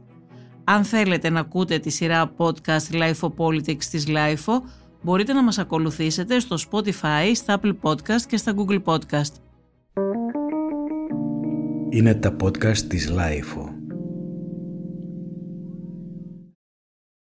Αν 0.63 0.83
θέλετε 0.83 1.29
να 1.29 1.39
ακούτε 1.39 1.79
τη 1.79 1.89
σειρά 1.89 2.31
podcast 2.37 2.91
Life 2.91 3.19
of 3.19 3.33
Politics 3.37 3.83
της 3.83 4.05
Life 4.07 4.61
μπορείτε 5.01 5.33
να 5.33 5.43
μας 5.43 5.57
ακολουθήσετε 5.57 6.39
στο 6.39 6.55
Spotify, 6.71 7.31
στα 7.33 7.59
Apple 7.59 7.73
Podcast 7.81 8.21
και 8.27 8.37
στα 8.37 8.53
Google 8.57 8.83
Podcast. 8.83 9.33
Είναι 11.89 12.13
τα 12.13 12.35
podcast 12.43 12.77
της 12.77 13.11
Life 13.11 13.70